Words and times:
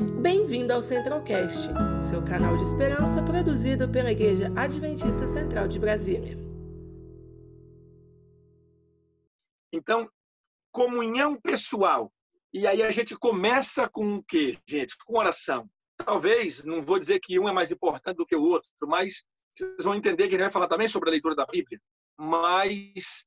Bem-vindo 0.00 0.72
ao 0.72 0.82
Centralcast, 0.82 1.68
seu 2.08 2.24
canal 2.24 2.56
de 2.56 2.62
esperança 2.62 3.22
produzido 3.22 3.86
pela 3.86 4.10
Igreja 4.10 4.50
Adventista 4.56 5.26
Central 5.26 5.68
de 5.68 5.78
Brasília. 5.78 6.38
Então, 9.70 10.08
comunhão 10.72 11.38
pessoal. 11.38 12.10
E 12.50 12.66
aí 12.66 12.82
a 12.82 12.90
gente 12.90 13.14
começa 13.14 13.90
com 13.90 14.16
o 14.16 14.22
quê, 14.22 14.58
gente? 14.66 14.96
Com 15.04 15.18
oração. 15.18 15.68
Talvez, 15.98 16.64
não 16.64 16.80
vou 16.80 16.98
dizer 16.98 17.20
que 17.20 17.38
um 17.38 17.46
é 17.46 17.52
mais 17.52 17.70
importante 17.70 18.16
do 18.16 18.26
que 18.26 18.34
o 18.34 18.42
outro, 18.42 18.70
mas 18.82 19.26
vocês 19.54 19.84
vão 19.84 19.94
entender 19.94 20.28
que 20.28 20.34
a 20.34 20.38
gente 20.38 20.44
vai 20.44 20.50
falar 20.50 20.68
também 20.68 20.88
sobre 20.88 21.10
a 21.10 21.12
leitura 21.12 21.34
da 21.34 21.44
Bíblia. 21.44 21.78
Mas 22.18 23.26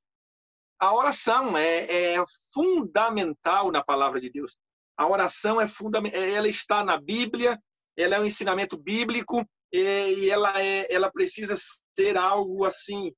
a 0.80 0.92
oração 0.94 1.56
é, 1.56 2.16
é 2.16 2.24
fundamental 2.52 3.72
na 3.72 3.84
palavra 3.84 4.20
de 4.20 4.32
Deus. 4.32 4.58
A 4.98 5.08
oração 5.08 5.60
é 5.60 5.68
fundamental, 5.68 6.22
ela 6.22 6.48
está 6.48 6.84
na 6.84 7.00
Bíblia, 7.00 7.60
ela 7.98 8.16
é 8.16 8.20
um 8.20 8.26
ensinamento 8.26 8.78
bíblico 8.78 9.48
e 9.72 10.30
ela 10.30 10.62
é, 10.62 10.94
ela 10.94 11.12
precisa 11.12 11.56
ser 11.96 12.18
algo 12.18 12.66
assim 12.66 13.12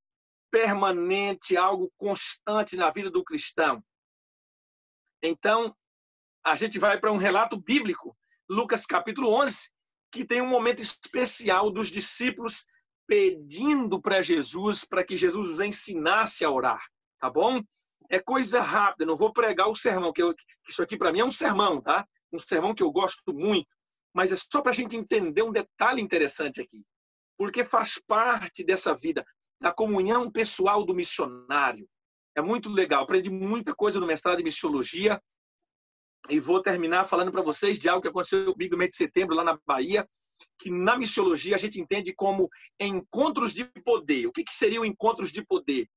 permanente, 0.49 1.57
algo 1.57 1.91
constante 1.97 2.77
na 2.77 2.89
vida 2.89 3.09
do 3.09 3.23
cristão. 3.23 3.83
Então, 5.21 5.75
a 6.45 6.55
gente 6.55 6.79
vai 6.79 6.99
para 6.99 7.11
um 7.11 7.17
relato 7.17 7.59
bíblico, 7.59 8.15
Lucas 8.49 8.85
capítulo 8.85 9.33
11, 9.33 9.69
que 10.11 10.23
tem 10.23 10.41
um 10.41 10.47
momento 10.47 10.81
especial 10.81 11.69
dos 11.71 11.89
discípulos 11.89 12.65
pedindo 13.07 14.01
para 14.01 14.21
Jesus, 14.21 14.85
para 14.85 15.03
que 15.03 15.17
Jesus 15.17 15.49
os 15.49 15.59
ensinasse 15.59 16.45
a 16.45 16.49
orar, 16.49 16.81
tá 17.19 17.29
bom? 17.29 17.61
É 18.09 18.19
coisa 18.19 18.61
rápida, 18.61 19.05
não 19.05 19.15
vou 19.15 19.31
pregar 19.33 19.67
o 19.69 19.75
sermão, 19.75 20.13
que, 20.13 20.21
eu, 20.21 20.33
que 20.33 20.71
isso 20.71 20.81
aqui 20.81 20.97
para 20.97 21.11
mim 21.11 21.19
é 21.19 21.25
um 21.25 21.31
sermão, 21.31 21.81
tá? 21.81 22.05
Um 22.31 22.39
sermão 22.39 22.73
que 22.73 22.83
eu 22.83 22.91
gosto 22.91 23.33
muito, 23.33 23.67
mas 24.13 24.31
é 24.31 24.37
só 24.37 24.61
para 24.61 24.71
a 24.71 24.75
gente 24.75 24.95
entender 24.95 25.41
um 25.41 25.51
detalhe 25.51 26.01
interessante 26.01 26.61
aqui, 26.61 26.83
porque 27.37 27.63
faz 27.63 27.99
parte 28.07 28.63
dessa 28.63 28.93
vida, 28.93 29.25
da 29.59 29.71
comunhão 29.71 30.31
pessoal 30.31 30.85
do 30.85 30.93
missionário. 30.93 31.87
É 32.35 32.41
muito 32.41 32.69
legal, 32.69 33.03
aprendi 33.03 33.29
muita 33.29 33.73
coisa 33.73 33.99
no 33.99 34.05
mestrado 34.05 34.39
em 34.39 34.43
missiologia 34.43 35.21
e 36.29 36.39
vou 36.39 36.61
terminar 36.61 37.05
falando 37.05 37.31
para 37.31 37.41
vocês 37.41 37.79
de 37.79 37.87
algo 37.87 38.01
que 38.01 38.07
aconteceu 38.07 38.51
comigo 38.51 38.73
no 38.73 38.79
mês 38.79 38.91
de 38.91 38.97
setembro 38.97 39.35
lá 39.35 39.43
na 39.43 39.59
Bahia, 39.65 40.07
que 40.59 40.69
na 40.69 40.97
missiologia 40.97 41.55
a 41.55 41.59
gente 41.59 41.79
entende 41.79 42.13
como 42.13 42.49
encontros 42.79 43.53
de 43.53 43.65
poder. 43.83 44.27
O 44.27 44.31
que, 44.31 44.43
que 44.43 44.53
seriam 44.53 44.83
encontros 44.83 45.31
de 45.31 45.45
poder? 45.45 45.87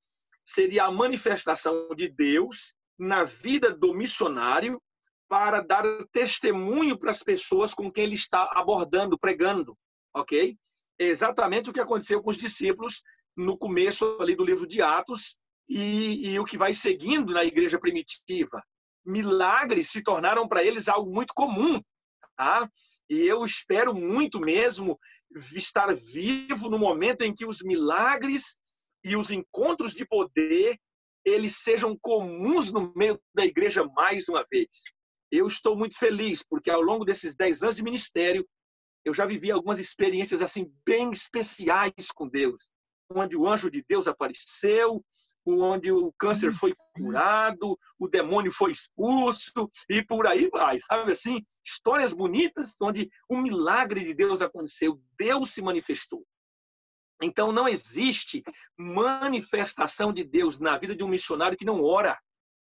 Seria 0.49 0.85
a 0.85 0.91
manifestação 0.91 1.91
de 1.95 2.09
Deus 2.09 2.73
na 2.99 3.23
vida 3.23 3.71
do 3.71 3.93
missionário 3.93 4.81
para 5.29 5.61
dar 5.61 5.85
testemunho 6.11 6.99
para 6.99 7.11
as 7.11 7.23
pessoas 7.23 7.75
com 7.75 7.93
quem 7.93 8.05
ele 8.05 8.15
está 8.15 8.51
abordando, 8.55 9.19
pregando, 9.19 9.77
ok? 10.15 10.57
É 10.99 11.05
exatamente 11.05 11.69
o 11.69 11.73
que 11.73 11.81
aconteceu 11.81 12.23
com 12.23 12.31
os 12.31 12.39
discípulos 12.39 13.03
no 13.37 13.59
começo 13.59 14.17
ali 14.19 14.35
do 14.35 14.43
livro 14.43 14.67
de 14.67 14.81
Atos 14.81 15.37
e, 15.69 16.31
e 16.31 16.41
o 16.41 16.47
que 16.47 16.57
vai 16.57 16.73
seguindo 16.73 17.35
na 17.35 17.45
igreja 17.45 17.79
primitiva. 17.79 18.63
Milagres 19.05 19.91
se 19.91 20.03
tornaram 20.03 20.49
para 20.49 20.65
eles 20.65 20.89
algo 20.89 21.13
muito 21.13 21.35
comum, 21.35 21.79
tá? 22.39 22.67
E 23.07 23.21
eu 23.21 23.45
espero 23.45 23.95
muito 23.95 24.41
mesmo 24.41 24.99
estar 25.55 25.95
vivo 25.95 26.71
no 26.71 26.79
momento 26.79 27.21
em 27.21 27.35
que 27.35 27.45
os 27.45 27.63
milagres 27.63 28.57
e 29.09 29.17
os 29.17 29.31
encontros 29.31 29.95
de 29.95 30.07
poder 30.07 30.79
eles 31.25 31.57
sejam 31.57 31.97
comuns 32.01 32.73
no 32.73 32.93
meio 32.95 33.21
da 33.35 33.45
igreja 33.45 33.85
mais 33.85 34.29
uma 34.29 34.45
vez. 34.51 34.69
Eu 35.31 35.47
estou 35.47 35.77
muito 35.77 35.99
feliz 35.99 36.43
porque 36.43 36.71
ao 36.71 36.81
longo 36.81 37.05
desses 37.05 37.35
dez 37.35 37.63
anos 37.63 37.77
de 37.77 37.83
ministério 37.83 38.47
eu 39.05 39.15
já 39.15 39.27
vivi 39.27 39.51
algumas 39.51 39.79
experiências 39.79 40.43
assim 40.43 40.73
bem 40.87 41.11
especiais 41.11 42.11
com 42.15 42.29
Deus, 42.29 42.69
onde 43.11 43.37
o 43.37 43.47
anjo 43.47 43.71
de 43.71 43.83
Deus 43.87 44.07
apareceu, 44.07 45.05
onde 45.47 45.91
o 45.91 46.13
câncer 46.19 46.53
foi 46.53 46.75
curado, 46.95 47.79
o 47.99 48.09
demônio 48.09 48.53
foi 48.53 48.73
expulso 48.73 49.71
e 49.89 50.05
por 50.05 50.27
aí 50.27 50.49
vai, 50.51 50.79
sabe 50.81 51.13
assim? 51.13 51.43
Histórias 51.65 52.13
bonitas 52.13 52.77
onde 52.83 53.11
um 53.31 53.41
milagre 53.41 54.05
de 54.05 54.15
Deus 54.15 54.43
aconteceu, 54.43 55.01
Deus 55.19 55.53
se 55.53 55.63
manifestou. 55.63 56.25
Então 57.23 57.51
não 57.53 57.69
existe 57.69 58.43
manifestação 58.77 60.13
de 60.13 60.25
Deus 60.25 60.61
na 60.61 60.79
vida 60.79 60.95
de 60.95 61.03
um 61.03 61.09
missionário 61.09 61.57
que 61.57 61.65
não 61.65 61.83
ora. 61.83 62.19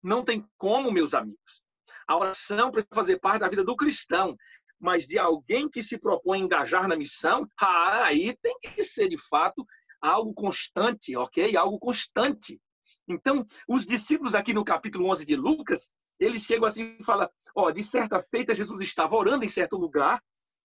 Não 0.03 0.23
tem 0.23 0.47
como, 0.59 0.93
meus 0.93 1.15
amigos. 1.15 1.63
A 2.07 2.17
oração 2.17 2.71
precisa 2.71 2.95
fazer 2.95 3.19
parte 3.19 3.41
da 3.41 3.49
vida 3.49 3.65
do 3.65 3.77
cristão, 3.77 4.37
mas 4.79 5.07
de 5.07 5.19
alguém 5.19 5.69
que 5.69 5.83
se 5.83 5.99
propõe 5.99 6.41
a 6.41 6.43
engajar 6.43 6.87
na 6.87 6.97
missão, 6.97 7.49
ah, 7.61 8.05
aí 8.05 8.37
tem 8.43 8.59
que 8.61 8.85
ser 8.85 9.09
de 9.09 9.17
fato 9.19 9.65
algo 10.01 10.35
constante, 10.35 11.17
ok? 11.17 11.57
Algo 11.57 11.79
constante. 11.79 12.61
Então, 13.09 13.47
os 13.67 13.87
discípulos 13.87 14.35
aqui 14.35 14.53
no 14.53 14.65
capítulo 14.65 15.11
11 15.11 15.25
de 15.25 15.37
Lucas, 15.37 15.91
eles 16.19 16.43
chegam 16.43 16.67
assim 16.67 16.97
e 17.01 17.05
falam, 17.05 17.29
ó, 17.55 17.71
de 17.71 17.83
certa 17.83 18.21
feita 18.21 18.55
Jesus 18.55 18.81
estava 18.83 19.17
orando 19.17 19.45
em 19.45 19.49
certo 19.49 19.77
lugar 19.77 20.23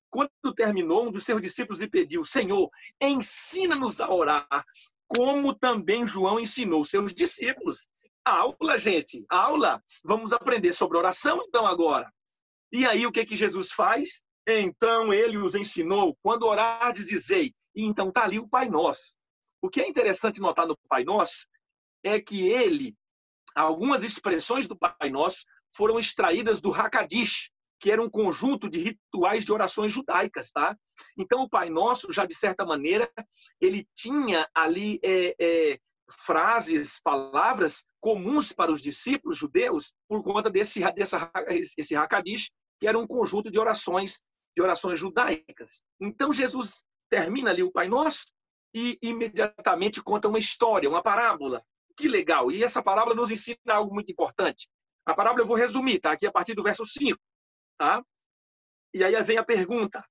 quando 0.09 0.31
terminou, 0.55 1.07
um 1.07 1.11
dos 1.11 1.23
seus 1.23 1.41
discípulos 1.41 1.79
lhe 1.79 1.89
pediu: 1.89 2.25
Senhor, 2.25 2.69
ensina-nos 3.01 4.01
a 4.01 4.09
orar, 4.09 4.65
como 5.07 5.53
também 5.53 6.05
João 6.05 6.39
ensinou 6.39 6.85
seus 6.85 7.13
discípulos. 7.13 7.87
Aula, 8.25 8.77
gente, 8.77 9.25
aula. 9.29 9.83
Vamos 10.03 10.33
aprender 10.33 10.73
sobre 10.73 10.97
oração 10.97 11.43
então 11.47 11.65
agora. 11.65 12.11
E 12.71 12.85
aí 12.85 13.05
o 13.05 13.11
que 13.11 13.25
que 13.25 13.35
Jesus 13.35 13.71
faz? 13.71 14.23
Então 14.47 15.13
ele 15.13 15.37
os 15.37 15.55
ensinou: 15.55 16.17
quando 16.21 16.43
orardes, 16.43 17.07
dizei. 17.07 17.53
E 17.75 17.83
então 17.83 18.09
está 18.09 18.23
ali 18.23 18.39
o 18.39 18.47
Pai 18.47 18.69
Nosso. 18.69 19.15
O 19.61 19.69
que 19.69 19.81
é 19.81 19.87
interessante 19.87 20.39
notar 20.39 20.67
no 20.67 20.77
Pai 20.87 21.03
Nosso 21.03 21.47
é 22.03 22.19
que 22.19 22.47
ele, 22.47 22.95
algumas 23.55 24.03
expressões 24.03 24.67
do 24.67 24.77
Pai 24.77 25.09
Nosso 25.09 25.45
foram 25.75 25.99
extraídas 25.99 26.61
do 26.61 26.71
Hakadish, 26.71 27.51
que 27.79 27.91
era 27.91 28.01
um 28.01 28.09
conjunto 28.09 28.69
de 28.69 28.79
rituais 28.79 29.45
de 29.45 29.53
orações 29.53 29.91
judaicas, 29.91 30.51
tá? 30.51 30.75
Então 31.17 31.41
o 31.41 31.49
Pai 31.49 31.69
Nosso, 31.69 32.11
já 32.11 32.25
de 32.25 32.35
certa 32.35 32.65
maneira, 32.65 33.09
ele 33.61 33.87
tinha 33.95 34.47
ali 34.53 34.99
é, 35.03 35.35
é, 35.39 35.79
frases, 36.09 36.99
palavras 37.01 37.85
comuns 38.01 38.51
para 38.51 38.71
os 38.71 38.81
discípulos 38.81 39.37
judeus 39.37 39.93
por 40.07 40.23
conta 40.23 40.49
desse 40.49 40.81
dessa 40.93 41.31
esse 41.47 41.95
Hakadish, 41.95 42.51
que 42.79 42.87
era 42.87 42.97
um 42.97 43.07
conjunto 43.07 43.49
de 43.51 43.59
orações 43.59 44.21
de 44.55 44.61
orações 44.61 44.99
judaicas. 44.99 45.83
Então 46.01 46.33
Jesus 46.33 46.83
termina 47.09 47.51
ali 47.51 47.63
o 47.63 47.71
Pai 47.71 47.87
Nosso 47.87 48.25
e 48.73 48.97
imediatamente 49.01 50.01
conta 50.03 50.27
uma 50.27 50.39
história, 50.39 50.89
uma 50.89 51.01
parábola. 51.01 51.63
Que 51.95 52.07
legal! 52.07 52.51
E 52.51 52.63
essa 52.63 52.83
parábola 52.83 53.15
nos 53.15 53.31
ensina 53.31 53.57
algo 53.67 53.93
muito 53.93 54.11
importante. 54.11 54.69
A 55.05 55.13
parábola 55.13 55.43
eu 55.43 55.47
vou 55.47 55.57
resumir, 55.57 55.99
tá? 55.99 56.11
Aqui 56.11 56.27
a 56.27 56.31
partir 56.31 56.53
do 56.53 56.63
verso 56.63 56.85
5. 56.85 57.19
Tá? 57.79 58.03
E 58.93 59.03
aí 59.03 59.23
vem 59.23 59.37
a 59.37 59.43
pergunta: 59.43 60.05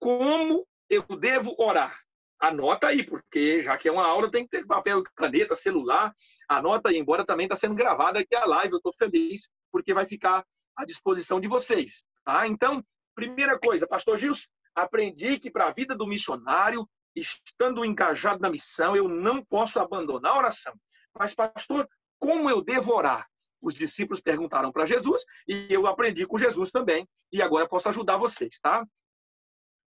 como 0.00 0.66
eu 0.88 1.02
devo 1.18 1.54
orar? 1.58 2.00
Anota 2.40 2.88
aí, 2.88 3.04
porque 3.04 3.62
já 3.62 3.76
que 3.76 3.88
é 3.88 3.92
uma 3.92 4.06
aula, 4.06 4.30
tem 4.30 4.44
que 4.44 4.50
ter 4.50 4.66
papel, 4.66 5.02
caneta, 5.14 5.54
celular. 5.54 6.14
Anota 6.48 6.88
aí, 6.88 6.98
embora 6.98 7.24
também 7.24 7.44
está 7.44 7.54
sendo 7.54 7.74
gravada 7.74 8.20
aqui 8.20 8.34
a 8.34 8.44
live. 8.44 8.72
Eu 8.72 8.78
estou 8.78 8.92
feliz, 8.92 9.48
porque 9.70 9.94
vai 9.94 10.06
ficar 10.06 10.44
à 10.76 10.84
disposição 10.84 11.38
de 11.38 11.46
vocês. 11.46 12.04
Tá? 12.24 12.46
Então, 12.46 12.82
primeira 13.14 13.58
coisa, 13.58 13.86
Pastor 13.86 14.16
Gilson, 14.16 14.48
aprendi 14.74 15.38
que 15.38 15.50
para 15.50 15.68
a 15.68 15.72
vida 15.72 15.94
do 15.94 16.06
missionário, 16.06 16.88
estando 17.14 17.84
engajado 17.84 18.40
na 18.40 18.50
missão, 18.50 18.96
eu 18.96 19.08
não 19.08 19.44
posso 19.44 19.78
abandonar 19.78 20.32
a 20.32 20.38
oração. 20.38 20.74
Mas, 21.16 21.34
pastor, 21.34 21.88
como 22.18 22.50
eu 22.50 22.62
devo 22.62 22.92
orar? 22.92 23.26
Os 23.64 23.74
discípulos 23.74 24.20
perguntaram 24.20 24.70
para 24.70 24.84
Jesus 24.84 25.22
e 25.48 25.66
eu 25.70 25.86
aprendi 25.86 26.26
com 26.26 26.36
Jesus 26.36 26.70
também 26.70 27.08
e 27.32 27.40
agora 27.40 27.66
posso 27.66 27.88
ajudar 27.88 28.18
vocês, 28.18 28.60
tá? 28.60 28.86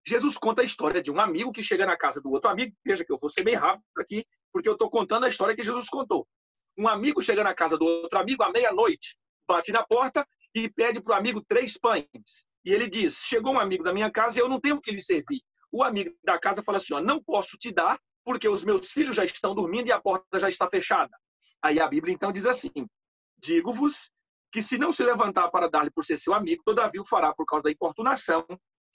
Jesus 0.06 0.36
conta 0.36 0.60
a 0.60 0.64
história 0.64 1.00
de 1.00 1.10
um 1.10 1.18
amigo 1.18 1.52
que 1.52 1.62
chega 1.62 1.86
na 1.86 1.96
casa 1.96 2.20
do 2.20 2.30
outro 2.30 2.50
amigo. 2.50 2.76
Veja 2.84 3.04
que 3.04 3.12
eu 3.12 3.18
vou 3.18 3.30
ser 3.30 3.44
bem 3.44 3.54
rápido 3.54 3.84
aqui, 3.96 4.24
porque 4.52 4.68
eu 4.68 4.74
estou 4.74 4.90
contando 4.90 5.24
a 5.24 5.28
história 5.28 5.54
que 5.54 5.62
Jesus 5.62 5.88
contou. 5.88 6.26
Um 6.76 6.86
amigo 6.88 7.22
chega 7.22 7.42
na 7.42 7.54
casa 7.54 7.78
do 7.78 7.84
outro 7.84 8.18
amigo 8.18 8.42
à 8.42 8.50
meia-noite, 8.50 9.16
bate 9.48 9.72
na 9.72 9.82
porta 9.84 10.26
e 10.54 10.68
pede 10.68 11.00
para 11.00 11.14
o 11.14 11.16
amigo 11.16 11.42
três 11.48 11.78
pães. 11.78 12.46
E 12.64 12.72
ele 12.72 12.88
diz: 12.88 13.18
Chegou 13.24 13.54
um 13.54 13.60
amigo 13.60 13.84
da 13.84 13.92
minha 13.92 14.10
casa 14.10 14.38
e 14.38 14.42
eu 14.42 14.48
não 14.48 14.60
tenho 14.60 14.76
o 14.76 14.80
que 14.80 14.90
lhe 14.90 15.02
servir. 15.02 15.40
O 15.70 15.82
amigo 15.82 16.14
da 16.22 16.38
casa 16.38 16.62
fala 16.62 16.78
assim: 16.78 16.94
ó, 16.94 17.00
Não 17.00 17.22
posso 17.22 17.56
te 17.56 17.72
dar, 17.72 17.98
porque 18.24 18.48
os 18.48 18.64
meus 18.64 18.90
filhos 18.90 19.16
já 19.16 19.24
estão 19.24 19.54
dormindo 19.54 19.86
e 19.86 19.92
a 19.92 20.00
porta 20.00 20.40
já 20.40 20.48
está 20.48 20.68
fechada. 20.68 21.16
Aí 21.62 21.80
a 21.80 21.86
Bíblia 21.86 22.12
então 22.12 22.32
diz 22.32 22.46
assim: 22.46 22.70
Digo-vos 23.42 24.10
que 24.52 24.62
se 24.62 24.78
não 24.78 24.92
se 24.92 25.02
levantar 25.02 25.50
para 25.50 25.68
dar-lhe 25.68 25.90
por 25.90 26.04
ser 26.04 26.18
seu 26.18 26.34
amigo, 26.34 26.62
todavia 26.64 27.00
o 27.00 27.06
fará 27.06 27.34
por 27.34 27.46
causa 27.46 27.64
da 27.64 27.70
importunação 27.70 28.46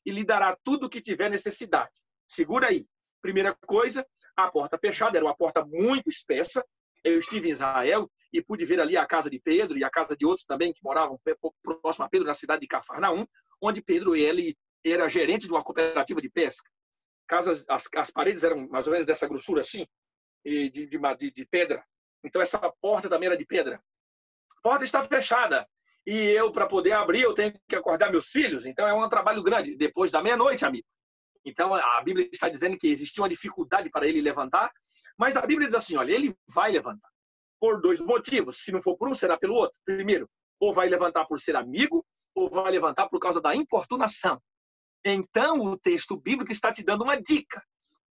e 0.06 0.12
lhe 0.12 0.24
dará 0.24 0.56
tudo 0.64 0.86
o 0.86 0.90
que 0.90 1.02
tiver 1.02 1.30
necessidade. 1.30 1.92
Segura 2.28 2.68
aí. 2.68 2.86
Primeira 3.22 3.58
coisa, 3.66 4.06
a 4.36 4.50
porta 4.50 4.78
fechada, 4.78 5.18
era 5.18 5.26
uma 5.26 5.36
porta 5.36 5.66
muito 5.66 6.08
espessa. 6.08 6.64
Eu 7.04 7.18
estive 7.18 7.50
em 7.50 7.52
Israel 7.52 8.10
e 8.32 8.42
pude 8.42 8.64
ver 8.66 8.80
ali 8.80 8.96
a 8.96 9.06
casa 9.06 9.30
de 9.30 9.40
Pedro 9.40 9.78
e 9.78 9.84
a 9.84 9.90
casa 9.90 10.16
de 10.16 10.26
outros 10.26 10.46
também 10.46 10.72
que 10.72 10.84
moravam 10.84 11.20
próximo 11.82 12.06
a 12.06 12.10
Pedro, 12.10 12.28
na 12.28 12.34
cidade 12.34 12.62
de 12.62 12.68
Cafarnaum, 12.68 13.26
onde 13.62 13.82
Pedro 13.82 14.16
ele 14.16 14.56
era 14.86 15.10
gerente 15.10 15.48
de 15.48 15.52
uma 15.52 15.64
cooperativa 15.64 16.22
de 16.22 16.30
pesca. 16.30 16.70
Casas, 17.28 17.66
as, 17.68 17.86
as 17.96 18.12
paredes 18.12 18.44
eram 18.44 18.68
mais 18.70 18.88
ou 18.88 18.92
menos 18.92 19.06
dessa 19.06 19.28
grossura 19.28 19.62
assim, 19.62 19.86
de, 20.46 20.70
de, 20.70 20.88
de, 20.88 21.32
de 21.32 21.46
pedra. 21.48 21.84
Então 22.24 22.42
essa 22.42 22.60
porta 22.82 23.10
também 23.10 23.28
era 23.28 23.38
de 23.38 23.46
pedra. 23.46 23.82
Porta 24.62 24.84
está 24.84 25.02
fechada. 25.04 25.68
E 26.06 26.14
eu, 26.14 26.52
para 26.52 26.68
poder 26.68 26.94
abrir, 26.94 27.22
eu 27.22 27.34
tenho 27.34 27.54
que 27.68 27.76
acordar 27.76 28.12
meus 28.12 28.30
filhos. 28.30 28.66
Então 28.66 28.88
é 28.88 28.94
um 28.94 29.10
trabalho 29.10 29.44
grande. 29.44 29.76
Depois 29.76 30.12
da 30.12 30.22
meia-noite, 30.22 30.66
amigo. 30.66 30.88
Então 31.46 31.74
a 31.74 32.02
Bíblia 32.02 32.30
está 32.32 32.50
dizendo 32.50 32.78
que 32.78 32.88
existia 32.88 33.22
uma 33.22 33.30
dificuldade 33.30 33.90
para 33.90 34.08
ele 34.08 34.22
levantar. 34.22 34.72
Mas 35.18 35.36
a 35.36 35.46
Bíblia 35.46 35.68
diz 35.68 35.76
assim: 35.76 35.98
olha, 35.98 36.14
ele 36.14 36.34
vai 36.54 36.72
levantar. 36.72 37.10
Por 37.60 37.82
dois 37.82 38.00
motivos. 38.00 38.58
Se 38.64 38.72
não 38.72 38.82
for 38.82 38.98
por 38.98 39.10
um, 39.10 39.16
será 39.16 39.38
pelo 39.38 39.56
outro. 39.56 39.80
Primeiro, 39.84 40.30
ou 40.60 40.74
vai 40.74 40.88
levantar 40.88 41.26
por 41.26 41.40
ser 41.40 41.56
amigo, 41.56 42.06
ou 42.36 42.50
vai 42.50 42.72
levantar 42.72 43.10
por 43.10 43.20
causa 43.20 43.42
da 43.42 43.56
importunação. 43.56 44.42
Então, 45.04 45.62
o 45.62 45.78
texto 45.78 46.20
bíblico 46.20 46.52
está 46.52 46.72
te 46.72 46.84
dando 46.84 47.04
uma 47.04 47.20
dica. 47.20 47.64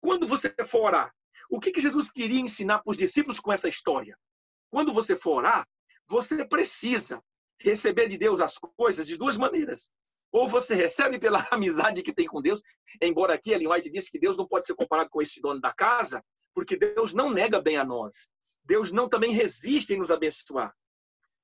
Quando 0.02 0.28
você 0.28 0.54
for 0.66 0.86
orar, 0.86 1.12
o 1.50 1.60
que 1.60 1.80
Jesus 1.80 2.12
queria 2.12 2.40
ensinar 2.40 2.80
para 2.80 2.92
os 2.92 2.98
discípulos 2.98 3.40
com 3.40 3.52
essa 3.52 3.68
história? 3.68 4.18
Quando 4.72 4.94
você 4.94 5.16
for 5.16 5.38
orar, 5.38 5.66
você 6.08 6.46
precisa 6.46 7.22
receber 7.60 8.08
de 8.08 8.18
Deus 8.18 8.42
as 8.42 8.58
coisas 8.58 9.08
de 9.08 9.18
duas 9.18 9.38
maneiras. 9.38 9.92
Ou 10.32 10.48
você 10.48 10.76
recebe 10.76 11.18
pela 11.20 11.40
amizade 11.52 12.04
que 12.04 12.14
tem 12.14 12.28
com 12.28 12.42
Deus, 12.42 12.62
embora 13.02 13.34
aqui 13.34 13.52
Ellen 13.52 13.72
White 13.72 13.90
disse 13.90 14.12
que 14.12 14.20
Deus 14.20 14.38
não 14.38 14.48
pode 14.48 14.66
ser 14.66 14.76
comparado 14.76 15.10
com 15.10 15.22
esse 15.22 15.42
dono 15.42 15.62
da 15.62 15.74
casa, 15.74 16.24
porque 16.54 16.78
Deus 16.78 17.14
não 17.14 17.30
nega 17.30 17.62
bem 17.62 17.78
a 17.78 17.86
nós. 17.86 18.30
Deus 18.64 18.92
não 18.92 19.08
também 19.08 19.32
resiste 19.32 19.94
em 19.94 19.98
nos 19.98 20.12
abençoar. 20.12 20.74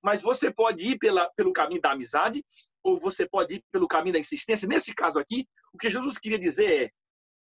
Mas 0.03 0.21
você 0.21 0.51
pode 0.51 0.85
ir 0.87 0.97
pela, 0.97 1.29
pelo 1.35 1.53
caminho 1.53 1.81
da 1.81 1.91
amizade, 1.91 2.43
ou 2.83 2.97
você 2.97 3.27
pode 3.27 3.55
ir 3.55 3.63
pelo 3.71 3.87
caminho 3.87 4.13
da 4.13 4.19
insistência. 4.19 4.67
Nesse 4.67 4.95
caso 4.95 5.19
aqui, 5.19 5.47
o 5.71 5.77
que 5.77 5.89
Jesus 5.89 6.17
queria 6.17 6.39
dizer 6.39 6.85
é: 6.85 6.91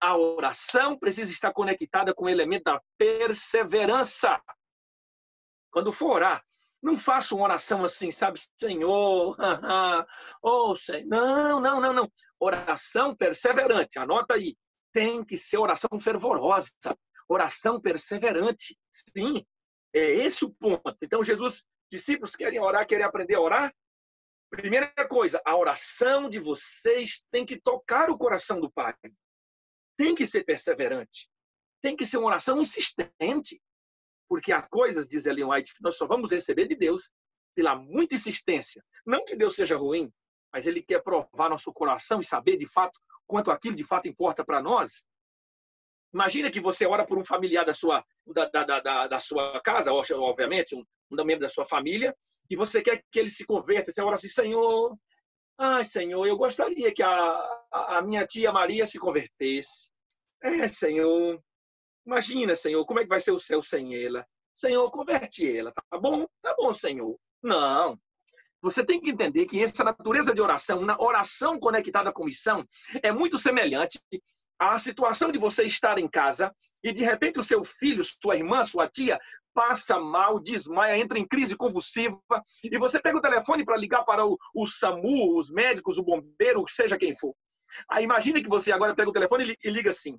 a 0.01 0.17
oração 0.17 0.99
precisa 0.99 1.31
estar 1.31 1.53
conectada 1.53 2.13
com 2.13 2.25
o 2.25 2.29
elemento 2.29 2.65
da 2.65 2.83
perseverança. 2.97 4.41
Quando 5.71 5.93
for 5.93 6.17
orar, 6.17 6.43
não 6.83 6.97
faça 6.97 7.35
uma 7.35 7.45
oração 7.45 7.85
assim, 7.85 8.11
sabe, 8.11 8.41
Senhor, 8.57 9.37
oh, 10.43 10.77
Senhor. 10.77 11.07
Não, 11.07 11.61
não, 11.61 11.81
não, 11.81 11.93
não. 11.93 12.13
Oração 12.39 13.15
perseverante, 13.15 13.99
anota 13.99 14.35
aí. 14.35 14.57
Tem 14.93 15.25
que 15.25 15.37
ser 15.37 15.59
oração 15.59 15.99
fervorosa, 16.01 16.71
oração 17.29 17.81
perseverante. 17.81 18.79
Sim, 18.91 19.45
é 19.93 20.11
esse 20.15 20.45
o 20.45 20.53
ponto. 20.55 20.97
Então, 21.03 21.23
Jesus, 21.23 21.65
discípulos 21.91 22.37
querem 22.37 22.61
orar, 22.61 22.87
querem 22.87 23.05
aprender 23.05 23.35
a 23.35 23.41
orar? 23.41 23.75
Primeira 24.51 24.91
coisa, 25.09 25.43
a 25.45 25.57
oração 25.57 26.29
de 26.29 26.41
vocês 26.41 27.27
tem 27.31 27.45
que 27.45 27.61
tocar 27.61 28.09
o 28.09 28.17
coração 28.17 28.61
do 28.61 28.71
Pai. 28.71 28.95
Tem 29.97 30.15
que 30.15 30.27
ser 30.27 30.45
perseverante. 30.45 31.29
Tem 31.83 31.95
que 31.95 32.07
ser 32.07 32.17
uma 32.17 32.29
oração 32.29 32.61
insistente. 32.61 33.61
Porque 34.29 34.53
há 34.53 34.63
coisas, 34.63 35.09
diz 35.09 35.27
Ellen 35.27 35.47
White, 35.47 35.75
que 35.75 35.83
nós 35.83 35.97
só 35.97 36.07
vamos 36.07 36.31
receber 36.31 36.67
de 36.67 36.77
Deus 36.77 37.11
pela 37.55 37.75
muita 37.75 38.15
insistência. 38.15 38.85
Não 39.07 39.25
que 39.25 39.35
Deus 39.35 39.55
seja 39.57 39.77
ruim, 39.77 40.13
mas 40.53 40.67
Ele 40.67 40.83
quer 40.83 41.03
provar 41.03 41.49
nosso 41.49 41.73
coração 41.73 42.21
e 42.21 42.25
saber 42.25 42.57
de 42.57 42.67
fato 42.67 42.99
quanto 43.27 43.51
aquilo 43.51 43.75
de 43.75 43.85
fato 43.85 44.09
importa 44.09 44.45
para 44.45 44.63
nós. 44.63 45.05
Imagina 46.13 46.51
que 46.51 46.61
você 46.61 46.87
ora 46.87 47.05
por 47.05 47.19
um 47.19 47.25
familiar 47.25 47.65
da 47.65 47.75
sua, 47.75 48.03
da, 48.27 48.47
da, 48.47 48.81
da, 48.81 49.07
da 49.09 49.21
sua 49.21 49.61
casa, 49.61 49.93
obviamente, 49.93 50.75
um, 50.75 50.83
um 51.11 51.25
membro 51.25 51.41
da 51.41 51.49
sua 51.49 51.67
família, 51.67 52.17
e 52.51 52.57
você 52.57 52.81
quer 52.81 53.03
que 53.13 53.19
ele 53.19 53.31
se 53.31 53.45
converta. 53.45 53.93
Você 53.93 54.03
ora 54.03 54.15
assim, 54.15 54.29
Senhor, 54.29 54.97
ai, 55.59 55.85
Senhor, 55.85 56.27
eu 56.27 56.37
gostaria 56.37 56.93
que 56.95 57.03
a, 57.03 57.65
a, 57.71 58.03
minha 58.03 58.27
tia 58.27 58.51
Maria 58.51 58.87
se 58.87 58.99
convertesse. 58.99 59.91
É, 60.43 60.69
Senhor, 60.69 61.43
imagina, 62.09 62.57
Senhor, 62.57 62.85
como 62.87 63.01
é 63.01 63.03
que 63.03 63.09
vai 63.09 63.21
ser 63.21 63.33
o 63.33 63.39
céu 63.39 63.63
sem 63.63 63.95
ela? 63.95 64.27
Senhor, 64.55 64.91
converte 64.91 65.57
ela, 65.57 65.73
tá 65.73 65.99
bom? 65.99 66.27
Tá 66.43 66.55
bom, 66.57 66.73
Senhor. 66.73 67.17
Não. 67.43 67.99
Você 68.61 68.85
tem 68.85 69.01
que 69.01 69.11
entender 69.11 69.47
que 69.47 69.63
essa 69.63 69.85
natureza 69.85 70.35
de 70.35 70.41
oração, 70.41 70.81
na 70.81 70.99
oração 70.99 71.61
conectada 71.61 72.13
com 72.13 72.25
missão, 72.25 72.67
é 73.03 73.13
muito 73.13 73.39
semelhante 73.39 74.01
a 74.59 74.77
situação 74.79 75.31
de 75.31 75.39
você 75.39 75.63
estar 75.65 75.99
em 75.99 76.09
casa 76.09 76.53
e 76.83 76.93
de 76.93 77.05
repente 77.05 77.39
o 77.39 77.45
seu 77.45 77.63
filho, 77.63 78.03
sua 78.03 78.35
irmã, 78.35 78.65
sua 78.65 78.89
tia 78.89 79.21
passa 79.55 80.01
mal, 80.01 80.41
desmaia, 80.41 80.99
entra 80.99 81.19
em 81.19 81.27
crise 81.27 81.57
convulsiva 81.57 82.19
e 82.65 82.79
você 82.79 83.01
pega 83.01 83.19
o 83.19 83.23
telefone 83.23 83.65
para 83.65 83.77
ligar 83.77 84.05
para 84.05 84.27
o, 84.27 84.37
o, 84.55 84.67
SAMU, 84.67 85.37
os 85.37 85.51
médicos, 85.51 85.99
o 85.99 86.03
bombeiro, 86.03 86.65
seja 86.69 86.99
quem 86.99 87.17
for. 87.17 87.35
Aí 87.89 88.03
imagine 88.03 88.43
que 88.43 88.49
você 88.49 88.73
agora 88.73 88.95
pega 88.95 89.11
o 89.11 89.13
telefone 89.13 89.57
e 89.63 89.71
liga 89.71 89.91
assim: 89.91 90.19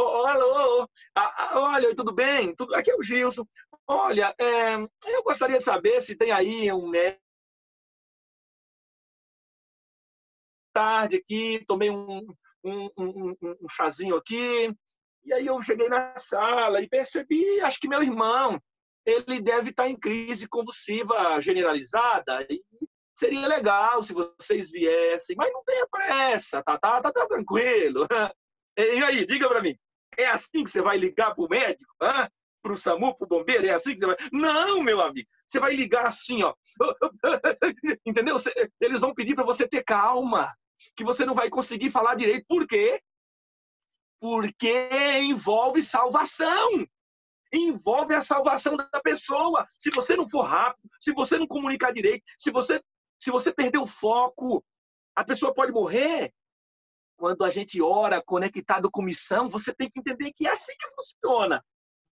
oh, 0.00 0.22
oh, 0.22 0.26
alô, 0.26 0.88
ah, 1.16 1.34
ah, 1.36 1.60
olha, 1.60 1.94
tudo 1.94 2.12
bem? 2.12 2.54
Tudo... 2.54 2.74
Aqui 2.74 2.90
é 2.90 2.96
o 2.96 3.02
Gilson. 3.02 3.44
Olha, 3.86 4.34
é, 4.38 4.76
eu 5.06 5.22
gostaria 5.22 5.58
de 5.58 5.64
saber 5.64 6.00
se 6.00 6.16
tem 6.16 6.30
aí 6.30 6.72
um 6.72 6.88
médico 6.88 7.22
tarde 10.72 11.16
aqui, 11.16 11.64
tomei 11.66 11.90
um, 11.90 12.24
um, 12.64 12.88
um, 12.96 13.34
um 13.42 13.68
chazinho 13.68 14.14
aqui. 14.14 14.72
E 15.24 15.32
aí 15.32 15.46
eu 15.46 15.60
cheguei 15.62 15.88
na 15.88 16.16
sala 16.16 16.80
e 16.80 16.88
percebi, 16.88 17.60
acho 17.60 17.80
que 17.80 17.88
meu 17.88 18.02
irmão, 18.02 18.60
ele 19.04 19.42
deve 19.42 19.70
estar 19.70 19.88
em 19.88 19.98
crise 19.98 20.48
convulsiva 20.48 21.40
generalizada. 21.40 22.46
E 22.48 22.62
seria 23.18 23.48
legal 23.48 24.00
se 24.02 24.14
vocês 24.14 24.70
viessem, 24.70 25.34
mas 25.36 25.52
não 25.52 25.64
tenha 25.64 25.86
pressa, 25.90 26.62
tá, 26.62 26.78
tá, 26.78 27.00
tá, 27.00 27.12
tá 27.12 27.26
tranquilo. 27.26 28.06
E 28.80 29.02
aí, 29.02 29.26
diga 29.26 29.48
para 29.48 29.60
mim, 29.60 29.76
é 30.18 30.26
assim 30.26 30.64
que 30.64 30.70
você 30.70 30.82
vai 30.82 30.98
ligar 30.98 31.34
para 31.34 31.44
o 31.44 31.48
médico? 31.48 31.94
Para 31.98 32.72
o 32.72 32.76
SAMU, 32.76 33.16
para 33.16 33.24
o 33.24 33.28
bombeiro? 33.28 33.66
É 33.66 33.70
assim 33.70 33.94
que 33.94 34.00
você 34.00 34.06
vai? 34.06 34.16
Não, 34.32 34.82
meu 34.82 35.00
amigo. 35.00 35.28
Você 35.46 35.60
vai 35.60 35.74
ligar 35.74 36.06
assim, 36.06 36.42
ó. 36.42 36.54
Entendeu? 38.06 38.36
Eles 38.80 39.00
vão 39.00 39.14
pedir 39.14 39.34
para 39.34 39.44
você 39.44 39.66
ter 39.66 39.82
calma 39.84 40.54
que 40.96 41.04
você 41.04 41.24
não 41.24 41.34
vai 41.34 41.48
conseguir 41.48 41.90
falar 41.90 42.14
direito. 42.14 42.44
Por 42.48 42.66
quê? 42.66 43.00
Porque 44.20 44.90
envolve 45.22 45.82
salvação. 45.82 46.86
Envolve 47.52 48.14
a 48.14 48.20
salvação 48.20 48.76
da 48.76 49.00
pessoa. 49.02 49.66
Se 49.78 49.90
você 49.90 50.16
não 50.16 50.28
for 50.28 50.42
rápido, 50.42 50.88
se 51.00 51.14
você 51.14 51.38
não 51.38 51.46
comunicar 51.46 51.92
direito, 51.92 52.22
se 52.36 52.50
você 52.50 52.82
se 53.20 53.30
você 53.30 53.52
perder 53.52 53.78
o 53.78 53.86
foco, 53.86 54.64
a 55.16 55.24
pessoa 55.24 55.52
pode 55.52 55.72
morrer. 55.72 56.32
Quando 57.18 57.44
a 57.44 57.50
gente 57.50 57.82
ora 57.82 58.22
conectado 58.22 58.88
com 58.88 59.02
missão, 59.02 59.48
você 59.48 59.74
tem 59.74 59.90
que 59.90 59.98
entender 59.98 60.32
que 60.32 60.46
é 60.46 60.52
assim 60.52 60.72
que 60.78 60.88
funciona. 60.94 61.64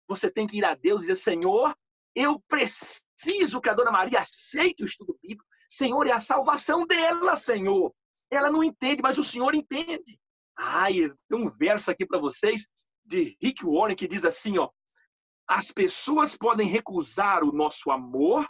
Você 0.09 0.29
tem 0.29 0.45
que 0.45 0.59
ir 0.59 0.65
a 0.65 0.75
Deus 0.75 1.05
e 1.05 1.07
dizer: 1.07 1.15
Senhor, 1.15 1.73
eu 2.17 2.43
preciso 2.49 3.61
que 3.61 3.69
a 3.69 3.75
dona 3.75 3.93
Maria 3.93 4.19
aceite 4.19 4.83
o 4.83 4.85
estudo 4.85 5.17
bíblico. 5.23 5.45
Senhor, 5.69 6.05
é 6.09 6.13
a 6.13 6.19
salvação 6.19 6.85
dela, 6.85 7.37
Senhor. 7.37 7.95
Ela 8.29 8.51
não 8.51 8.65
entende, 8.65 9.01
mas 9.01 9.19
o 9.19 9.25
Senhor 9.25 9.55
entende. 9.55 10.19
Ai, 10.59 10.95
tem 11.29 11.39
um 11.39 11.49
verso 11.49 11.93
aqui 11.93 12.05
para 12.05 12.19
vocês 12.19 12.69
de 13.05 13.37
Rick 13.41 13.65
Warren 13.65 13.95
que 13.95 14.09
diz 14.09 14.25
assim, 14.25 14.59
ó: 14.59 14.69
As 15.47 15.71
pessoas 15.71 16.37
podem 16.37 16.67
recusar 16.67 17.45
o 17.45 17.53
nosso 17.53 17.93
amor 17.93 18.49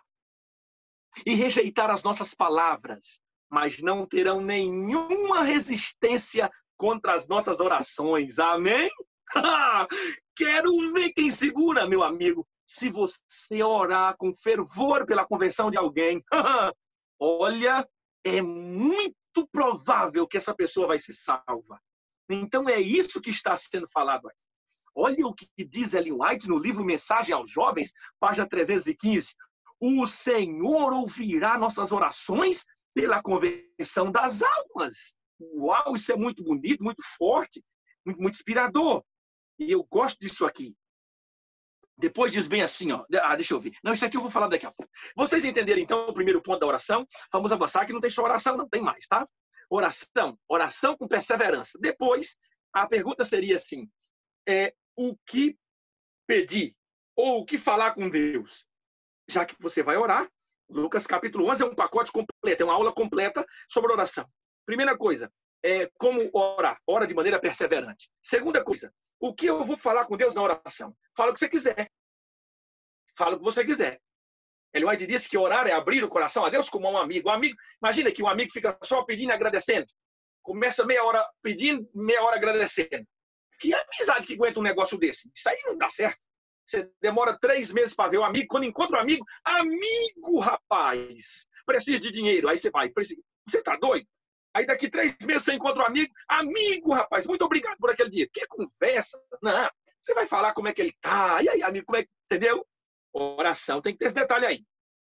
e 1.27 1.35
rejeitar 1.35 1.91
as 1.91 2.03
nossas 2.03 2.33
palavras, 2.33 3.21
mas 3.51 3.79
não 3.81 4.07
terão 4.07 4.41
nenhuma 4.41 5.43
resistência 5.43 6.51
contra 6.77 7.15
as 7.15 7.27
nossas 7.27 7.61
orações. 7.61 8.39
Amém? 8.39 8.89
Quero 10.37 10.93
ver 10.93 11.13
quem 11.13 11.31
segura, 11.31 11.87
meu 11.87 12.03
amigo. 12.03 12.47
Se 12.67 12.91
você 12.91 13.63
orar 13.63 14.15
com 14.19 14.35
fervor 14.35 15.07
pela 15.07 15.27
conversão 15.27 15.71
de 15.71 15.79
alguém, 15.79 16.23
olha, 17.19 17.87
é 18.25 18.43
muito 18.43 19.15
provável 19.51 20.27
que 20.27 20.37
essa 20.37 20.55
pessoa 20.55 20.87
vai 20.87 20.99
ser 20.99 21.15
salva. 21.15 21.81
Então 22.31 22.69
é 22.69 22.79
isso 22.79 23.21
que 23.21 23.31
está 23.31 23.57
sendo 23.57 23.89
falado 23.89 24.29
aqui. 24.29 24.39
Olha 24.95 25.27
o 25.27 25.35
que 25.35 25.49
diz 25.65 25.95
Ellen 25.95 26.19
White 26.21 26.49
no 26.49 26.59
livro 26.59 26.85
Mensagem 26.85 27.35
aos 27.35 27.51
Jovens, 27.51 27.93
página 28.19 28.49
315. 28.49 29.35
O 29.81 30.07
Senhor 30.09 30.93
ouvirá 30.93 31.57
nossas 31.57 31.93
orações 31.93 32.65
pela 32.99 33.23
conversão 33.23 34.11
das 34.11 34.43
almas. 34.43 35.15
Uau, 35.41 35.95
isso 35.95 36.11
é 36.11 36.17
muito 36.17 36.43
bonito, 36.43 36.83
muito 36.83 37.01
forte, 37.17 37.65
muito, 38.05 38.21
muito 38.21 38.35
inspirador. 38.35 39.05
E 39.57 39.71
eu 39.71 39.85
gosto 39.85 40.19
disso 40.19 40.45
aqui. 40.45 40.75
Depois 41.97 42.33
diz 42.33 42.49
bem 42.49 42.61
assim, 42.61 42.91
ó. 42.91 43.05
Ah, 43.23 43.37
deixa 43.37 43.55
eu 43.55 43.61
ver. 43.61 43.73
Não, 43.85 43.93
isso 43.93 44.05
aqui 44.05 44.17
eu 44.17 44.21
vou 44.21 44.33
falar 44.33 44.49
daqui 44.49 44.67
a 44.67 44.73
pouco. 44.73 44.91
Vocês 45.15 45.45
entenderam 45.45 45.81
então 45.81 46.09
o 46.09 46.13
primeiro 46.13 46.43
ponto 46.43 46.59
da 46.59 46.67
oração? 46.67 47.07
Vamos 47.33 47.53
avançar 47.53 47.87
que 47.87 47.93
não 47.93 48.01
tem 48.01 48.11
só 48.11 48.25
oração, 48.25 48.57
não 48.57 48.69
tem 48.69 48.83
mais, 48.83 49.07
tá? 49.07 49.29
Oração, 49.71 50.37
oração 50.49 50.97
com 50.97 51.07
perseverança. 51.07 51.79
Depois, 51.81 52.35
a 52.73 52.85
pergunta 52.89 53.25
seria 53.25 53.55
assim: 53.55 53.89
é, 54.49 54.75
o 54.97 55.17
que 55.25 55.57
pedir 56.27 56.75
ou 57.15 57.43
o 57.43 57.45
que 57.45 57.59
falar 57.59 57.95
com 57.95 58.11
Deus? 58.11 58.67
Já 59.29 59.47
que 59.47 59.55
você 59.61 59.85
vai 59.85 59.97
orar, 59.97 60.29
Lucas 60.69 61.07
capítulo 61.07 61.51
11 61.51 61.63
é 61.63 61.67
um 61.67 61.75
pacote 61.75 62.13
completo, 62.13 62.63
é 62.63 62.65
uma 62.65 62.75
aula 62.75 62.93
completa 62.93 63.45
sobre 63.69 63.93
oração. 63.93 64.27
Primeira 64.67 64.97
coisa, 64.97 65.33
é 65.63 65.91
como 65.99 66.29
orar. 66.33 66.79
Ora 66.87 67.07
de 67.07 67.15
maneira 67.15 67.41
perseverante. 67.41 68.09
Segunda 68.23 68.63
coisa, 68.63 68.93
o 69.21 69.35
que 69.35 69.47
eu 69.47 69.65
vou 69.65 69.77
falar 69.77 70.07
com 70.07 70.17
Deus 70.17 70.35
na 70.35 70.43
oração? 70.43 70.95
Fala 71.17 71.31
o 71.31 71.35
que 71.35 71.41
você 71.41 71.49
quiser. 71.49 71.91
Fala 73.17 73.35
o 73.35 73.39
que 73.39 73.45
você 73.45 73.65
quiser. 73.65 74.01
Ele 74.73 74.85
White 74.85 75.07
disse 75.07 75.29
que 75.29 75.39
orar 75.39 75.67
é 75.67 75.73
abrir 75.73 76.05
o 76.05 76.09
coração 76.09 76.45
a 76.45 76.51
Deus 76.51 76.69
como 76.69 76.89
um 76.89 76.99
amigo. 76.99 77.29
Um 77.31 77.33
amigo, 77.33 77.57
imagina 77.83 78.13
que 78.13 78.23
um 78.23 78.29
amigo 78.29 78.53
fica 78.53 78.79
só 78.83 79.03
pedindo 79.03 79.31
e 79.31 79.33
agradecendo. 79.33 79.87
Começa 80.43 80.85
meia 80.85 81.03
hora 81.05 81.27
pedindo, 81.43 81.89
meia 81.95 82.23
hora 82.23 82.37
agradecendo. 82.37 83.07
Que 83.59 83.75
amizade 83.75 84.27
que 84.27 84.35
aguenta 84.35 84.61
um 84.61 84.63
negócio 84.63 84.99
desse? 84.99 85.31
Isso 85.35 85.49
aí 85.49 85.59
não 85.67 85.77
dá 85.77 85.91
certo. 85.91 86.21
Você 86.69 86.91
demora 87.01 87.39
três 87.39 87.73
meses 87.73 87.95
para 87.95 88.11
ver 88.11 88.19
o 88.19 88.25
amigo. 88.25 88.47
Quando 88.51 88.65
encontra 88.65 88.97
o 88.97 88.99
um 88.99 89.03
amigo, 89.03 89.25
amigo, 89.43 90.39
rapaz, 90.39 91.47
precisa 91.65 92.03
de 92.03 92.13
dinheiro. 92.13 92.47
Aí 92.47 92.59
você 92.59 92.71
vai, 92.71 92.93
você 92.95 93.63
tá 93.63 93.75
doido? 93.77 94.07
Aí 94.55 94.67
daqui 94.67 94.91
três 94.91 95.17
meses 95.25 95.45
você 95.45 95.55
encontra 95.55 95.83
um 95.83 95.87
amigo, 95.87 96.13
amigo, 96.29 96.93
rapaz, 96.93 97.27
muito 97.27 97.43
obrigado 97.43 97.79
por 97.79 97.91
aquele 97.91 98.11
dia. 98.11 98.29
Que 98.31 98.47
conversa? 98.47 99.19
Não, 99.43 99.71
você 99.99 100.13
vai 100.13 100.27
falar 100.27 100.53
como 100.53 100.69
é 100.69 100.75
que 100.75 100.83
ele 100.83 100.95
tá. 101.01 101.43
E 101.43 101.49
aí, 101.49 101.63
amigo, 101.63 101.87
como 101.87 101.97
é 101.97 102.03
que. 102.03 102.11
Entendeu? 102.31 102.67
Oração 103.15 103.81
tem 103.81 103.95
que 103.95 104.01
ter 104.01 104.07
esse 104.07 104.15
detalhe 104.15 104.45
aí. 104.45 104.67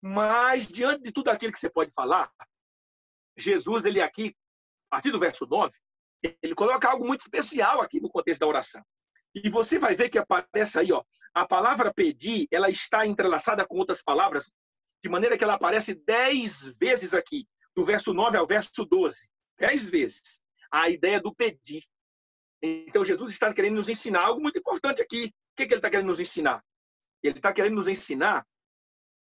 Mas, 0.03 0.67
diante 0.67 1.05
de 1.05 1.13
tudo 1.13 1.29
aquilo 1.29 1.53
que 1.53 1.59
você 1.59 1.71
pode 1.71 1.93
falar, 1.93 2.33
Jesus, 3.39 3.85
ele 3.85 4.01
aqui, 4.01 4.35
a 4.91 4.97
partir 4.97 5.13
do 5.13 5.21
verso 5.21 5.47
9, 5.47 5.73
ele 6.43 6.55
coloca 6.57 6.89
algo 6.89 7.07
muito 7.07 7.21
especial 7.21 7.81
aqui 7.81 8.01
no 8.01 8.11
contexto 8.11 8.41
da 8.41 8.49
oração. 8.49 8.85
E 9.35 9.51
você 9.51 9.79
vai 9.79 9.95
ver 9.95 10.09
que 10.09 10.19
aparece 10.19 10.79
aí, 10.79 10.93
ó, 10.93 11.03
a 11.35 11.47
palavra 11.47 11.93
pedir, 11.93 12.47
ela 12.51 12.71
está 12.71 13.05
entrelaçada 13.07 13.67
com 13.67 13.77
outras 13.77 14.03
palavras, 14.03 14.53
de 15.03 15.09
maneira 15.09 15.37
que 15.37 15.43
ela 15.43 15.55
aparece 15.55 15.95
dez 16.07 16.69
vezes 16.79 17.13
aqui, 17.13 17.47
do 17.75 17.85
verso 17.85 18.15
9 18.15 18.39
ao 18.39 18.47
verso 18.47 18.85
12. 18.85 19.29
Dez 19.59 19.89
vezes. 19.89 20.41
A 20.71 20.89
ideia 20.89 21.21
do 21.21 21.35
pedir. 21.35 21.83
Então, 22.63 23.05
Jesus 23.05 23.33
está 23.33 23.53
querendo 23.53 23.75
nos 23.75 23.89
ensinar 23.89 24.25
algo 24.25 24.41
muito 24.41 24.59
importante 24.59 25.03
aqui. 25.03 25.27
O 25.27 25.57
que, 25.57 25.67
que 25.67 25.75
ele 25.75 25.79
está 25.79 25.91
querendo 25.91 26.07
nos 26.07 26.21
ensinar? 26.21 26.65
Ele 27.23 27.37
está 27.37 27.53
querendo 27.53 27.75
nos 27.75 27.89
ensinar 27.89 28.47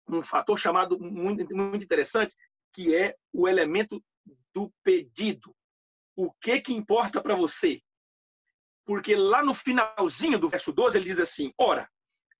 um 0.07 0.23
fator 0.23 0.57
chamado 0.57 0.97
muito, 0.99 1.53
muito 1.53 1.83
interessante, 1.83 2.35
que 2.73 2.95
é 2.95 3.15
o 3.33 3.47
elemento 3.47 4.03
do 4.53 4.71
pedido. 4.83 5.55
O 6.15 6.31
que 6.41 6.61
que 6.61 6.73
importa 6.73 7.21
para 7.21 7.35
você? 7.35 7.81
Porque 8.87 9.17
lá 9.17 9.43
no 9.43 9.53
finalzinho 9.53 10.39
do 10.39 10.47
verso 10.47 10.71
12 10.71 10.97
ele 10.97 11.05
diz 11.05 11.19
assim: 11.19 11.51
Ora, 11.57 11.89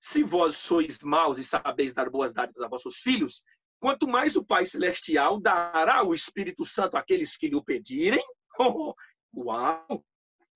se 0.00 0.24
vós 0.24 0.56
sois 0.56 0.98
maus 1.00 1.38
e 1.38 1.44
sabeis 1.44 1.92
dar 1.92 2.08
boas 2.08 2.32
dádivas 2.32 2.62
a 2.62 2.68
vossos 2.68 2.96
filhos, 2.96 3.42
quanto 3.78 4.08
mais 4.08 4.34
o 4.34 4.42
Pai 4.42 4.64
Celestial 4.64 5.38
dará 5.38 6.02
o 6.02 6.14
Espírito 6.14 6.64
Santo 6.64 6.96
àqueles 6.96 7.36
que 7.36 7.48
lhe 7.48 7.54
o 7.54 7.62
pedirem. 7.62 8.24
Oh, 8.60 8.92
uau! 9.36 10.04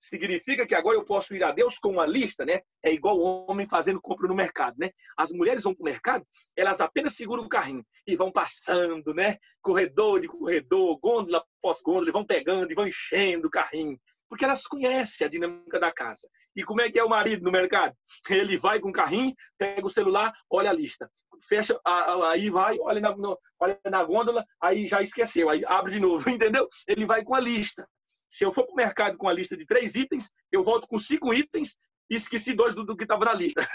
significa 0.03 0.67
que 0.67 0.75
agora 0.75 0.97
eu 0.97 1.05
posso 1.05 1.33
ir 1.33 1.43
a 1.43 1.51
Deus 1.51 1.77
com 1.79 1.91
uma 1.91 2.05
lista, 2.05 2.45
né? 2.45 2.61
É 2.83 2.91
igual 2.91 3.17
o 3.17 3.49
homem 3.49 3.67
fazendo 3.67 4.01
compra 4.01 4.27
no 4.27 4.35
mercado, 4.35 4.75
né? 4.77 4.91
As 5.17 5.31
mulheres 5.31 5.63
vão 5.63 5.73
para 5.73 5.81
o 5.81 5.85
mercado, 5.85 6.27
elas 6.57 6.81
apenas 6.81 7.15
seguram 7.15 7.43
o 7.43 7.49
carrinho 7.49 7.85
e 8.05 8.15
vão 8.15 8.29
passando, 8.29 9.13
né? 9.13 9.37
Corredor 9.61 10.19
de 10.19 10.27
corredor, 10.27 10.99
gôndola 10.99 11.45
após 11.59 11.81
gôndola, 11.81 12.11
vão 12.11 12.25
pegando 12.25 12.69
e 12.69 12.75
vão 12.75 12.85
enchendo 12.85 13.47
o 13.47 13.51
carrinho, 13.51 13.97
porque 14.33 14.45
elas 14.45 14.65
conhecem 14.65 15.27
a 15.27 15.29
dinâmica 15.29 15.79
da 15.79 15.91
casa. 15.91 16.27
E 16.55 16.63
como 16.63 16.81
é 16.81 16.91
que 16.91 16.97
é 16.97 17.03
o 17.03 17.09
marido 17.09 17.43
no 17.43 17.51
mercado? 17.51 17.95
Ele 18.27 18.57
vai 18.57 18.79
com 18.79 18.89
o 18.89 18.91
carrinho, 18.91 19.31
pega 19.59 19.85
o 19.85 19.91
celular, 19.91 20.33
olha 20.49 20.71
a 20.71 20.73
lista, 20.73 21.07
fecha, 21.47 21.79
aí 21.85 22.49
vai, 22.49 22.79
olha 22.79 22.99
na, 22.99 23.15
olha 23.59 23.79
na 23.85 24.03
gôndola, 24.03 24.43
aí 24.59 24.87
já 24.87 25.03
esqueceu, 25.03 25.51
aí 25.51 25.63
abre 25.67 25.91
de 25.91 25.99
novo, 25.99 26.27
entendeu? 26.31 26.67
Ele 26.87 27.05
vai 27.05 27.23
com 27.23 27.35
a 27.35 27.39
lista. 27.39 27.87
Se 28.27 28.43
eu 28.43 28.51
for 28.51 28.65
para 28.65 28.73
o 28.73 28.75
mercado 28.75 29.17
com 29.19 29.29
a 29.29 29.33
lista 29.33 29.55
de 29.55 29.67
três 29.67 29.93
itens, 29.93 30.31
eu 30.51 30.63
volto 30.63 30.87
com 30.87 30.97
cinco 30.97 31.31
itens 31.31 31.77
e 32.09 32.15
esqueci 32.15 32.55
dois 32.55 32.73
do, 32.73 32.83
do 32.83 32.97
que 32.97 33.03
estava 33.03 33.25
na 33.25 33.33
lista. 33.35 33.67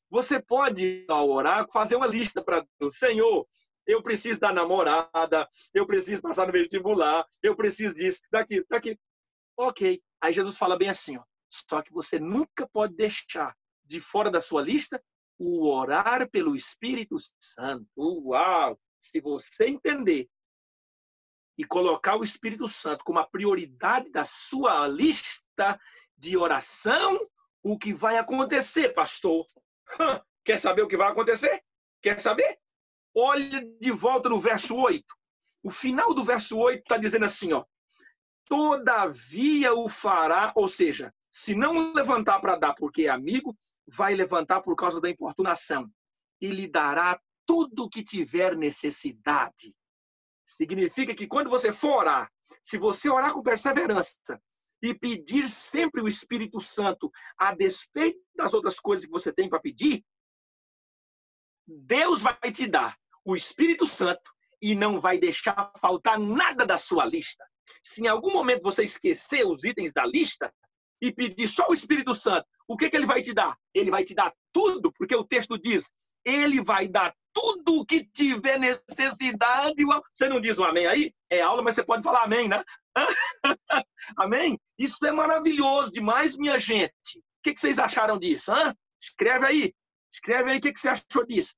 Você 0.10 0.42
pode, 0.42 1.06
ao 1.10 1.30
orar, 1.30 1.68
fazer 1.74 1.98
uma 1.98 2.08
lista 2.08 2.42
para 2.42 2.66
Deus. 2.80 2.96
Senhor, 2.98 3.46
eu 3.86 4.02
preciso 4.02 4.40
da 4.40 4.54
namorada, 4.54 5.46
eu 5.74 5.86
preciso 5.86 6.22
passar 6.22 6.46
no 6.46 6.54
vestibular, 6.54 7.26
eu 7.44 7.54
preciso 7.56 7.94
disso, 7.96 8.22
daqui, 8.32 8.64
daqui. 8.70 8.98
Ok. 9.60 10.02
Aí 10.22 10.32
Jesus 10.32 10.58
fala 10.58 10.78
bem 10.78 10.90
assim, 10.90 11.18
ó. 11.18 11.24
Só 11.50 11.82
que 11.82 11.92
você 11.92 12.18
nunca 12.18 12.66
pode 12.72 12.96
deixar 12.96 13.54
de 13.84 14.00
fora 14.00 14.32
da 14.32 14.40
sua 14.40 14.62
lista 14.62 15.04
o 15.38 15.68
orar 15.68 16.30
pelo 16.30 16.56
Espírito 16.56 17.18
Santo. 17.38 17.86
Uau! 17.98 18.80
Se 19.02 19.20
você 19.20 19.66
entender 19.66 20.30
e 21.58 21.66
colocar 21.66 22.16
o 22.16 22.24
Espírito 22.24 22.70
Santo 22.70 23.04
como 23.04 23.20
a 23.20 23.28
prioridade 23.28 24.10
da 24.12 24.24
sua 24.24 24.88
lista 24.88 25.78
de 26.18 26.38
oração, 26.38 27.20
o 27.62 27.78
que 27.78 27.94
vai 27.94 28.18
acontecer, 28.18 28.94
pastor? 28.94 29.46
Quer 30.46 30.58
saber 30.58 30.84
o 30.84 30.88
que 30.88 30.96
vai 30.96 31.12
acontecer? 31.12 31.62
Quer 32.02 32.22
saber? 32.22 32.58
Olhe 33.14 33.78
de 33.82 33.92
volta 33.92 34.30
no 34.30 34.40
verso 34.40 34.74
8. 34.74 35.04
O 35.64 35.70
final 35.70 36.14
do 36.14 36.24
verso 36.24 36.58
8 36.58 36.80
está 36.80 36.96
dizendo 36.98 37.26
assim, 37.26 37.52
ó. 37.52 37.66
Todavia 38.50 39.74
o 39.74 39.88
fará, 39.88 40.52
ou 40.56 40.68
seja, 40.68 41.14
se 41.32 41.56
não 41.56 41.94
levantar 41.94 42.40
para 42.40 42.58
dar 42.58 42.74
porque 42.74 43.04
é 43.04 43.10
amigo, 43.10 43.56
vai 43.88 44.16
levantar 44.16 44.62
por 44.62 44.76
causa 44.76 45.00
da 45.00 45.10
importunação 45.10 45.90
e 46.42 46.48
lhe 46.48 46.68
dará 46.68 47.20
tudo 47.46 47.86
o 47.86 47.90
que 47.90 48.04
tiver 48.04 48.58
necessidade. 48.58 49.74
Significa 50.46 51.14
que 51.14 51.28
quando 51.28 51.50
você 51.50 51.72
for 51.72 52.00
orar, 52.00 52.32
se 52.62 52.78
você 52.78 53.10
orar 53.10 53.34
com 53.34 53.44
perseverança 53.44 54.42
e 54.82 54.94
pedir 54.94 55.48
sempre 55.48 56.02
o 56.02 56.08
Espírito 56.08 56.60
Santo 56.60 57.12
a 57.38 57.54
despeito 57.54 58.20
das 58.36 58.54
outras 58.54 58.80
coisas 58.80 59.06
que 59.06 59.12
você 59.12 59.32
tem 59.32 59.48
para 59.48 59.60
pedir, 59.60 60.04
Deus 61.68 62.24
vai 62.24 62.52
te 62.52 62.66
dar 62.66 62.98
o 63.24 63.36
Espírito 63.36 63.86
Santo 63.86 64.32
e 64.62 64.74
não 64.74 65.00
vai 65.00 65.20
deixar 65.20 65.72
faltar 65.80 66.20
nada 66.20 66.66
da 66.66 66.78
sua 66.78 67.06
lista. 67.06 67.46
Se 67.84 68.02
em 68.02 68.08
algum 68.08 68.32
momento 68.32 68.64
você 68.64 68.84
esquecer 68.84 69.46
os 69.46 69.64
itens 69.64 69.94
da 69.94 70.06
lista 70.06 70.54
e 71.02 71.12
pedir 71.12 71.48
só 71.48 71.68
o 71.70 71.74
Espírito 71.74 72.14
Santo, 72.14 72.46
o 72.68 72.76
que, 72.78 72.90
que 72.90 72.96
ele 72.96 73.06
vai 73.06 73.22
te 73.22 73.34
dar? 73.34 73.58
Ele 73.74 73.90
vai 73.90 74.04
te 74.04 74.14
dar 74.14 74.34
tudo, 74.54 74.92
porque 74.94 75.16
o 75.16 75.24
texto 75.24 75.58
diz: 75.58 75.90
ele 76.26 76.62
vai 76.62 76.88
dar 76.88 77.14
tudo 77.34 77.80
o 77.80 77.86
que 77.86 78.06
tiver 78.06 78.60
necessidade. 78.60 79.84
Você 80.14 80.28
não 80.28 80.42
diz 80.42 80.58
um 80.58 80.64
amém 80.64 80.88
aí? 80.88 81.14
É 81.30 81.42
aula, 81.42 81.62
mas 81.62 81.76
você 81.76 81.84
pode 81.84 82.04
falar 82.04 82.24
amém, 82.24 82.48
né? 82.48 82.64
amém? 84.18 84.60
Isso 84.78 84.98
é 85.06 85.12
maravilhoso 85.12 85.92
demais, 85.92 86.38
minha 86.38 86.58
gente. 86.58 87.20
O 87.20 87.42
que 87.44 87.58
vocês 87.58 87.80
acharam 87.80 88.20
disso? 88.20 88.52
Hã? 88.52 88.76
Escreve 89.02 89.46
aí. 89.46 89.74
Escreve 90.12 90.52
aí 90.52 90.58
o 90.58 90.62
que 90.62 90.76
você 90.76 90.90
achou 90.90 91.26
disso. 91.26 91.56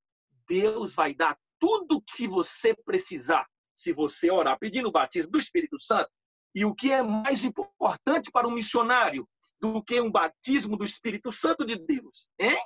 Deus 0.48 0.94
vai 0.94 1.14
dar 1.14 1.38
tudo 1.60 1.98
o 1.98 2.02
que 2.02 2.28
você 2.28 2.76
precisar 2.86 3.48
se 3.82 3.94
você 3.94 4.30
orar 4.30 4.58
pedindo 4.60 4.90
o 4.90 4.92
batismo 4.92 5.32
do 5.32 5.40
Espírito 5.40 5.80
Santo. 5.80 6.10
E 6.54 6.66
o 6.66 6.76
que 6.76 6.92
é 6.92 7.02
mais 7.02 7.44
importante 7.44 8.30
para 8.32 8.48
um 8.48 8.52
missionário 8.52 9.28
do 9.60 9.82
que 9.84 10.00
um 10.00 10.12
batismo 10.12 10.78
do 10.78 10.84
Espírito 10.84 11.32
Santo 11.32 11.66
de 11.66 11.78
Deus? 11.78 12.28
Hein? 12.38 12.60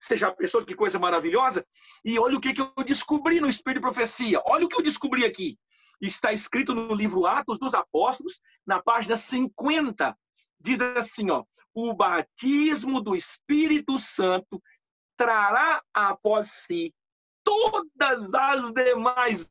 Você 0.00 0.16
já 0.16 0.30
pensou 0.30 0.64
que 0.64 0.74
coisa 0.74 0.98
maravilhosa? 0.98 1.64
E 2.04 2.18
olha 2.18 2.36
o 2.36 2.40
que, 2.40 2.52
que 2.52 2.60
eu 2.60 2.72
descobri 2.84 3.40
no 3.40 3.48
Espírito 3.48 3.80
de 3.80 3.92
Profecia. 3.92 4.42
Olha 4.46 4.64
o 4.64 4.68
que 4.68 4.76
eu 4.76 4.82
descobri 4.82 5.24
aqui. 5.24 5.58
Está 6.00 6.32
escrito 6.32 6.74
no 6.74 6.94
livro 6.94 7.26
Atos 7.26 7.58
dos 7.58 7.74
Apóstolos, 7.74 8.40
na 8.66 8.80
página 8.80 9.16
50. 9.16 10.16
Diz 10.60 10.80
assim, 10.80 11.30
ó, 11.30 11.44
o 11.74 11.94
batismo 11.94 13.00
do 13.00 13.16
Espírito 13.16 13.98
Santo 13.98 14.62
trará 15.16 15.82
após 15.92 16.64
si 16.66 16.94
todas 17.42 18.34
as 18.34 18.72
demais 18.72 19.50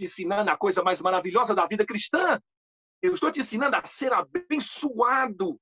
te 0.00 0.04
ensinando 0.04 0.50
a 0.50 0.56
coisa 0.56 0.82
mais 0.82 1.00
maravilhosa 1.00 1.54
da 1.54 1.66
vida 1.66 1.84
cristã. 1.84 2.40
Eu 3.02 3.14
estou 3.14 3.30
te 3.30 3.40
ensinando 3.40 3.76
a 3.76 3.86
ser 3.86 4.12
abençoado 4.12 5.58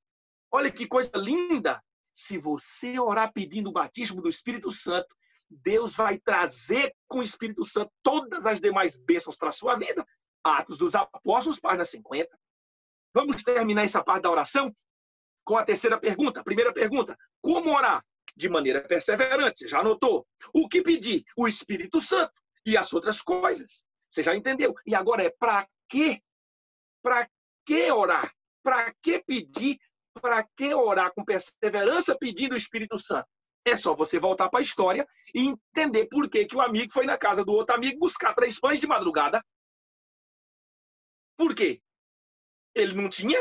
Olha 0.51 0.71
que 0.71 0.87
coisa 0.87 1.13
linda! 1.17 1.83
Se 2.13 2.39
você 2.39 2.99
orar 2.99 3.33
pedindo 3.33 3.69
o 3.69 3.73
batismo 3.73 4.23
do 4.23 4.29
Espírito 4.29 4.73
Santo, 4.73 5.15
Deus 5.49 5.95
vai 5.95 6.19
trazer 6.19 6.95
com 7.07 7.19
o 7.19 7.23
Espírito 7.23 7.65
Santo 7.65 7.93
todas 8.03 8.47
as 8.47 8.61
demais 8.61 8.97
bênçãos 8.97 9.37
para 9.37 9.51
a 9.51 9.53
sua 9.53 9.77
vida. 9.77 10.05
Atos 10.43 10.79
dos 10.79 10.95
Apóstolos, 10.95 11.61
página 11.61 11.85
50. 11.85 12.29
Vamos 13.15 13.43
terminar 13.43 13.85
essa 13.85 14.03
parte 14.03 14.23
da 14.23 14.31
oração 14.31 14.75
com 15.45 15.57
a 15.57 15.65
terceira 15.65 15.99
pergunta. 15.99 16.43
Primeira 16.43 16.73
pergunta: 16.73 17.17
como 17.41 17.75
orar? 17.77 18.05
De 18.35 18.49
maneira 18.49 18.81
perseverante. 18.81 19.69
Já 19.69 19.81
anotou? 19.81 20.27
O 20.55 20.69
que 20.69 20.83
pedir? 20.83 21.25
O 21.37 21.47
Espírito 21.47 22.01
Santo 22.01 22.33
e 22.65 22.77
as 22.77 22.93
outras 22.93 23.21
coisas. 23.21 23.87
Você 24.09 24.23
já 24.23 24.35
entendeu? 24.35 24.75
E 24.87 24.95
agora 24.95 25.23
é 25.23 25.31
para 25.31 25.69
quê? 25.89 26.23
Para 27.03 27.29
que 27.65 27.91
orar? 27.93 28.33
Para 28.63 28.93
que 29.03 29.23
pedir 29.23 29.79
para 30.21 30.43
que 30.57 30.75
orar 30.75 31.13
com 31.15 31.25
perseverança 31.25 32.17
pedindo 32.19 32.55
o 32.55 32.57
Espírito 32.57 32.99
Santo? 32.99 33.29
É 33.65 33.77
só 33.77 33.95
você 33.95 34.19
voltar 34.19 34.49
para 34.49 34.61
a 34.61 34.63
história 34.63 35.07
e 35.35 35.47
entender 35.47 36.07
por 36.07 36.29
que, 36.29 36.47
que 36.47 36.57
o 36.57 36.61
amigo 36.61 36.93
foi 36.93 37.07
na 37.07 37.19
casa 37.19 37.45
do 37.45 37.53
outro 37.53 37.75
amigo 37.75 37.99
buscar 37.99 38.35
três 38.35 38.59
pães 38.59 38.81
de 38.81 38.87
madrugada. 38.87 39.45
Por 41.37 41.55
quê? 41.55 41.81
Ele 42.75 42.95
não 42.95 43.09
tinha 43.09 43.39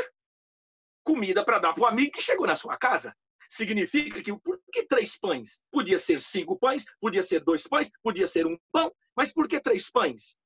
comida 1.02 1.44
para 1.44 1.58
dar 1.58 1.72
para 1.72 1.82
o 1.82 1.86
amigo 1.86 2.12
que 2.12 2.22
chegou 2.22 2.46
na 2.46 2.54
sua 2.54 2.76
casa. 2.76 3.16
Significa 3.48 4.22
que 4.22 4.38
por 4.40 4.60
que 4.70 4.84
três 4.84 5.18
pães? 5.18 5.64
Podia 5.70 5.98
ser 5.98 6.20
cinco 6.20 6.58
pães, 6.58 6.84
podia 7.00 7.22
ser 7.22 7.42
dois 7.42 7.66
pães, 7.66 7.90
podia 8.02 8.26
ser 8.26 8.46
um 8.46 8.58
pão, 8.70 8.94
mas 9.16 9.32
por 9.32 9.48
que 9.48 9.58
três 9.58 9.90
pães? 9.90 10.36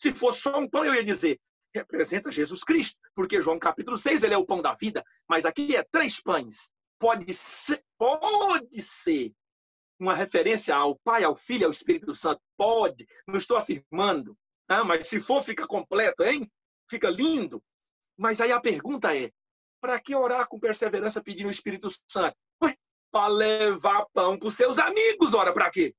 Se 0.00 0.14
fosse 0.14 0.40
só 0.40 0.58
um 0.58 0.66
pão, 0.66 0.82
eu 0.82 0.94
ia 0.94 1.04
dizer, 1.04 1.38
representa 1.74 2.32
Jesus 2.32 2.64
Cristo, 2.64 2.98
porque 3.14 3.42
João 3.42 3.58
capítulo 3.58 3.98
6, 3.98 4.24
ele 4.24 4.32
é 4.32 4.38
o 4.38 4.46
pão 4.46 4.62
da 4.62 4.72
vida, 4.72 5.04
mas 5.28 5.44
aqui 5.44 5.76
é 5.76 5.82
três 5.82 6.22
pães. 6.22 6.70
Pode 6.98 7.34
ser, 7.34 7.84
pode 7.98 8.80
ser 8.80 9.30
uma 9.98 10.14
referência 10.14 10.74
ao 10.74 10.98
Pai, 11.00 11.22
ao 11.22 11.36
Filho, 11.36 11.66
ao 11.66 11.70
Espírito 11.70 12.14
Santo. 12.14 12.40
Pode, 12.56 13.06
não 13.28 13.36
estou 13.36 13.58
afirmando, 13.58 14.34
ah, 14.70 14.84
mas 14.84 15.06
se 15.06 15.20
for, 15.20 15.42
fica 15.42 15.66
completo, 15.66 16.24
hein? 16.24 16.50
Fica 16.88 17.10
lindo. 17.10 17.62
Mas 18.16 18.40
aí 18.40 18.52
a 18.52 18.60
pergunta 18.60 19.14
é: 19.14 19.30
para 19.82 20.00
que 20.00 20.14
orar 20.14 20.48
com 20.48 20.58
perseverança 20.58 21.22
pedindo 21.22 21.48
o 21.48 21.52
Espírito 21.52 21.88
Santo? 22.06 22.36
Para 23.12 23.26
levar 23.26 24.06
pão 24.14 24.38
para 24.38 24.48
os 24.48 24.56
seus 24.56 24.78
amigos, 24.78 25.34
ora, 25.34 25.52
para 25.52 25.70
quê? 25.70 25.94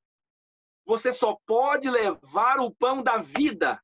Você 0.86 1.14
só 1.14 1.38
pode 1.46 1.88
levar 1.90 2.60
o 2.62 2.74
pão 2.74 3.04
da 3.04 3.18
vida 3.18 3.80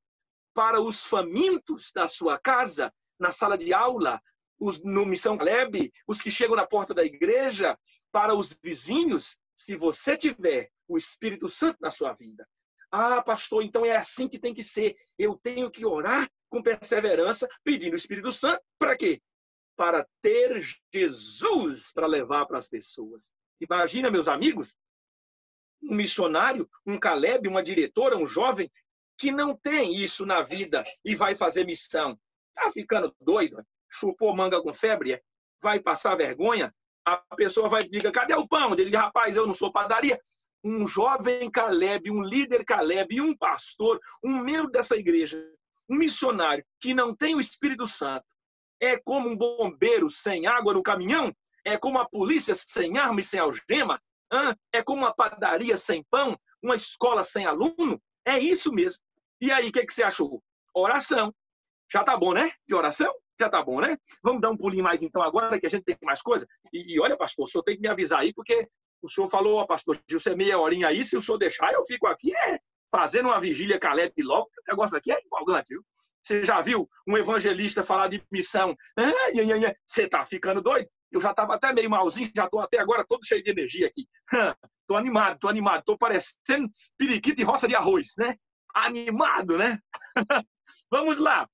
para 0.57 0.81
os 0.81 1.05
famintos 1.05 1.91
da 1.93 2.07
sua 2.07 2.39
casa, 2.39 2.91
na 3.19 3.31
sala 3.31 3.55
de 3.55 3.75
aula, 3.75 4.19
os, 4.59 4.83
no 4.83 5.05
Missão 5.05 5.37
Caleb, 5.37 5.93
os 6.07 6.19
que 6.19 6.31
chegam 6.31 6.55
na 6.55 6.65
porta 6.65 6.95
da 6.95 7.05
igreja, 7.05 7.77
para 8.11 8.33
os 8.33 8.57
vizinhos, 8.63 9.37
se 9.55 9.75
você 9.75 10.17
tiver 10.17 10.71
o 10.87 10.97
Espírito 10.97 11.47
Santo 11.47 11.77
na 11.79 11.91
sua 11.91 12.11
vida. 12.11 12.49
Ah, 12.89 13.21
pastor, 13.21 13.63
então 13.63 13.85
é 13.85 13.95
assim 13.95 14.27
que 14.27 14.39
tem 14.39 14.51
que 14.51 14.63
ser. 14.63 14.95
Eu 15.15 15.35
tenho 15.35 15.69
que 15.69 15.85
orar 15.85 16.27
com 16.49 16.63
perseverança, 16.63 17.47
pedindo 17.63 17.93
o 17.93 17.97
Espírito 17.97 18.31
Santo, 18.31 18.59
para 18.79 18.97
quê? 18.97 19.21
Para 19.75 20.07
ter 20.23 20.59
Jesus 20.91 21.93
para 21.93 22.07
levar 22.07 22.47
para 22.47 22.57
as 22.57 22.67
pessoas. 22.67 23.31
Imagina, 23.61 24.09
meus 24.09 24.27
amigos, 24.27 24.75
um 25.83 25.93
missionário, 25.93 26.67
um 26.83 26.97
Caleb, 26.97 27.47
uma 27.47 27.61
diretora, 27.61 28.17
um 28.17 28.25
jovem 28.25 28.71
que 29.17 29.31
não 29.31 29.55
tem 29.55 29.95
isso 29.95 30.25
na 30.25 30.41
vida 30.41 30.83
e 31.03 31.15
vai 31.15 31.35
fazer 31.35 31.65
missão. 31.65 32.17
Tá 32.55 32.71
ficando 32.71 33.15
doido? 33.19 33.63
Chupou 33.89 34.35
manga 34.35 34.61
com 34.61 34.73
febre? 34.73 35.21
Vai 35.61 35.79
passar 35.79 36.15
vergonha? 36.15 36.73
A 37.05 37.17
pessoa 37.35 37.69
vai 37.69 37.83
dizer, 37.83 38.11
cadê 38.11 38.35
o 38.35 38.47
pão? 38.47 38.73
Ele 38.73 38.85
diz, 38.85 38.99
rapaz, 38.99 39.35
eu 39.35 39.47
não 39.47 39.53
sou 39.53 39.71
padaria. 39.71 40.19
Um 40.63 40.87
jovem 40.87 41.49
Caleb, 41.49 42.11
um 42.11 42.21
líder 42.21 42.65
Caleb, 42.65 43.21
um 43.21 43.35
pastor, 43.35 43.99
um 44.23 44.39
membro 44.39 44.71
dessa 44.71 44.95
igreja, 44.95 45.37
um 45.89 45.95
missionário 45.95 46.65
que 46.81 46.93
não 46.93 47.15
tem 47.15 47.35
o 47.35 47.39
Espírito 47.39 47.87
Santo, 47.87 48.25
é 48.79 48.97
como 48.97 49.29
um 49.29 49.37
bombeiro 49.37 50.09
sem 50.09 50.45
água 50.45 50.73
no 50.73 50.83
caminhão? 50.83 51.33
É 51.65 51.77
como 51.77 51.99
a 51.99 52.07
polícia 52.07 52.53
sem 52.55 52.97
arma 52.97 53.19
e 53.21 53.23
sem 53.23 53.39
algema? 53.39 54.01
É 54.73 54.83
como 54.83 55.03
uma 55.03 55.13
padaria 55.13 55.77
sem 55.77 56.03
pão? 56.09 56.37
Uma 56.61 56.75
escola 56.75 57.23
sem 57.23 57.45
aluno? 57.45 58.01
É 58.25 58.37
isso 58.37 58.71
mesmo. 58.71 59.01
E 59.39 59.51
aí, 59.51 59.69
o 59.69 59.71
que, 59.71 59.85
que 59.85 59.93
você 59.93 60.03
achou? 60.03 60.41
Oração. 60.73 61.33
Já 61.91 62.03
tá 62.03 62.17
bom, 62.17 62.33
né? 62.33 62.51
De 62.67 62.75
oração? 62.75 63.13
Já 63.39 63.49
tá 63.49 63.61
bom, 63.63 63.79
né? 63.79 63.97
Vamos 64.23 64.41
dar 64.41 64.49
um 64.49 64.57
pulinho 64.57 64.83
mais 64.83 65.03
então 65.03 65.21
agora, 65.21 65.59
que 65.59 65.65
a 65.65 65.69
gente 65.69 65.83
tem 65.83 65.97
mais 66.03 66.21
coisa. 66.21 66.47
E, 66.73 66.95
e 66.95 66.99
olha, 66.99 67.15
pastor, 67.15 67.45
o 67.45 67.47
senhor 67.47 67.63
tem 67.63 67.75
que 67.75 67.81
me 67.81 67.87
avisar 67.87 68.19
aí, 68.19 68.33
porque 68.33 68.67
o 69.01 69.07
senhor 69.07 69.27
falou, 69.27 69.59
ó, 69.59 69.65
pastor, 69.65 69.97
Gilson, 70.09 70.31
é 70.31 70.35
meia 70.35 70.59
horinha 70.59 70.87
aí, 70.87 71.05
se 71.05 71.15
o 71.15 71.21
senhor 71.21 71.37
deixar, 71.37 71.71
eu 71.71 71.83
fico 71.83 72.07
aqui 72.07 72.35
é, 72.35 72.59
fazendo 72.91 73.27
uma 73.27 73.39
vigília 73.39 73.79
Caleb 73.79 74.13
logo. 74.23 74.47
O 74.47 74.71
negócio 74.71 74.97
aqui 74.97 75.11
é 75.11 75.19
empolgante, 75.19 75.73
viu? 75.73 75.83
Você 76.23 76.43
já 76.43 76.61
viu 76.61 76.89
um 77.07 77.17
evangelista 77.17 77.83
falar 77.83 78.07
de 78.09 78.21
missão? 78.31 78.75
Você 79.85 80.07
tá 80.09 80.25
ficando 80.25 80.61
doido? 80.61 80.89
Eu 81.09 81.21
já 81.21 81.31
estava 81.31 81.55
até 81.55 81.71
meio 81.71 81.89
malzinho, 81.89 82.29
já 82.35 82.45
estou 82.45 82.59
até 82.59 82.79
agora 82.79 83.05
todo 83.07 83.25
cheio 83.25 83.41
de 83.41 83.49
energia 83.49 83.87
aqui. 83.87 84.05
Estou 84.81 84.97
animado, 84.97 85.35
estou 85.35 85.49
animado, 85.49 85.79
estou 85.79 85.97
parecendo 85.97 86.69
periquito 86.97 87.37
de 87.37 87.43
roça 87.43 87.67
de 87.67 87.75
arroz, 87.75 88.13
né? 88.17 88.35
Animado, 88.85 89.57
né? 89.57 89.79
Vamos 90.91 91.19
lá. 91.19 91.47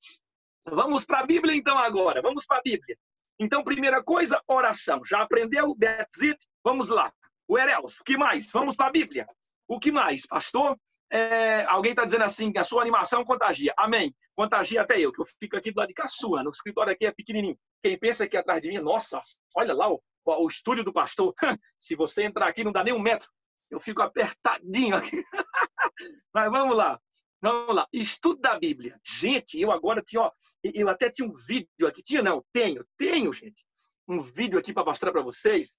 Vamos 0.65 1.05
para 1.05 1.19
a 1.19 1.25
Bíblia 1.25 1.55
então 1.55 1.77
agora. 1.77 2.21
Vamos 2.21 2.45
para 2.45 2.57
a 2.57 2.61
Bíblia. 2.63 2.97
Então, 3.39 3.63
primeira 3.63 4.03
coisa, 4.03 4.41
oração. 4.47 5.01
Já 5.05 5.21
aprendeu? 5.21 5.75
That's 5.79 6.21
it. 6.21 6.37
Vamos 6.63 6.89
lá. 6.89 7.11
O 7.47 7.57
Erels, 7.57 7.99
o 7.99 8.03
que 8.03 8.17
mais? 8.17 8.51
Vamos 8.51 8.75
para 8.75 8.87
a 8.87 8.91
Bíblia. 8.91 9.27
O 9.67 9.79
que 9.79 9.91
mais, 9.91 10.25
pastor? 10.25 10.77
É, 11.11 11.63
alguém 11.65 11.91
está 11.91 12.05
dizendo 12.05 12.23
assim, 12.23 12.51
a 12.57 12.63
sua 12.63 12.81
animação 12.81 13.23
contagia. 13.23 13.73
Amém. 13.77 14.15
Contagia 14.35 14.81
até 14.81 14.99
eu, 14.99 15.11
que 15.11 15.21
eu 15.21 15.25
fico 15.39 15.57
aqui 15.57 15.71
do 15.71 15.77
lado 15.77 15.89
de 15.89 15.93
cá 15.93 16.07
sua. 16.07 16.43
No 16.43 16.49
escritório 16.49 16.91
aqui 16.91 17.05
é 17.05 17.11
pequenininho. 17.11 17.57
Quem 17.83 17.97
pensa 17.97 18.23
aqui 18.23 18.37
atrás 18.37 18.61
de 18.61 18.69
mim, 18.69 18.79
nossa, 18.79 19.21
olha 19.55 19.73
lá 19.73 19.91
o, 19.91 20.01
o 20.25 20.47
estúdio 20.47 20.83
do 20.83 20.93
pastor. 20.93 21.33
Se 21.77 21.95
você 21.95 22.23
entrar 22.23 22.47
aqui, 22.47 22.63
não 22.63 22.71
dá 22.71 22.83
nem 22.83 22.93
um 22.93 22.99
metro. 22.99 23.29
Eu 23.69 23.79
fico 23.79 24.01
apertadinho 24.01 24.95
aqui. 24.95 25.23
Mas 26.33 26.49
vamos 26.49 26.75
lá. 26.75 26.99
Vamos 27.43 27.75
lá, 27.75 27.85
estudo 27.91 28.39
da 28.39 28.57
Bíblia. 28.57 28.97
Gente, 29.05 29.59
eu 29.59 29.69
agora 29.69 30.01
tinha, 30.01 30.21
ó, 30.21 30.31
eu 30.63 30.87
até 30.87 31.09
tinha 31.09 31.27
um 31.27 31.35
vídeo 31.35 31.85
aqui. 31.85 32.01
Tinha, 32.01 32.21
não, 32.21 32.41
tenho, 32.53 32.87
tenho, 32.95 33.33
gente. 33.33 33.65
Um 34.07 34.21
vídeo 34.21 34.57
aqui 34.57 34.71
para 34.71 34.85
mostrar 34.85 35.11
para 35.11 35.21
vocês. 35.21 35.77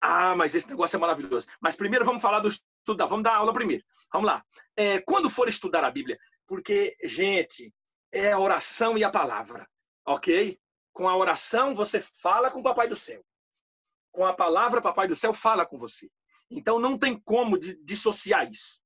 Ah, 0.00 0.36
mas 0.36 0.54
esse 0.54 0.70
negócio 0.70 0.96
é 0.96 1.00
maravilhoso. 1.00 1.48
Mas 1.60 1.74
primeiro 1.74 2.04
vamos 2.04 2.22
falar 2.22 2.38
do 2.38 2.48
estudo, 2.48 3.08
vamos 3.08 3.24
dar 3.24 3.34
aula 3.34 3.52
primeiro. 3.52 3.84
Vamos 4.12 4.28
lá. 4.28 4.44
É, 4.76 5.00
quando 5.00 5.28
for 5.28 5.48
estudar 5.48 5.82
a 5.82 5.90
Bíblia, 5.90 6.16
porque, 6.46 6.96
gente, 7.02 7.74
é 8.12 8.30
a 8.30 8.38
oração 8.38 8.96
e 8.96 9.02
a 9.02 9.10
palavra, 9.10 9.68
ok? 10.06 10.56
Com 10.92 11.08
a 11.08 11.16
oração 11.16 11.74
você 11.74 12.00
fala 12.00 12.52
com 12.52 12.60
o 12.60 12.62
Papai 12.62 12.86
do 12.88 12.94
Céu. 12.94 13.20
Com 14.12 14.24
a 14.24 14.32
palavra, 14.32 14.80
Papai 14.80 15.08
do 15.08 15.16
Céu 15.16 15.34
fala 15.34 15.66
com 15.66 15.76
você. 15.76 16.08
Então 16.48 16.78
não 16.78 16.96
tem 16.96 17.18
como 17.18 17.58
dissociar 17.58 18.48
isso. 18.48 18.83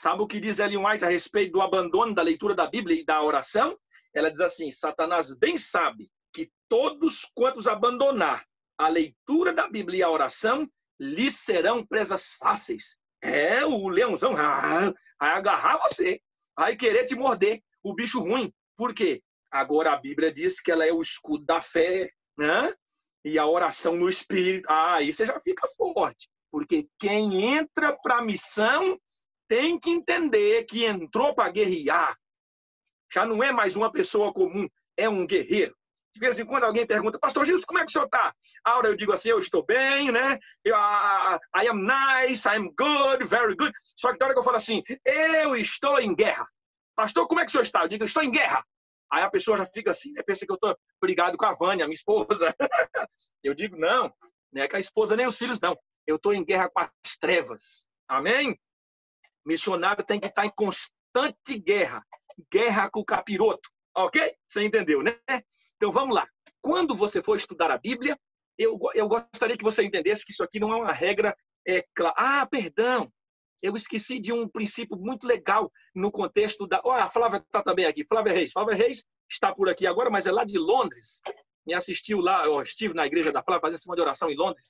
Sabe 0.00 0.22
o 0.22 0.28
que 0.28 0.38
diz 0.38 0.60
Ellen 0.60 0.86
White 0.86 1.04
a 1.04 1.08
respeito 1.08 1.54
do 1.54 1.60
abandono 1.60 2.14
da 2.14 2.22
leitura 2.22 2.54
da 2.54 2.68
Bíblia 2.68 3.00
e 3.00 3.04
da 3.04 3.20
oração? 3.20 3.76
Ela 4.14 4.30
diz 4.30 4.40
assim: 4.40 4.70
Satanás 4.70 5.34
bem 5.34 5.58
sabe 5.58 6.08
que 6.32 6.52
todos 6.68 7.28
quantos 7.34 7.66
abandonar 7.66 8.46
a 8.78 8.86
leitura 8.86 9.52
da 9.52 9.68
Bíblia 9.68 9.98
e 9.98 10.02
a 10.04 10.08
oração 10.08 10.70
lhes 11.00 11.34
serão 11.38 11.84
presas 11.84 12.34
fáceis. 12.38 13.00
É, 13.20 13.66
o 13.66 13.88
leãozão 13.88 14.34
vai 14.38 14.94
agarrar 15.18 15.78
você, 15.78 16.20
vai 16.56 16.76
querer 16.76 17.04
te 17.04 17.16
morder, 17.16 17.60
o 17.82 17.92
bicho 17.92 18.20
ruim. 18.20 18.52
Por 18.76 18.94
quê? 18.94 19.20
Agora 19.50 19.92
a 19.92 20.00
Bíblia 20.00 20.32
diz 20.32 20.60
que 20.60 20.70
ela 20.70 20.86
é 20.86 20.92
o 20.92 21.02
escudo 21.02 21.44
da 21.44 21.60
fé, 21.60 22.08
né? 22.36 22.72
E 23.24 23.36
a 23.36 23.44
oração 23.44 23.96
no 23.96 24.08
espírito. 24.08 24.70
Ah, 24.70 24.94
aí 24.98 25.12
você 25.12 25.26
já 25.26 25.40
fica 25.40 25.66
forte. 25.76 26.30
Porque 26.52 26.88
quem 27.00 27.56
entra 27.56 27.98
para 28.00 28.18
a 28.18 28.24
missão 28.24 28.96
tem 29.48 29.78
que 29.80 29.90
entender 29.90 30.64
que 30.64 30.84
entrou 30.84 31.34
para 31.34 31.50
guerrear. 31.50 32.16
Já 33.12 33.24
não 33.24 33.42
é 33.42 33.50
mais 33.50 33.74
uma 33.74 33.90
pessoa 33.90 34.32
comum, 34.32 34.68
é 34.96 35.08
um 35.08 35.26
guerreiro. 35.26 35.74
De 36.14 36.20
vez 36.20 36.38
em 36.38 36.44
quando 36.44 36.64
alguém 36.64 36.86
pergunta, 36.86 37.18
Pastor 37.18 37.46
Gilson, 37.46 37.64
como 37.66 37.78
é 37.78 37.84
que 37.84 37.90
o 37.90 37.92
senhor 37.92 38.06
está? 38.06 38.34
A 38.64 38.76
hora 38.76 38.88
eu 38.88 38.96
digo 38.96 39.12
assim, 39.12 39.28
eu 39.30 39.38
estou 39.38 39.64
bem, 39.64 40.10
né? 40.10 40.38
Eu, 40.64 40.74
I, 40.74 41.38
I 41.62 41.68
am 41.68 41.82
nice, 41.82 42.46
I 42.48 42.56
am 42.56 42.74
good, 42.76 43.24
very 43.24 43.54
good. 43.54 43.72
Só 43.82 44.12
que 44.12 44.18
na 44.18 44.26
hora 44.26 44.34
que 44.34 44.40
eu 44.40 44.44
falo 44.44 44.56
assim, 44.56 44.82
eu 45.04 45.54
estou 45.56 45.98
em 46.00 46.14
guerra. 46.14 46.46
Pastor, 46.96 47.26
como 47.28 47.40
é 47.40 47.44
que 47.44 47.50
o 47.50 47.52
senhor 47.52 47.62
está? 47.62 47.82
Eu 47.82 47.88
digo, 47.88 48.04
estou 48.04 48.22
em 48.22 48.30
guerra. 48.30 48.64
Aí 49.10 49.22
a 49.22 49.30
pessoa 49.30 49.56
já 49.56 49.64
fica 49.64 49.92
assim, 49.92 50.12
né? 50.12 50.22
pensa 50.26 50.44
que 50.44 50.52
eu 50.52 50.56
estou 50.56 50.76
brigado 51.00 51.38
com 51.38 51.46
a 51.46 51.54
Vânia, 51.54 51.86
minha 51.86 51.94
esposa. 51.94 52.54
eu 53.42 53.54
digo, 53.54 53.76
não, 53.76 54.12
não 54.52 54.62
é 54.62 54.68
com 54.68 54.76
a 54.76 54.80
esposa 54.80 55.16
nem 55.16 55.26
os 55.26 55.38
filhos, 55.38 55.60
não. 55.60 55.78
Eu 56.06 56.16
estou 56.16 56.34
em 56.34 56.44
guerra 56.44 56.68
com 56.68 56.80
as 56.80 57.16
trevas. 57.18 57.88
Amém? 58.08 58.58
Missionário 59.48 60.04
tem 60.04 60.20
que 60.20 60.26
estar 60.26 60.44
em 60.44 60.52
constante 60.54 61.58
guerra. 61.58 62.04
Guerra 62.52 62.90
com 62.90 63.00
o 63.00 63.04
capiroto. 63.04 63.70
Ok? 63.96 64.34
Você 64.46 64.62
entendeu, 64.62 65.02
né? 65.02 65.18
Então 65.76 65.90
vamos 65.90 66.14
lá. 66.14 66.28
Quando 66.60 66.94
você 66.94 67.22
for 67.22 67.36
estudar 67.36 67.70
a 67.70 67.78
Bíblia, 67.78 68.18
eu, 68.58 68.78
eu 68.94 69.08
gostaria 69.08 69.56
que 69.56 69.64
você 69.64 69.82
entendesse 69.82 70.26
que 70.26 70.32
isso 70.32 70.44
aqui 70.44 70.60
não 70.60 70.70
é 70.70 70.76
uma 70.76 70.92
regra 70.92 71.34
é, 71.66 71.82
clara. 71.94 72.14
Ah, 72.18 72.46
perdão. 72.46 73.10
Eu 73.62 73.74
esqueci 73.74 74.20
de 74.20 74.32
um 74.32 74.46
princípio 74.48 74.96
muito 74.96 75.26
legal 75.26 75.72
no 75.94 76.12
contexto 76.12 76.66
da. 76.66 76.80
Olha, 76.84 77.04
a 77.04 77.08
Flávia 77.08 77.38
está 77.38 77.62
também 77.62 77.86
aqui. 77.86 78.04
Flávia 78.04 78.32
Reis. 78.32 78.52
Flávia 78.52 78.76
Reis 78.76 79.04
está 79.30 79.52
por 79.52 79.68
aqui 79.68 79.86
agora, 79.86 80.10
mas 80.10 80.26
é 80.26 80.32
lá 80.32 80.44
de 80.44 80.58
Londres. 80.58 81.22
Me 81.66 81.74
assistiu 81.74 82.20
lá, 82.20 82.44
eu 82.44 82.60
estive 82.62 82.94
na 82.94 83.06
igreja 83.06 83.32
da 83.32 83.42
Flávia 83.42 83.62
fazendo 83.62 83.86
uma 83.86 83.96
de 83.96 84.02
oração 84.02 84.30
em 84.30 84.36
Londres. 84.36 84.68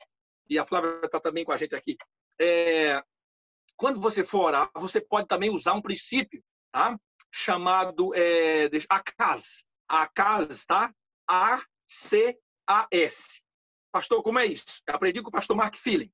E 0.49 0.59
a 0.59 0.65
Flávia 0.65 1.01
está 1.05 1.21
também 1.21 1.45
com 1.45 1.53
a 1.53 1.57
gente 1.57 1.75
aqui. 1.75 1.97
É, 2.41 3.03
quando 3.79 4.01
você 4.01 4.25
for 4.25 4.47
orar, 4.47 4.71
você 4.75 5.01
pode 5.01 5.29
também 5.29 5.49
usar 5.51 5.73
um 5.73 5.81
princípio, 5.81 6.45
tá? 6.73 6.99
Chamado 7.33 8.13
é, 8.13 8.69
ACAS. 8.91 9.65
ACAS, 9.89 10.67
tá? 10.67 10.93
A-C-A-S. 11.29 12.41
Pastor, 13.93 14.21
como 14.23 14.41
é 14.41 14.47
isso? 14.47 14.83
Eu 14.87 14.97
aprendi 14.97 15.23
com 15.23 15.29
o 15.29 15.33
pastor 15.33 15.57
Mark 15.57 15.77
Feeling. 15.77 16.13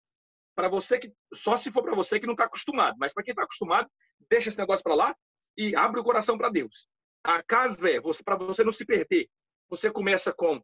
para 0.54 0.68
você 0.68 0.98
que 0.98 1.10
só 1.32 1.56
se 1.56 1.72
for 1.72 1.82
para 1.82 1.96
você 1.96 2.20
que 2.20 2.26
não 2.26 2.34
está 2.34 2.44
acostumado, 2.44 2.96
mas 2.98 3.14
para 3.14 3.24
quem 3.24 3.32
está 3.32 3.42
acostumado, 3.42 3.90
deixa 4.28 4.50
esse 4.50 4.58
negócio 4.58 4.84
para 4.84 4.94
lá 4.94 5.16
e 5.56 5.74
abre 5.74 5.98
o 5.98 6.04
coração 6.04 6.36
para 6.36 6.50
Deus. 6.50 6.86
A 7.24 7.42
casa 7.42 7.90
é 7.90 7.98
para 8.22 8.36
você 8.36 8.62
não 8.62 8.72
se 8.72 8.84
perder. 8.84 9.30
Você 9.70 9.90
começa 9.90 10.34
com 10.34 10.62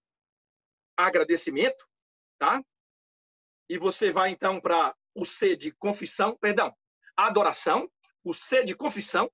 agradecimento, 0.97 1.83
tá? 2.39 2.63
E 3.71 3.79
você 3.79 4.13
vai 4.13 4.31
então 4.31 4.61
para 4.61 4.95
o 5.15 5.25
C 5.25 5.57
de 5.57 5.73
confissão, 5.73 6.37
perdão, 6.37 6.75
adoração, 7.27 7.91
o 8.25 8.35
C 8.35 8.65
de 8.65 8.75
confissão, 8.75 9.31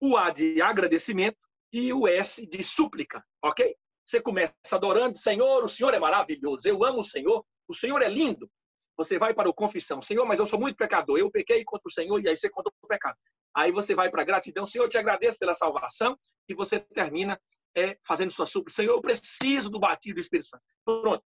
o 0.00 0.16
A 0.16 0.30
de 0.30 0.60
agradecimento 0.60 1.38
e 1.72 1.92
o 1.92 2.06
S 2.06 2.46
de 2.46 2.62
súplica, 2.62 3.24
ok? 3.42 3.74
Você 4.04 4.20
começa 4.20 4.54
adorando, 4.72 5.18
Senhor, 5.18 5.64
o 5.64 5.68
Senhor 5.68 5.92
é 5.92 5.98
maravilhoso, 5.98 6.68
eu 6.68 6.84
amo 6.84 7.00
o 7.00 7.04
Senhor, 7.04 7.44
o 7.68 7.74
Senhor 7.74 8.00
é 8.02 8.08
lindo. 8.08 8.48
Você 8.96 9.18
vai 9.18 9.34
para 9.34 9.48
o 9.48 9.54
confissão, 9.54 10.00
Senhor, 10.00 10.24
mas 10.24 10.38
eu 10.38 10.46
sou 10.46 10.58
muito 10.58 10.76
pecador, 10.76 11.18
eu 11.18 11.30
pequei 11.30 11.64
contra 11.64 11.86
o 11.86 11.92
Senhor, 11.92 12.18
e 12.22 12.28
aí 12.28 12.36
você 12.36 12.48
conta 12.48 12.70
o 12.82 12.86
pecado. 12.86 13.16
Aí 13.54 13.72
você 13.72 13.94
vai 13.94 14.10
para 14.10 14.22
a 14.22 14.24
gratidão, 14.24 14.64
Senhor, 14.64 14.84
eu 14.84 14.88
te 14.88 14.98
agradeço 14.98 15.38
pela 15.38 15.54
salvação, 15.54 16.18
e 16.48 16.54
você 16.54 16.80
termina 16.80 17.38
é, 17.76 17.98
fazendo 18.06 18.30
sua 18.30 18.46
súplica. 18.46 18.76
Senhor, 18.76 18.92
eu 18.92 19.02
preciso 19.02 19.68
do 19.68 19.78
batido 19.78 20.14
do 20.14 20.20
Espírito 20.20 20.48
Santo. 20.48 20.62
Pronto. 20.84 21.22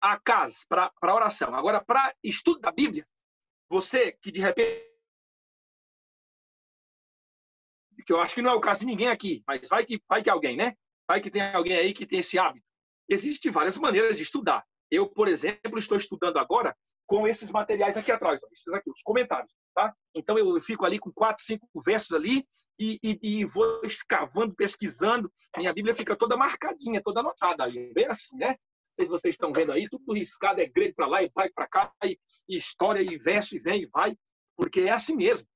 A 0.00 0.18
casa, 0.20 0.58
para 0.68 1.14
oração. 1.14 1.54
Agora, 1.54 1.82
para 1.84 2.14
estudo 2.22 2.60
da 2.60 2.70
Bíblia, 2.70 3.04
você 3.68 4.12
que 4.12 4.30
de 4.30 4.40
repente 4.40 4.88
que 8.06 8.12
eu 8.12 8.20
acho 8.20 8.34
que 8.34 8.42
não 8.42 8.52
é 8.52 8.54
o 8.54 8.60
caso 8.60 8.80
de 8.80 8.86
ninguém 8.86 9.08
aqui, 9.08 9.42
mas 9.46 9.68
vai 9.68 9.84
que, 9.84 10.00
vai 10.08 10.22
que 10.22 10.30
alguém, 10.30 10.56
né? 10.56 10.74
Vai 11.06 11.20
que 11.20 11.30
tem 11.30 11.42
alguém 11.42 11.76
aí 11.76 11.92
que 11.92 12.06
tem 12.06 12.20
esse 12.20 12.38
hábito. 12.38 12.66
Existem 13.06 13.52
várias 13.52 13.76
maneiras 13.76 14.16
de 14.16 14.22
estudar. 14.22 14.64
Eu, 14.90 15.06
por 15.06 15.28
exemplo, 15.28 15.78
estou 15.78 15.98
estudando 15.98 16.38
agora 16.38 16.74
com 17.06 17.28
esses 17.28 17.50
materiais 17.50 17.96
aqui 17.96 18.12
atrás, 18.12 18.40
esses 18.52 18.72
aqui, 18.72 18.90
os 18.90 19.02
comentários, 19.02 19.52
tá? 19.74 19.94
Então 20.14 20.38
eu 20.38 20.58
fico 20.60 20.84
ali 20.84 20.98
com 20.98 21.10
quatro, 21.12 21.42
cinco 21.42 21.66
versos 21.84 22.12
ali 22.12 22.46
e, 22.78 22.98
e, 23.02 23.18
e 23.22 23.44
vou 23.44 23.80
escavando, 23.82 24.54
pesquisando. 24.54 25.32
Minha 25.56 25.72
Bíblia 25.72 25.94
fica 25.94 26.16
toda 26.16 26.36
marcadinha, 26.36 27.02
toda 27.02 27.20
anotada 27.20 27.64
aí, 27.64 27.92
bem 27.92 28.06
assim, 28.06 28.36
né? 28.36 28.54
Sei 28.98 29.06
se 29.06 29.12
vocês 29.12 29.34
estão 29.34 29.52
vendo 29.52 29.70
aí, 29.70 29.88
tudo 29.88 30.12
riscado, 30.12 30.60
é 30.60 30.66
grego 30.66 30.96
para 30.96 31.06
lá 31.06 31.22
e 31.22 31.30
vai 31.32 31.48
para 31.50 31.68
cá, 31.68 31.92
e, 32.04 32.18
história, 32.48 33.00
e 33.00 33.16
verso, 33.16 33.54
e 33.54 33.60
vem 33.60 33.82
e 33.82 33.86
vai, 33.86 34.16
porque 34.56 34.80
é 34.80 34.90
assim 34.90 35.14
mesmo. 35.14 35.46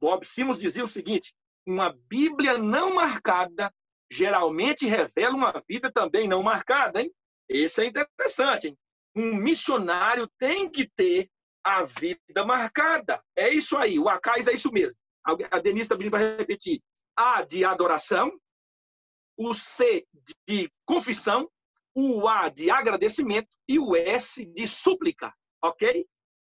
Bob 0.00 0.24
Simons 0.24 0.56
dizia 0.56 0.84
o 0.84 0.88
seguinte: 0.88 1.34
uma 1.66 1.92
Bíblia 2.08 2.56
não 2.56 2.94
marcada 2.94 3.74
geralmente 4.08 4.86
revela 4.86 5.34
uma 5.34 5.64
vida 5.68 5.90
também 5.90 6.28
não 6.28 6.44
marcada, 6.44 7.02
hein? 7.02 7.12
Isso 7.48 7.80
é 7.80 7.86
interessante, 7.86 8.68
hein? 8.68 8.78
Um 9.16 9.34
missionário 9.34 10.30
tem 10.38 10.70
que 10.70 10.88
ter 10.88 11.28
a 11.64 11.82
vida 11.82 12.44
marcada. 12.46 13.20
É 13.34 13.48
isso 13.52 13.76
aí, 13.76 13.98
o 13.98 14.08
Acais 14.08 14.46
é 14.46 14.52
isso 14.52 14.70
mesmo. 14.70 14.96
A 15.24 15.58
Denise 15.58 15.82
está 15.82 15.96
pedindo 15.96 16.12
para 16.12 16.36
repetir. 16.36 16.80
A 17.16 17.42
de 17.42 17.64
adoração, 17.64 18.30
o 19.36 19.52
C 19.54 20.06
de 20.46 20.70
confissão, 20.84 21.50
o 21.96 22.28
A 22.28 22.48
de 22.48 22.70
agradecimento 22.70 23.48
e 23.66 23.78
o 23.78 23.96
S 23.96 24.44
de 24.44 24.68
súplica, 24.68 25.34
ok? 25.62 26.06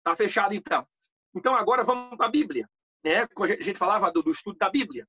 Tá 0.05 0.15
fechado 0.17 0.55
então. 0.55 0.87
Então 1.35 1.55
agora 1.55 1.83
vamos 1.83 2.17
para 2.17 2.27
a 2.27 2.31
Bíblia 2.31 2.69
né? 3.05 3.23
A 3.23 3.63
gente 3.63 3.79
falava 3.79 4.11
do, 4.11 4.23
do 4.23 4.31
estudo 4.31 4.57
da 4.59 4.71
Bíblia. 4.71 5.07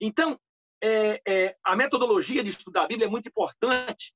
Então, 0.00 0.38
é, 0.82 1.20
é, 1.26 1.56
a 1.64 1.76
metodologia 1.76 2.42
de 2.42 2.50
estudar 2.50 2.84
a 2.84 2.88
Bíblia 2.88 3.06
é 3.06 3.10
muito 3.10 3.28
importante 3.28 4.12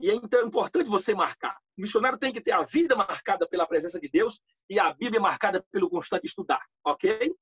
e 0.00 0.10
é 0.10 0.14
importante 0.14 0.88
você 0.88 1.14
marcar. 1.14 1.58
O 1.76 1.82
missionário 1.82 2.18
tem 2.18 2.32
que 2.32 2.40
ter 2.40 2.52
a 2.52 2.62
vida 2.62 2.96
marcada 2.96 3.46
pela 3.48 3.66
presença 3.66 4.00
de 4.00 4.08
Deus 4.08 4.40
e 4.68 4.78
a 4.78 4.92
Bíblia 4.92 5.20
marcada 5.20 5.64
pelo 5.70 5.88
constante 5.88 6.26
estudar, 6.26 6.64
ok? 6.84 7.34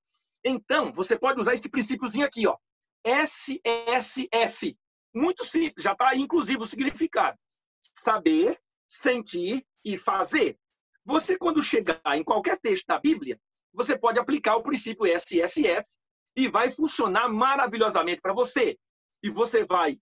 Então, 0.45 0.93
você 0.93 1.19
pode 1.19 1.41
usar 1.41 1.55
esse 1.55 1.69
princípiozinho 1.69 2.27
aqui, 2.27 2.47
ó. 2.47 2.57
SSF. 3.05 4.79
Muito 5.15 5.45
simples, 5.45 5.85
já 5.85 5.93
está 5.93 6.15
inclusive 6.15 6.63
o 6.63 6.67
significado. 6.67 7.39
Saber, 7.83 8.59
sentir 8.87 9.65
e 9.85 9.99
fazer. 9.99 10.59
Você, 11.05 11.37
quando 11.37 11.63
chegar 11.63 12.01
em 12.15 12.23
qualquer 12.23 12.59
texto 12.59 12.87
da 12.87 12.99
Bíblia, 12.99 13.41
você 13.73 13.99
pode 13.99 14.19
aplicar 14.19 14.57
o 14.57 14.63
princípio 14.63 15.07
SSF 15.07 15.89
e 16.37 16.49
vai 16.49 16.71
funcionar 16.71 17.29
maravilhosamente 17.29 18.21
para 18.21 18.33
você. 18.33 18.79
E 19.23 19.31
você 19.31 19.65
vai 19.65 19.99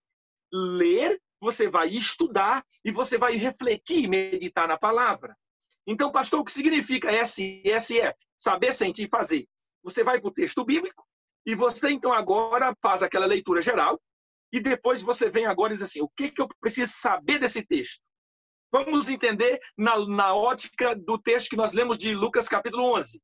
ler, 0.52 1.20
você 1.40 1.68
vai 1.68 1.88
estudar 1.88 2.64
e 2.84 2.90
você 2.90 3.16
vai 3.16 3.36
refletir 3.36 4.04
e 4.04 4.08
meditar 4.08 4.66
na 4.66 4.78
palavra. 4.78 5.36
Então, 5.86 6.12
pastor, 6.12 6.40
o 6.40 6.44
que 6.44 6.52
significa 6.52 7.10
SSF? 7.10 8.14
Saber, 8.36 8.74
sentir 8.74 9.04
e 9.04 9.08
fazer. 9.08 9.48
Você 9.82 10.04
vai 10.04 10.20
para 10.20 10.28
o 10.28 10.34
texto 10.34 10.64
bíblico 10.64 11.06
e 11.46 11.54
você, 11.54 11.90
então, 11.90 12.12
agora 12.12 12.76
faz 12.82 13.02
aquela 13.02 13.26
leitura 13.26 13.62
geral 13.62 13.98
e 14.52 14.60
depois 14.60 15.02
você 15.02 15.28
vem 15.28 15.46
agora 15.46 15.72
e 15.72 15.76
diz 15.76 15.82
assim, 15.82 16.00
o 16.00 16.08
que, 16.08 16.30
que 16.30 16.40
eu 16.40 16.48
preciso 16.60 16.92
saber 16.92 17.38
desse 17.38 17.64
texto? 17.64 18.02
Vamos 18.70 19.08
entender 19.08 19.60
na, 19.76 20.06
na 20.06 20.34
ótica 20.34 20.94
do 20.94 21.18
texto 21.18 21.50
que 21.50 21.56
nós 21.56 21.72
lemos 21.72 21.96
de 21.96 22.14
Lucas 22.14 22.48
capítulo 22.48 22.94
11. 22.96 23.20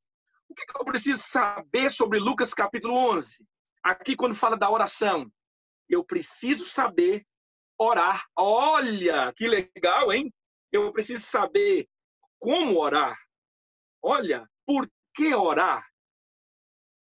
O 0.49 0.55
que, 0.55 0.65
eu 0.79 0.85
preciso 0.85 1.23
saber 1.23 1.91
sobre 1.91 2.19
Lucas 2.19 2.55
capítulo 2.55 2.95
11? 2.95 3.45
Aqui, 3.83 4.17
quando 4.17 4.35
fala 4.35 4.57
da 4.57 4.71
oração, 4.71 5.31
eu 5.89 6.05
preciso 6.05 6.67
saber 6.67 7.27
orar. 7.79 8.25
Olha, 8.37 9.33
que 9.35 9.49
legal, 9.49 10.13
hein? 10.13 10.33
Eu 10.73 10.93
preciso 10.93 11.25
saber 11.25 11.89
como 12.39 12.79
orar. 12.79 13.19
Olha, 14.03 14.49
por 14.67 14.89
que 15.15 15.35
orar? 15.35 15.87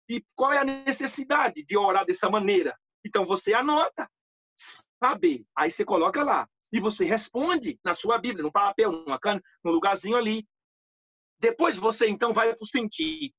E 0.10 0.24
qual 0.36 0.54
é 0.54 0.60
a 0.60 0.64
necessidade 0.64 1.64
de 1.64 1.78
orar 1.78 2.06
dessa 2.06 2.30
maneira? 2.30 2.78
Então 3.06 3.24
você 3.26 3.54
anota, 3.54 4.10
saber, 4.56 5.46
aí 5.56 5.70
você 5.70 5.86
coloca 5.86 6.24
lá 6.24 6.48
e 6.74 6.80
você 6.80 7.06
responde 7.06 7.80
na 7.84 7.94
sua 7.94 8.18
Bíblia, 8.18 8.44
no 8.44 8.52
papel, 8.52 8.92
numa 8.92 9.20
cana, 9.20 9.42
num 9.64 9.72
lugarzinho 9.72 10.18
ali. 10.18 10.46
Depois 11.40 11.78
você 11.78 12.08
então 12.08 12.34
vai 12.34 12.54
para 12.54 12.64
o 12.64 12.68
sentir. 12.68 13.34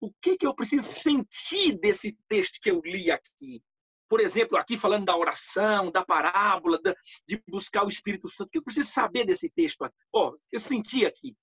O 0.00 0.12
que, 0.22 0.36
que 0.36 0.46
eu 0.46 0.54
preciso 0.54 0.90
sentir 0.92 1.78
desse 1.78 2.16
texto 2.28 2.60
que 2.62 2.70
eu 2.70 2.80
li 2.84 3.10
aqui? 3.10 3.60
Por 4.08 4.20
exemplo, 4.20 4.56
aqui 4.56 4.78
falando 4.78 5.04
da 5.04 5.16
oração, 5.16 5.90
da 5.90 6.04
parábola, 6.04 6.80
de 7.26 7.42
buscar 7.46 7.84
o 7.84 7.88
Espírito 7.88 8.28
Santo. 8.28 8.48
O 8.48 8.50
que 8.52 8.58
eu 8.58 8.64
preciso 8.64 8.90
saber 8.90 9.24
desse 9.26 9.50
texto? 9.50 9.82
Ó, 10.12 10.30
oh, 10.30 10.36
eu 10.50 10.60
senti 10.60 11.04
aqui. 11.04 11.36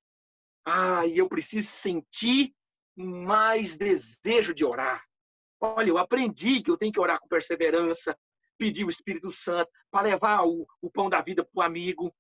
Ah, 0.66 1.06
eu 1.06 1.28
preciso 1.28 1.68
sentir 1.68 2.56
mais 2.96 3.78
desejo 3.78 4.54
de 4.54 4.66
orar. 4.66 5.04
Olha, 5.60 5.90
eu 5.90 5.98
aprendi 5.98 6.62
que 6.62 6.70
eu 6.70 6.78
tenho 6.78 6.92
que 6.92 7.00
orar 7.00 7.20
com 7.20 7.28
perseverança, 7.28 8.18
pedir 8.58 8.86
o 8.86 8.90
Espírito 8.90 9.32
Santo 9.32 9.70
para 9.92 10.08
levar 10.08 10.46
o, 10.46 10.68
o 10.82 10.90
pão 10.90 11.10
da 11.10 11.22
vida 11.22 11.44
para 11.44 11.60
o 11.60 11.64
amigo. 11.64 12.14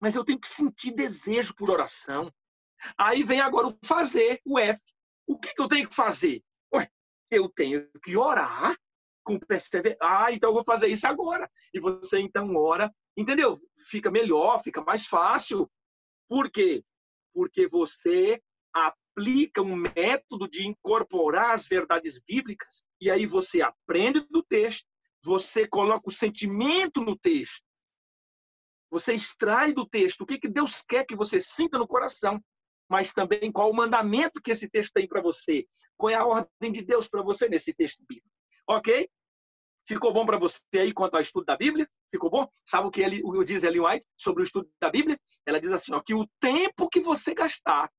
Mas 0.00 0.14
eu 0.14 0.24
tenho 0.24 0.40
que 0.40 0.46
sentir 0.46 0.94
desejo 0.94 1.54
por 1.54 1.70
oração. 1.70 2.32
Aí 2.96 3.22
vem 3.22 3.40
agora 3.40 3.68
o 3.68 3.78
fazer, 3.84 4.40
o 4.44 4.58
F. 4.58 4.80
O 5.26 5.38
que, 5.38 5.54
que 5.54 5.60
eu 5.60 5.68
tenho 5.68 5.88
que 5.88 5.94
fazer? 5.94 6.42
Ué, 6.72 6.88
eu 7.30 7.48
tenho 7.48 7.88
que 8.02 8.16
orar 8.16 8.76
com 9.24 9.38
perseverança. 9.38 9.98
Ah, 10.02 10.32
então 10.32 10.50
eu 10.50 10.54
vou 10.54 10.64
fazer 10.64 10.86
isso 10.88 11.06
agora. 11.06 11.50
E 11.74 11.80
você 11.80 12.20
então 12.20 12.54
ora, 12.56 12.92
entendeu? 13.16 13.60
Fica 13.88 14.10
melhor, 14.10 14.62
fica 14.62 14.82
mais 14.82 15.06
fácil. 15.06 15.70
Por 16.28 16.50
quê? 16.50 16.82
Porque 17.34 17.66
você 17.66 18.40
aplica 19.18 19.60
um 19.60 19.74
método 19.74 20.48
de 20.48 20.66
incorporar 20.66 21.54
as 21.54 21.66
verdades 21.66 22.20
bíblicas 22.20 22.84
e 23.00 23.10
aí 23.10 23.26
você 23.26 23.60
aprende 23.60 24.20
do 24.30 24.42
texto, 24.44 24.86
você 25.22 25.66
coloca 25.66 26.08
o 26.08 26.12
sentimento 26.12 27.00
no 27.00 27.18
texto, 27.18 27.66
você 28.90 29.12
extrai 29.12 29.72
do 29.72 29.84
texto 29.84 30.20
o 30.20 30.26
que, 30.26 30.38
que 30.38 30.48
Deus 30.48 30.84
quer 30.84 31.04
que 31.04 31.16
você 31.16 31.40
sinta 31.40 31.78
no 31.78 31.86
coração 31.86 32.40
mas 32.90 33.12
também 33.12 33.52
qual 33.52 33.70
o 33.70 33.76
mandamento 33.76 34.40
que 34.40 34.50
esse 34.50 34.66
texto 34.66 34.94
tem 34.94 35.06
para 35.06 35.20
você. 35.20 35.66
Qual 35.94 36.08
é 36.08 36.14
a 36.14 36.24
ordem 36.24 36.72
de 36.72 36.82
Deus 36.82 37.06
para 37.06 37.20
você 37.20 37.46
nesse 37.46 37.74
texto 37.74 38.02
bíblico. 38.08 38.30
Ok? 38.66 39.10
Ficou 39.86 40.10
bom 40.10 40.24
para 40.24 40.38
você 40.38 40.62
aí 40.78 40.90
quanto 40.94 41.14
ao 41.14 41.20
estudo 41.20 41.44
da 41.44 41.54
Bíblia? 41.54 41.86
Ficou 42.10 42.30
bom? 42.30 42.48
Sabe 42.64 42.88
o 42.88 42.90
que 42.90 43.02
ele, 43.02 43.20
o 43.22 43.44
diz 43.44 43.62
Ellen 43.62 43.84
White 43.86 44.06
sobre 44.16 44.42
o 44.42 44.44
estudo 44.44 44.70
da 44.80 44.88
Bíblia? 44.88 45.20
Ela 45.44 45.60
diz 45.60 45.70
assim, 45.70 45.92
ó, 45.92 46.00
que 46.00 46.14
o 46.14 46.26
tempo 46.40 46.88
que 46.88 47.00
você 47.00 47.34
gastar 47.34 47.90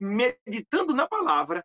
meditando 0.00 0.94
na 0.94 1.06
palavra 1.06 1.64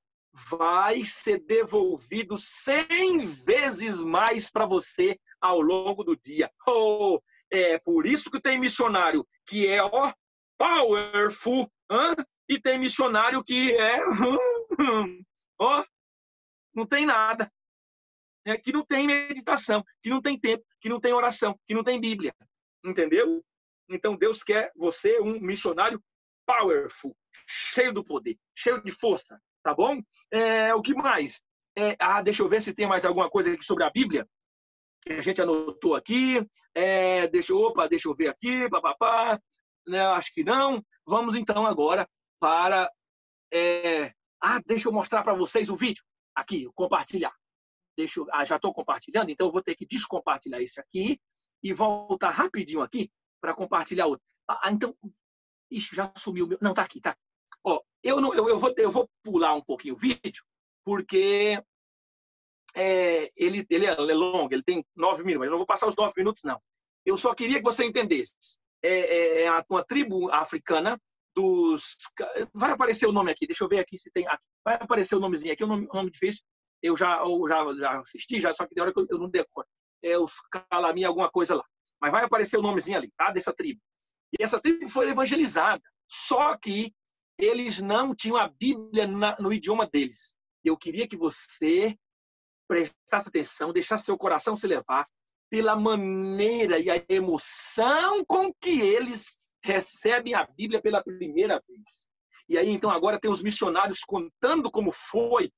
vai 0.49 1.05
ser 1.05 1.39
devolvido 1.39 2.37
cem 2.37 3.25
vezes 3.25 4.01
mais 4.01 4.49
para 4.49 4.65
você 4.65 5.19
ao 5.41 5.61
longo 5.61 6.03
do 6.03 6.15
dia. 6.15 6.51
Oh, 6.67 7.19
é 7.51 7.79
por 7.79 8.05
isso 8.05 8.29
que 8.29 8.39
tem 8.39 8.59
missionário 8.59 9.27
que 9.45 9.67
é 9.67 9.83
ó 9.83 10.13
powerful, 10.57 11.71
hein? 11.89 12.15
E 12.47 12.59
tem 12.59 12.77
missionário 12.77 13.43
que 13.43 13.71
é. 13.75 13.99
Ó, 15.59 15.85
não 16.73 16.85
tem 16.85 17.05
nada. 17.05 17.51
É, 18.45 18.57
que 18.57 18.71
não 18.71 18.85
tem 18.85 19.05
meditação, 19.05 19.83
que 20.01 20.09
não 20.09 20.21
tem 20.21 20.39
tempo, 20.39 20.63
que 20.81 20.89
não 20.89 20.99
tem 20.99 21.13
oração, 21.13 21.59
que 21.67 21.73
não 21.73 21.83
tem 21.83 21.99
Bíblia. 21.99 22.33
Entendeu? 22.83 23.43
Então 23.89 24.15
Deus 24.15 24.43
quer 24.43 24.71
você 24.75 25.19
um 25.19 25.39
missionário 25.39 26.01
powerful, 26.45 27.15
cheio 27.47 27.93
do 27.93 28.03
poder, 28.03 28.37
cheio 28.55 28.81
de 28.83 28.91
força, 28.91 29.39
tá 29.63 29.73
bom? 29.73 30.01
É, 30.31 30.73
o 30.73 30.81
que 30.81 30.93
mais? 30.93 31.43
É, 31.77 31.95
ah, 31.99 32.21
deixa 32.21 32.43
eu 32.43 32.49
ver 32.49 32.61
se 32.61 32.73
tem 32.73 32.87
mais 32.87 33.05
alguma 33.05 33.29
coisa 33.29 33.53
aqui 33.53 33.63
sobre 33.63 33.83
a 33.83 33.89
Bíblia 33.89 34.27
que 35.01 35.13
a 35.13 35.21
gente 35.21 35.41
anotou 35.41 35.95
aqui. 35.95 36.45
É, 36.73 37.27
deixa, 37.27 37.55
opa, 37.55 37.87
deixa 37.87 38.07
eu 38.07 38.15
ver 38.15 38.29
aqui, 38.29 38.69
papapá. 38.69 39.39
Né, 39.87 39.99
acho 39.99 40.33
que 40.33 40.43
não. 40.43 40.83
Vamos 41.05 41.35
então 41.35 41.65
agora 41.65 42.07
para. 42.39 42.91
É, 43.51 44.13
ah, 44.41 44.61
deixa 44.65 44.87
eu 44.87 44.93
mostrar 44.93 45.23
para 45.23 45.33
vocês 45.33 45.69
o 45.69 45.75
vídeo. 45.75 46.03
Aqui, 46.35 46.69
compartilhar. 46.75 47.33
Deixa 47.97 48.19
eu, 48.19 48.27
ah, 48.31 48.45
já 48.45 48.55
estou 48.55 48.73
compartilhando, 48.73 49.29
então 49.29 49.47
eu 49.47 49.51
vou 49.51 49.61
ter 49.61 49.75
que 49.75 49.85
descompartilhar 49.85 50.61
esse 50.61 50.79
aqui 50.79 51.19
e 51.61 51.73
voltar 51.73 52.29
rapidinho 52.29 52.81
aqui 52.81 53.11
para 53.41 53.53
compartilhar 53.53 54.05
outro. 54.05 54.25
Ah, 54.47 54.71
então, 54.71 54.95
ixi, 55.69 55.95
já 55.95 56.11
sumiu 56.15 56.47
meu. 56.47 56.57
Não, 56.61 56.73
tá 56.73 56.83
aqui, 56.83 57.01
tá. 57.01 57.17
Ó, 57.63 57.79
eu, 58.03 58.21
não, 58.21 58.33
eu, 58.33 58.49
eu, 58.49 58.59
vou, 58.59 58.73
eu 58.77 58.91
vou 58.91 59.09
pular 59.23 59.53
um 59.53 59.63
pouquinho 59.63 59.95
o 59.95 59.97
vídeo, 59.97 60.43
porque 60.83 61.61
é, 62.75 63.29
ele, 63.35 63.65
ele 63.69 63.85
é 63.85 63.95
longo, 63.95 64.53
ele 64.53 64.63
tem 64.63 64.85
nove 64.95 65.23
minutos, 65.23 65.45
eu 65.45 65.51
não 65.51 65.57
vou 65.57 65.67
passar 65.67 65.87
os 65.87 65.95
nove 65.95 66.13
minutos, 66.17 66.41
não. 66.43 66.59
Eu 67.05 67.17
só 67.17 67.33
queria 67.33 67.57
que 67.57 67.63
você 67.63 67.85
entendesse. 67.85 68.33
É, 68.81 68.99
é, 68.99 69.41
é 69.43 69.63
uma 69.69 69.83
tribo 69.83 70.31
africana 70.31 70.99
dos. 71.35 71.97
Vai 72.53 72.71
aparecer 72.71 73.07
o 73.07 73.11
nome 73.11 73.31
aqui, 73.31 73.47
deixa 73.47 73.63
eu 73.63 73.69
ver 73.69 73.79
aqui 73.79 73.97
se 73.97 74.11
tem. 74.11 74.27
Aqui. 74.27 74.47
Vai 74.63 74.75
aparecer 74.75 75.15
o 75.15 75.19
nomezinho 75.19 75.53
aqui, 75.53 75.63
o 75.63 75.67
nome, 75.67 75.87
o 75.89 75.95
nome 75.95 76.11
difícil. 76.11 76.43
Eu 76.81 76.95
já, 76.95 77.19
eu 77.19 77.45
já, 77.47 77.73
já 77.73 77.99
assisti, 77.99 78.39
já, 78.39 78.53
só 78.53 78.65
que 78.65 78.73
tem 78.73 78.81
hora 78.81 78.93
que 78.93 78.99
eu, 78.99 79.07
eu 79.09 79.17
não 79.17 79.29
decoro. 79.29 79.67
É 80.01 80.17
os 80.17 80.33
Calami, 80.69 81.03
alguma 81.03 81.29
coisa 81.29 81.55
lá. 81.55 81.65
Mas 82.01 82.11
vai 82.11 82.23
aparecer 82.23 82.57
o 82.57 82.61
nomezinho 82.61 82.97
ali, 82.97 83.11
tá? 83.17 83.31
Dessa 83.31 83.53
tribo. 83.53 83.81
E 84.37 84.43
essa 84.43 84.59
tribo 84.59 84.87
foi 84.87 85.09
evangelizada. 85.09 85.81
Só 86.07 86.55
que 86.57 86.93
eles 87.39 87.79
não 87.79 88.13
tinham 88.13 88.37
a 88.37 88.47
Bíblia 88.47 89.07
na, 89.07 89.37
no 89.39 89.51
idioma 89.53 89.87
deles. 89.87 90.35
Eu 90.63 90.77
queria 90.77 91.07
que 91.07 91.15
você 91.15 91.97
prestasse 92.67 93.29
atenção, 93.29 93.71
deixasse 93.71 94.05
seu 94.05 94.17
coração 94.17 94.55
se 94.55 94.67
levar 94.67 95.05
pela 95.49 95.75
maneira 95.75 96.77
e 96.77 96.89
a 96.91 97.03
emoção 97.09 98.23
com 98.25 98.53
que 98.53 98.81
eles 98.81 99.33
recebem 99.63 100.35
a 100.35 100.45
Bíblia 100.45 100.81
pela 100.81 101.03
primeira 101.03 101.61
vez. 101.67 102.07
E 102.47 102.57
aí, 102.57 102.69
então, 102.69 102.91
agora 102.91 103.19
tem 103.19 103.31
os 103.31 103.41
missionários 103.41 104.01
contando 104.01 104.69
como 104.69 104.91
foi. 104.91 105.51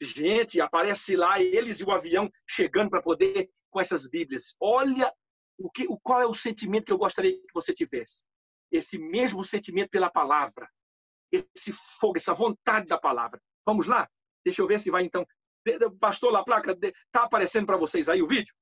Gente, 0.00 0.60
aparece 0.60 1.16
lá 1.16 1.40
eles 1.40 1.80
e 1.80 1.84
o 1.84 1.90
avião 1.90 2.30
chegando 2.48 2.90
para 2.90 3.02
poder 3.02 3.48
com 3.70 3.80
essas 3.80 4.08
Bíblias. 4.08 4.54
Olha 4.60 5.12
o 5.58 5.70
que, 5.70 5.86
qual 6.02 6.20
é 6.20 6.26
o 6.26 6.34
sentimento 6.34 6.86
que 6.86 6.92
eu 6.92 6.98
gostaria 6.98 7.32
que 7.32 7.54
você 7.54 7.72
tivesse. 7.72 8.24
Esse 8.70 8.98
mesmo 8.98 9.44
sentimento 9.44 9.90
pela 9.90 10.10
palavra. 10.10 10.68
Esse 11.30 11.72
fogo, 11.72 12.16
essa 12.16 12.34
vontade 12.34 12.86
da 12.86 12.98
palavra. 12.98 13.40
Vamos 13.64 13.86
lá? 13.86 14.08
Deixa 14.44 14.62
eu 14.62 14.66
ver 14.66 14.78
se 14.78 14.90
vai, 14.90 15.04
então, 15.04 15.26
Pastor 15.98 16.30
La 16.32 16.44
Placa, 16.44 16.76
tá 17.10 17.24
aparecendo 17.24 17.66
para 17.66 17.76
vocês 17.76 18.08
aí 18.08 18.22
o 18.22 18.28
vídeo? 18.28 18.54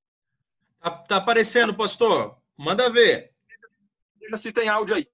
Tá, 0.80 0.90
tá, 0.90 1.16
aparecendo, 1.16 1.76
pastor. 1.76 2.40
Manda 2.56 2.90
ver. 2.90 3.34
Veja 4.18 4.36
se 4.36 4.52
tem 4.52 4.68
áudio 4.68 4.96
aí. 4.96 5.06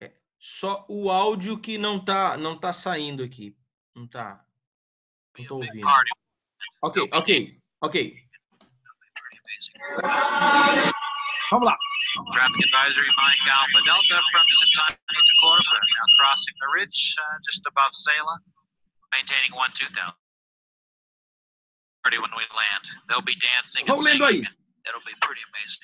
É, 0.00 0.12
só 0.38 0.84
o 0.88 1.10
áudio 1.10 1.60
que 1.60 1.78
não 1.78 2.04
tá, 2.04 2.36
não 2.36 2.58
tá 2.58 2.72
saindo 2.72 3.22
aqui. 3.22 3.56
Não 3.94 4.06
tá. 4.06 4.44
Não 5.38 5.46
tô 5.46 5.56
ouvindo. 5.56 5.86
Ok, 6.82 7.08
ok, 7.12 7.60
ok. 7.80 8.26
Vamos 11.50 11.66
lá. 11.66 11.76
Traffic 12.32 12.58
advisory 12.64 13.10
Mike 13.16 13.46
Alpha 13.50 13.80
Delta 13.84 14.18
from 14.32 14.44
Sintani 14.58 14.96
to 14.96 15.34
Corfu. 15.40 15.76
Now 15.76 16.06
crossing 16.18 16.54
the 16.58 16.68
ridge 16.74 17.14
uh, 17.18 17.38
just 17.44 17.62
above 17.66 17.92
Sela, 17.94 18.36
maintaining 19.14 19.52
12000. 19.52 19.94
Ready 22.04 22.18
when 22.18 22.30
we 22.36 22.42
land. 22.50 22.84
They'll 23.08 23.22
be 23.22 23.36
dancing 23.38 23.82
and 23.86 23.94
Vamos 23.94 24.04
lendo 24.06 24.24
aí. 24.24 24.42
singing. 24.42 24.54
It'll 24.86 25.02
be 25.06 25.14
pretty 25.20 25.42
amazing. 25.50 25.82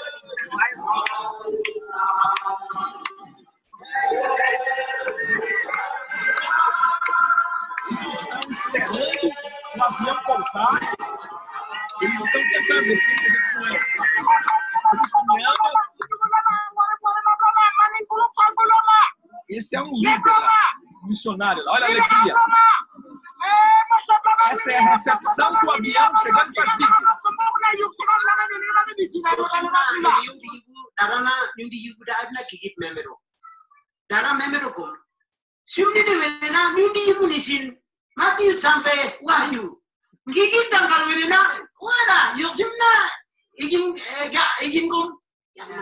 Eles 7.90 8.20
estão 8.20 8.40
esperando 8.50 9.28
o 9.76 9.84
avião 9.84 10.22
pousar. 10.24 10.80
Eles 12.00 12.20
estão 12.20 12.42
cantando 12.52 12.86
esse 12.86 13.16
que 13.16 13.26
a 13.26 13.30
gente 13.30 13.52
conhece. 13.52 13.98
Cristo 14.90 15.26
me 15.26 15.44
ama. 15.44 15.84
Esse 19.48 19.76
é 19.76 19.82
um 19.82 19.92
líder 19.92 20.32
um 21.04 21.08
missionário. 21.08 21.62
Olha 21.68 21.84
a 21.84 21.88
alegria. 21.88 22.34
Essa 24.50 24.72
é 24.72 24.78
a 24.78 24.90
recepção 24.90 25.52
do 25.60 25.70
avião 25.70 26.16
chegando 26.16 26.52
sampe 38.64 38.94
wahyu 39.20 39.64
tangkar 40.72 41.02
venena 41.08 41.38
wala 41.86 42.18
yosimna 42.40 42.90
igin 43.62 43.92
ga 44.32 44.44
igin 44.66 44.88
kom 44.88 45.08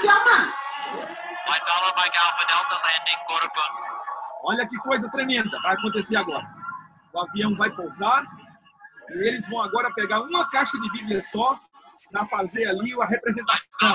kiaman 0.00 0.42
Alpha 1.52 2.44
Delta 2.48 2.76
landing. 2.84 3.20
Olha 4.44 4.66
que 4.66 4.76
coisa 4.78 5.10
tremenda 5.10 5.60
vai 5.62 5.74
acontecer 5.74 6.16
agora. 6.16 6.46
O 7.12 7.20
avião 7.20 7.54
vai 7.54 7.70
pousar 7.70 8.24
e 9.10 9.28
eles 9.28 9.48
vão 9.48 9.62
agora 9.62 9.92
pegar 9.94 10.20
uma 10.20 10.48
caixa 10.50 10.78
de 10.78 10.90
Bíblia 10.90 11.20
só 11.20 11.58
para 12.10 12.24
fazer 12.26 12.66
ali 12.68 12.92
a 13.00 13.04
representação. 13.06 13.94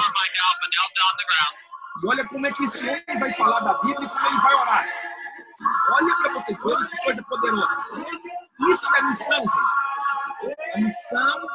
E 2.03 2.07
olha 2.07 2.27
como 2.27 2.47
é 2.47 2.51
que 2.51 2.65
esse 2.65 2.87
homem 2.87 3.19
vai 3.19 3.33
falar 3.33 3.59
da 3.61 3.73
Bíblia 3.75 4.05
e 4.05 4.09
como 4.09 4.27
ele 4.27 4.39
vai 4.39 4.55
orar. 4.55 4.85
Olha 5.91 6.15
para 6.17 6.33
vocês 6.33 6.63
verem 6.63 6.87
que 6.87 6.97
coisa 6.97 7.23
poderosa. 7.23 7.83
Isso 8.59 8.95
é 8.95 9.01
missão, 9.03 9.39
gente. 9.39 10.55
A 10.75 10.79
missão 10.79 11.47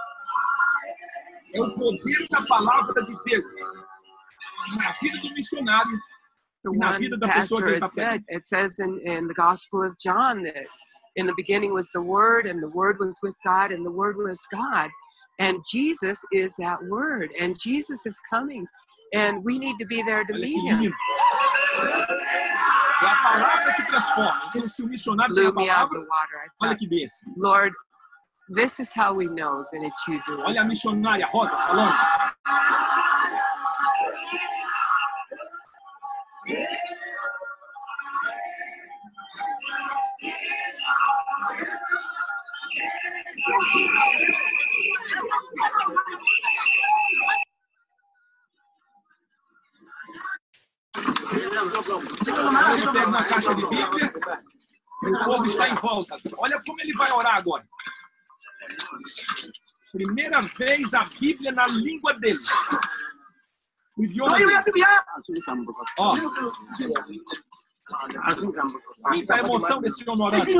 é 1.54 1.60
o 1.60 1.74
poder 1.74 2.26
da 2.30 2.42
palavra 2.46 3.04
de 3.04 3.16
Deus 3.24 3.44
na 4.76 4.92
vida 4.92 5.18
do 5.18 5.34
missionário 5.34 5.98
e 6.64 6.78
na 6.78 6.92
vida 6.92 7.18
da 7.18 7.28
pessoa 7.28 7.62
que 7.62 7.68
ele 7.68 7.76
está 7.76 7.88
pregando. 7.88 8.24
it 8.30 8.42
says 8.44 8.78
in, 8.78 8.98
in 9.04 9.26
the 9.26 9.34
Gospel 9.34 9.82
of 9.82 9.96
John 9.98 10.44
that 10.44 10.66
in 11.16 11.26
the 11.26 11.34
beginning 11.36 11.72
was 11.72 11.90
the 11.92 12.00
Word, 12.00 12.46
and 12.46 12.62
the 12.62 12.70
Word 12.70 12.98
was 12.98 13.18
with 13.22 13.34
God, 13.44 13.72
and 13.72 13.84
the 13.84 13.90
Word 13.90 14.16
was 14.16 14.40
God. 14.50 14.90
And 15.38 15.58
Jesus 15.70 16.20
is 16.32 16.54
that 16.56 16.78
Word, 16.84 17.30
and 17.38 17.58
Jesus 17.58 18.06
is 18.06 18.18
coming, 18.30 18.66
and 19.12 19.44
we 19.44 19.58
need 19.58 19.76
to 19.78 19.86
be 19.86 20.02
there 20.02 20.24
to 20.24 20.32
meet 20.32 20.62
Him. 20.70 20.94
É 23.02 23.06
a 23.06 23.16
palavra 23.16 23.74
que 23.74 23.86
transforma. 23.86 24.42
Então, 24.46 24.62
se 24.62 24.82
o 24.82 24.86
missionário 24.86 25.34
tem 25.34 25.46
a 25.46 25.52
palavra, 25.52 26.04
olha 26.60 26.76
que 26.76 26.88
bênção. 26.88 27.32
Lord, 27.36 27.74
this 28.54 28.78
is 28.78 28.92
how 28.96 29.14
we 29.14 29.26
know 29.26 29.64
that 29.72 29.84
it's 29.84 30.06
you 30.06 30.22
doing. 30.26 30.42
Olha 30.42 30.62
a 30.62 30.64
missionária 30.64 31.26
Rosa 31.26 31.56
falando. 31.56 31.94
Ele 51.35 52.92
pega 52.92 53.09
uma 53.09 53.25
caixa 53.25 53.55
de 53.55 53.66
Bíblia 53.66 54.12
e 55.03 55.07
o 55.09 55.25
povo 55.25 55.47
está 55.47 55.68
em 55.68 55.75
volta. 55.75 56.16
Olha 56.37 56.62
como 56.62 56.81
ele 56.81 56.92
vai 56.95 57.11
orar 57.12 57.37
agora. 57.37 57.66
Primeira 59.92 60.42
vez 60.42 60.95
a 60.95 61.05
Bíblia 61.05 61.53
na 61.53 61.66
língua 61.66 62.14
deles. 62.14 62.47
O 63.97 64.05
idioma 64.05 64.38
deles. 64.38 64.64
Ó, 65.99 66.16
sinta 69.11 69.35
a 69.35 69.38
emoção 69.40 69.81
desse 69.81 70.09
homem 70.09 70.27
orando. 70.27 70.45
Hindi 70.45 70.55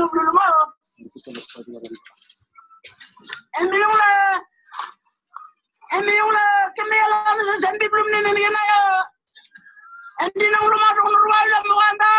nang 8.13 8.29
lumadong 8.29 9.12
Andi 10.21 10.45
nang 10.45 10.65
lumadong 10.69 11.15
ruwalam 11.17 11.65
wanda. 11.73 12.15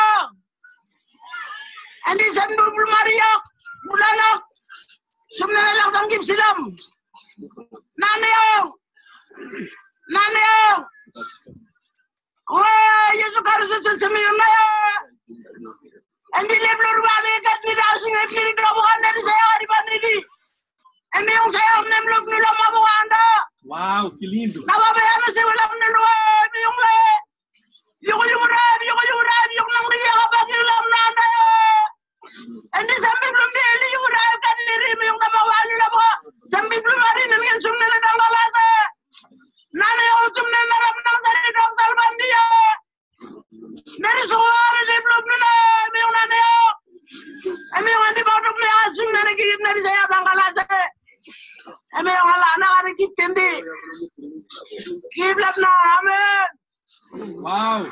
Andi 2.10 2.26
sandu 2.34 2.64
bulmariak, 2.74 3.14
ya. 3.14 3.32
bulalak, 3.86 4.40
sumelak 5.38 5.88
tanggip 5.94 6.22
silam. 6.26 6.58
Naneo, 7.94 8.26
ya. 8.26 8.58
naneo. 10.10 10.66
Wah, 12.50 13.08
Yesus 13.14 13.40
ya. 13.40 13.46
Kristus 13.46 13.80
itu 13.80 13.92
semuanya. 14.02 14.64
Andi 16.34 16.56
leblur 16.58 16.98
wani 16.98 17.32
kat 17.46 17.58
tidak 17.62 17.88
asing 17.94 18.14
ekiri 18.26 18.52
bukan 18.58 18.98
dari 19.06 19.20
saya 19.22 19.44
hari 19.54 19.66
ini. 20.02 20.14
Andi 21.14 21.30
yang 21.30 21.48
saya 21.54 21.78
nemluk 21.86 22.24
nilo 22.26 22.50
mabu 22.58 22.82
anda. 22.82 23.26
Wow, 23.64 24.12
que 24.20 24.26
lindo. 24.28 24.60
Nababaya 24.66 25.14
nasi 25.24 25.40
ulam 25.40 25.70
yang 25.72 25.94
eh, 25.94 26.42
miyumlah. 26.52 26.96
Eh 27.00 27.23
yugo 28.08 28.24
yugo 28.32 28.46
rab 28.54 28.80
yugo 28.88 29.02
yugo 29.08 29.22
rab 29.30 29.50
yugo 29.56 29.70
nang 29.74 29.88
riya 29.92 30.12
sambil 33.04 33.30
belum 33.34 33.50
deli 33.56 33.88
kan, 34.44 34.56
diri 34.68 34.90
yugo 35.08 35.28
sambil 36.52 36.78
belum 36.84 37.00
hari 37.04 37.22
nanti 37.30 37.48
sumne 37.64 37.86
le 37.92 37.98
dang 38.04 38.18
sumne 40.36 40.60
naram 40.70 40.96
nang 41.06 41.18
dari 41.24 41.50
dong 41.56 41.72
salban 41.78 42.14
suara 44.30 44.80
di 44.88 44.96
belum 45.04 45.24
nana 45.30 45.52
yugo 46.00 46.12
nana 46.12 46.36
yugo 46.36 46.72
Ame 47.74 47.90
yung 47.90 48.06
andi 48.08 48.22
bawdok 48.26 48.56
me 48.62 48.68
asum 48.82 49.08
na 49.12 49.20
nagigip 49.26 49.60
na 49.62 49.74
rin 49.74 49.84
sa'yo 49.84 50.04
bang 50.10 50.26
kalasa. 50.26 50.64
Ame 51.98 52.10
yung 52.10 52.30
ala 52.34 52.48
amen. 55.98 56.53
Uau! 57.42 57.86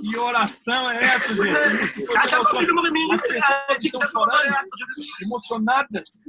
Que 0.00 0.16
oração 0.16 0.90
é 0.90 1.04
essa, 1.04 1.36
gente? 1.36 2.04
As 2.16 3.22
pessoas 3.22 3.84
estão 3.84 4.06
chorando, 4.06 4.56
emocionadas, 5.22 6.24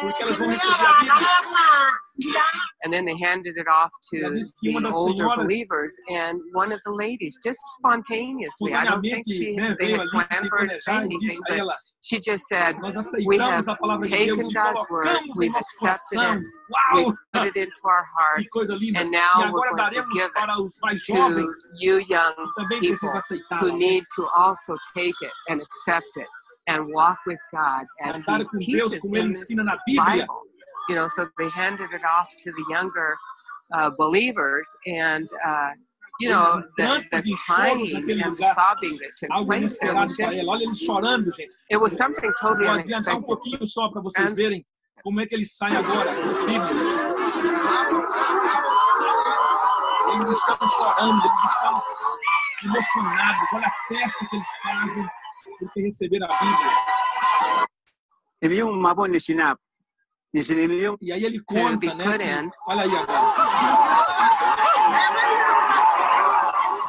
porque 0.00 0.22
elas 0.22 0.38
vão 0.38 0.48
receber 0.48 0.72
a 0.72 0.94
Bíblia. 1.00 2.42
And 2.84 2.92
then 2.92 3.04
they 3.04 3.16
handed 3.18 3.56
it 3.56 3.66
off 3.66 3.90
to 4.10 4.20
Já 4.20 4.30
disse 4.30 4.54
the 4.62 4.90
older 4.92 5.26
believers, 5.36 5.96
and 6.10 6.40
one 6.52 6.70
of 6.70 6.80
the 6.84 6.92
ladies, 6.92 7.36
just 7.42 7.58
spontaneously, 7.78 8.72
I 8.72 8.84
don't 8.84 9.00
think 9.00 9.24
she 9.26 9.56
né, 9.56 9.76
they 9.78 9.94
veio 9.94 9.98
had 9.98 10.08
planned 10.10 10.48
for 10.48 10.58
her 10.58 10.68
to 10.68 10.78
say 10.78 10.96
anything, 10.96 11.38
but 11.48 11.58
ela: 11.58 11.76
she 12.02 12.20
just 12.20 12.44
said, 12.46 12.76
We 13.26 13.38
have 13.38 13.64
aceitamos 13.64 13.68
a 13.68 13.76
palavra 13.76 14.02
de 14.02 14.10
taken 14.10 14.36
Deus 14.36 14.52
God's 14.52 14.90
word, 14.90 15.06
colocamos 15.06 15.28
em 15.28 15.38
we've 15.38 15.52
nosso 15.52 15.86
accepted 15.86 16.36
it, 16.36 16.44
Uau! 16.70 17.06
we 17.06 17.14
put 17.32 17.46
it 17.48 17.56
into 17.56 17.82
our 17.84 18.04
hearts 18.14 18.42
Que 18.42 18.48
coisa 18.52 18.76
linda! 18.76 19.00
and 19.00 19.10
now 19.10 19.50
we're 19.52 19.74
going 19.74 19.90
to 19.90 20.04
give 20.04 20.20
it 20.20 20.96
to 21.06 21.48
you 21.80 22.04
young 22.08 22.34
people 22.78 23.20
who 23.60 23.76
need 23.76 24.04
to 24.14 24.28
also 24.36 24.76
take 24.94 25.14
it 25.20 25.32
and 25.48 25.60
accept 25.62 26.06
it 26.16 26.28
and 26.66 26.86
walk 26.92 27.18
with 27.26 27.40
God 27.52 27.84
as 28.02 28.24
He 28.24 28.30
Andar 28.32 28.46
teaches 28.58 28.98
como 29.00 29.16
Ele 29.16 29.24
in 29.26 29.30
ensina 29.32 29.64
na 29.64 29.76
Bíblia. 29.88 30.26
Bible. 30.26 30.42
You 30.88 30.96
know, 30.96 31.08
so 31.08 31.26
they 31.38 31.48
handed 31.50 31.90
it 31.92 32.04
off 32.04 32.28
to 32.40 32.52
the 32.52 32.64
younger 32.68 33.16
uh, 33.72 33.90
believers, 33.98 34.68
and 34.86 35.26
uh, 35.46 35.70
you 36.20 36.28
know 36.28 36.62
the, 36.76 37.02
the 37.10 37.36
crying 37.46 37.96
and 37.96 38.06
lugar. 38.06 38.52
sobbing 38.54 38.98
that 38.98 39.12
took 39.16 39.30
Algo 39.30 39.46
place 39.46 39.78
there 39.78 39.94
was 39.94 40.16
just 40.16 40.36
ela. 40.36 40.52
Olha 40.52 40.64
eles 40.64 40.78
chorando, 40.80 41.30
gente. 41.32 41.54
it 41.70 41.78
was 41.80 41.96
something 41.96 42.30
totally 42.40 42.66
Vou 42.66 42.74
adiantar 42.74 43.14
um 43.14 43.18
unexpected. 43.18 43.26
pouquinho 43.26 43.66
só 43.68 43.88
para 43.90 44.02
vocês 44.02 44.32
And- 44.32 44.36
verem 44.36 44.66
como 45.02 45.20
é 45.20 45.26
que 45.26 45.34
eles 45.34 45.56
saem 45.56 45.76
agora 45.76 46.14
com 46.14 46.30
as 46.30 46.40
Bíblias. 46.44 46.82
Eles 50.12 50.28
estão 50.38 50.68
chorando, 50.68 51.22
eles 51.24 51.44
estão 51.50 51.82
emocionados. 52.64 53.48
Olha 53.54 53.66
a 53.66 53.88
festa 53.88 54.26
que 54.28 54.36
eles 54.36 54.48
fazem 54.62 55.06
porque 55.58 55.80
receberam 55.82 56.26
a 56.30 56.38
Bíblia. 56.38 57.66
Ele 58.42 58.62
um 58.62 58.72
mabo 58.80 59.06
ni 59.06 59.20
sinap. 59.20 59.58
Ni 60.32 60.42
sinilium 60.42 60.96
E 61.00 61.12
aí 61.12 61.24
ele 61.24 61.38
be 61.38 61.44
conta, 61.44 61.94
né? 61.94 62.04
put 62.04 62.18
que- 62.18 62.30
in. 62.30 62.50
olha 62.66 62.82
aí 62.82 62.96
agora. 62.96 63.34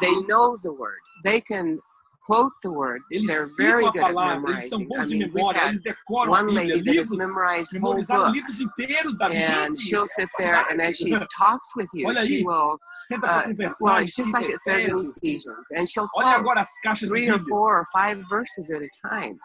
They 0.00 0.12
know 0.26 0.54
the 0.60 0.70
word. 0.70 1.00
They 1.24 1.40
can 1.40 1.78
quote 2.26 2.52
the 2.62 2.70
word. 2.70 3.00
Eles 3.10 3.26
They're 3.28 3.42
citam 3.46 3.56
very 3.56 3.86
a 3.86 3.90
good 3.92 3.96
at 4.02 4.06
palavra, 4.10 4.50
eles 4.50 4.68
são 4.68 4.78
memorizing. 4.80 4.88
bons 4.88 4.98
I 4.98 5.06
de 5.06 5.14
mean, 5.16 5.28
we 5.28 5.34
memória, 5.34 5.60
had 5.60 5.68
eles 5.70 5.82
decoram 5.82 6.34
a 6.34 6.38
one 6.40 6.46
Bíblia, 6.46 6.54
lady 6.54 6.82
that 6.82 6.96
has 6.98 7.10
livros, 7.10 7.18
memorized 7.18 7.72
whole 7.72 7.80
memorizaram 7.80 8.22
books. 8.24 8.34
livros 8.36 8.60
inteiros 8.60 9.16
da 9.18 9.28
Bíblia. 9.28 9.46
and 9.46 9.74
Gente, 9.74 9.82
she'll 9.82 10.04
isso 10.04 10.20
é 10.20 10.26
sit 10.26 10.36
there 10.38 10.56
and 10.70 10.80
as 10.82 10.96
she 10.96 11.04
fantástico. 11.10 11.26
talks 11.36 11.68
with 11.76 11.88
you, 11.94 12.08
Olha 12.08 12.22
she 12.26 12.36
aí. 12.38 12.44
will. 12.44 12.78
Senta 13.06 13.20
para 13.26 13.38
Uh, 13.38 13.48
conversar 13.48 13.84
well, 13.84 14.02
it's 14.02 14.14
just 14.16 14.26
cita 14.26 14.38
like 14.40 14.50
it 14.52 14.58
says 14.60 14.88
in 14.88 14.90
Efésios. 14.96 15.16
Ephesians, 15.18 15.66
and 15.76 15.88
she'll 15.88 16.08
Olha 16.14 16.24
quote 16.34 16.40
agora 16.40 16.60
as 16.60 16.70
caixas 16.84 17.08
three 17.08 17.26
de 17.26 17.30
or 17.32 17.38
Bíblias. 17.38 17.48
four 17.48 17.78
or 17.80 17.84
five 17.92 18.22
verses 18.28 18.70
at 18.70 18.82
a 18.82 18.88
time, 19.08 19.38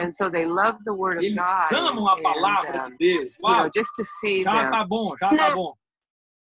and 0.00 0.10
so 0.12 0.28
they 0.28 0.44
love 0.44 0.76
the 0.84 0.92
Word 0.92 1.18
of 1.18 1.24
Eles 1.24 1.36
God. 1.38 1.72
amam 1.72 2.08
a 2.08 2.14
and, 2.16 2.22
palavra 2.22 2.86
um, 2.86 2.90
de 2.90 2.96
Deus. 2.98 3.34
you 3.34 3.48
know, 3.48 3.62
Uau, 3.62 3.70
just 3.72 3.90
to 3.96 4.04
see 4.04 4.42
já 4.42 4.52
them. 4.62 4.70
tá 4.70 4.84
bom, 4.84 5.14
já 5.16 5.30
tá 5.36 5.54
bom. 5.54 5.72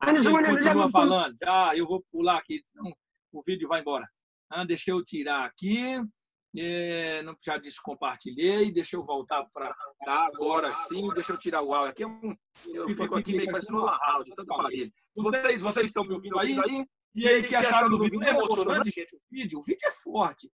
Aqui 0.01 0.11
Eles 0.17 0.25
ele 0.27 0.33
vão 0.33 0.43
continua 0.45 0.75
levar- 0.87 0.91
falando. 0.91 1.37
Já, 1.43 1.77
eu 1.77 1.87
vou 1.87 2.03
pular 2.11 2.39
aqui, 2.39 2.61
senão 2.65 2.93
o 3.33 3.43
vídeo 3.47 3.69
vai 3.69 3.81
embora. 3.81 4.05
Ah, 4.55 4.65
deixa 4.65 4.91
eu 4.91 5.03
tirar 5.03 5.47
aqui. 5.47 5.99
É, 6.55 7.23
não, 7.23 7.35
já 7.43 7.57
descompartilhei. 7.57 8.71
Deixa 8.71 8.97
eu 8.97 9.05
voltar 9.05 9.47
para 9.51 9.75
cá 10.05 10.27
agora 10.27 10.77
sim. 10.89 11.09
Deixa 11.15 11.33
eu 11.33 11.39
tirar 11.39 11.63
o 11.63 11.73
áudio. 11.73 11.91
Aqui 11.91 12.03
é 12.03 12.07
um, 12.07 12.37
eu 12.67 12.87
fico 12.87 13.15
aqui 13.15 13.35
meio 13.35 13.51
parecendo 13.51 13.79
uma 13.79 13.99
áudio, 14.13 14.35
tanto 14.37 14.53
aparelho. 14.53 14.93
Vocês, 15.17 15.63
vocês 15.63 15.87
estão 15.87 16.05
me 16.05 16.13
ouvindo 16.13 16.39
aí? 16.39 16.55
E 17.15 17.27
aí, 17.27 17.43
que 17.43 17.55
acharam 17.55 17.89
do 17.89 17.99
vídeo? 17.99 18.21
Não 18.21 18.27
é 18.27 18.31
emocionante, 18.31 18.91
gente? 18.91 19.17
O 19.17 19.21
vídeo, 19.31 19.59
o 19.59 19.63
vídeo 19.63 19.87
é 19.87 19.91
forte. 19.91 20.51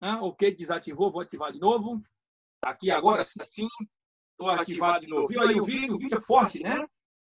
Ah, 0.00 0.22
ok, 0.22 0.54
desativou, 0.54 1.10
vou 1.10 1.20
ativar 1.20 1.52
de 1.52 1.58
novo. 1.58 2.00
Aqui 2.64 2.92
agora 2.92 3.24
sim. 3.24 3.66
Estou 4.30 4.50
ativado 4.50 5.04
de 5.04 5.08
novo. 5.08 5.26
Viu 5.26 5.42
aí 5.42 5.60
o 5.60 5.64
vídeo? 5.64 5.96
O 5.96 5.98
vídeo 5.98 6.16
é 6.16 6.20
forte, 6.20 6.62
né? 6.62 6.86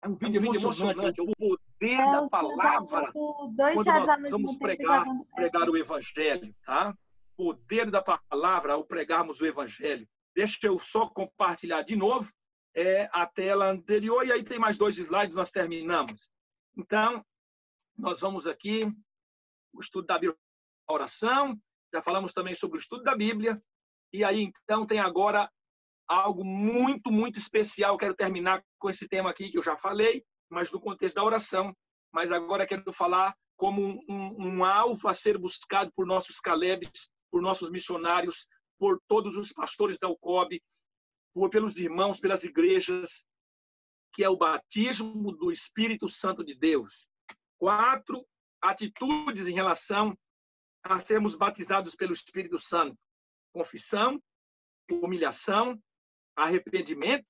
É 0.03 0.09
um 0.09 0.17
vídeo 0.17 0.45
emocionante. 0.45 1.21
O 1.21 1.57
poder 1.79 2.01
É, 2.01 2.11
da 2.11 2.29
palavra 2.29 3.13
quando 3.13 3.85
nós 3.85 4.31
vamos 4.31 4.59
pregar, 4.59 5.05
pregar 5.35 5.69
o 5.69 5.77
evangelho, 5.77 6.55
tá? 6.65 6.95
Poder 7.37 7.91
da 7.91 8.03
palavra 8.03 8.75
ao 8.75 8.85
pregarmos 8.85 9.41
o 9.41 9.47
evangelho. 9.47 10.07
Deixa 10.35 10.59
eu 10.63 10.79
só 10.79 11.09
compartilhar 11.09 11.83
de 11.83 11.97
novo 11.97 12.31
é, 12.75 13.09
a 13.13 13.27
tela 13.27 13.71
anterior 13.71 14.27
e 14.27 14.33
aí 14.33 14.43
tem 14.43 14.59
mais 14.59 14.77
dois 14.77 14.99
slides, 14.99 15.35
nós 15.35 15.51
terminamos. 15.51 16.31
Então, 16.77 17.25
nós 17.97 18.21
vamos 18.21 18.47
aqui, 18.47 18.85
o 19.73 19.81
estudo 19.81 20.07
da 20.07 20.19
Bíblia, 20.19 20.37
a 20.89 20.93
oração, 20.93 21.57
já 21.93 22.03
falamos 22.03 22.33
também 22.33 22.55
sobre 22.55 22.79
o 22.79 22.81
estudo 22.81 23.05
da 23.05 23.15
Bíblia, 23.17 23.63
e 24.13 24.25
aí 24.25 24.51
então 24.63 24.87
tem 24.87 24.99
agora 24.99 25.49
algo 26.09 26.45
muito, 26.45 27.11
muito 27.11 27.39
especial. 27.39 27.97
Quero 27.97 28.15
terminar 28.15 28.63
com 28.79 28.91
esse 28.91 29.09
tema 29.09 29.31
aqui 29.31 29.51
que 29.51 29.59
eu 29.59 29.63
já 29.63 29.77
falei, 29.77 30.25
mas 30.49 30.71
no 30.71 30.81
contexto 30.81 31.17
da 31.17 31.25
oração. 31.25 31.75
Mas 32.13 32.31
agora 32.31 32.67
quero 32.67 32.93
falar 32.93 33.35
como 33.57 33.83
um, 33.83 34.01
um, 34.09 34.47
um 34.49 34.65
alvo 34.65 35.09
a 35.09 35.15
ser 35.15 35.39
buscado 35.39 35.93
por 35.95 36.07
nossos 36.07 36.39
Calebes, 36.39 37.13
por 37.31 37.43
nossos 37.43 37.71
missionários, 37.71 38.47
por 38.79 39.01
todos 39.09 39.37
os 39.37 39.53
pastores 39.53 39.99
da 39.99 40.09
UCOB, 40.09 40.61
por, 41.33 41.51
pelos 41.51 41.77
irmãos, 41.77 42.21
pelas 42.21 42.45
igrejas, 42.45 43.27
que 44.13 44.23
é 44.23 44.29
o 44.29 44.37
batismo 44.37 45.33
do 45.33 45.51
Espírito 45.51 46.09
Santo 46.09 46.45
de 46.45 46.55
Deus. 46.55 47.09
Quatro 47.59 48.25
atitudes 48.63 49.49
em 49.49 49.55
relação 49.55 50.17
a 50.83 51.01
sermos 51.01 51.35
batizados 51.35 51.95
pelo 51.97 52.13
Espírito 52.13 52.59
Santo: 52.59 52.97
confissão, 53.53 54.23
humilhação, 54.91 55.81
arrependimento 56.37 57.27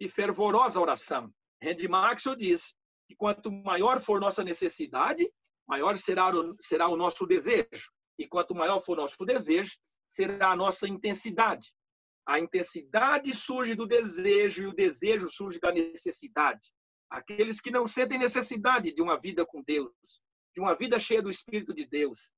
e 0.00 0.08
fervorosa 0.08 0.80
oração. 0.80 1.32
Randy 1.64 1.88
Maxwell 1.88 2.36
diz 2.36 2.76
que 3.08 3.16
quanto 3.16 3.50
maior 3.50 4.02
for 4.02 4.20
nossa 4.20 4.44
necessidade, 4.44 5.30
maior 5.66 5.96
será 5.98 6.28
o, 6.28 6.54
será 6.60 6.88
o 6.88 6.96
nosso 6.96 7.26
desejo. 7.26 7.90
E 8.18 8.28
quanto 8.28 8.54
maior 8.54 8.80
for 8.80 8.96
nosso 8.96 9.24
desejo, 9.24 9.72
será 10.06 10.52
a 10.52 10.56
nossa 10.56 10.86
intensidade. 10.86 11.72
A 12.26 12.38
intensidade 12.38 13.34
surge 13.34 13.74
do 13.74 13.86
desejo 13.86 14.62
e 14.62 14.66
o 14.66 14.74
desejo 14.74 15.30
surge 15.32 15.58
da 15.58 15.72
necessidade. 15.72 16.70
Aqueles 17.10 17.60
que 17.60 17.70
não 17.70 17.86
sentem 17.86 18.18
necessidade 18.18 18.92
de 18.94 19.02
uma 19.02 19.18
vida 19.18 19.44
com 19.44 19.62
Deus, 19.62 19.92
de 20.54 20.60
uma 20.60 20.74
vida 20.74 20.98
cheia 20.98 21.22
do 21.22 21.30
Espírito 21.30 21.74
de 21.74 21.86
Deus, 21.86 22.28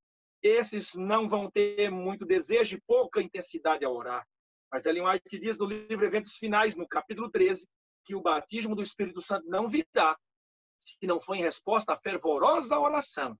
esses 0.41 0.93
não 0.95 1.27
vão 1.27 1.49
ter 1.49 1.89
muito 1.89 2.25
desejo 2.25 2.75
e 2.75 2.81
pouca 2.85 3.21
intensidade 3.21 3.85
a 3.85 3.89
orar. 3.89 4.25
Mas 4.71 4.85
Ellen 4.85 5.07
White 5.07 5.39
diz 5.39 5.57
no 5.57 5.65
livro 5.65 6.05
Eventos 6.05 6.35
Finais, 6.35 6.75
no 6.75 6.87
capítulo 6.87 7.29
13, 7.31 7.65
que 8.07 8.15
o 8.15 8.21
batismo 8.21 8.73
do 8.73 8.81
Espírito 8.81 9.21
Santo 9.21 9.45
não 9.47 9.69
virá 9.69 10.17
se 10.77 11.05
não 11.05 11.19
for 11.19 11.35
em 11.35 11.41
resposta 11.41 11.93
à 11.93 11.97
fervorosa 11.97 12.79
oração. 12.79 13.37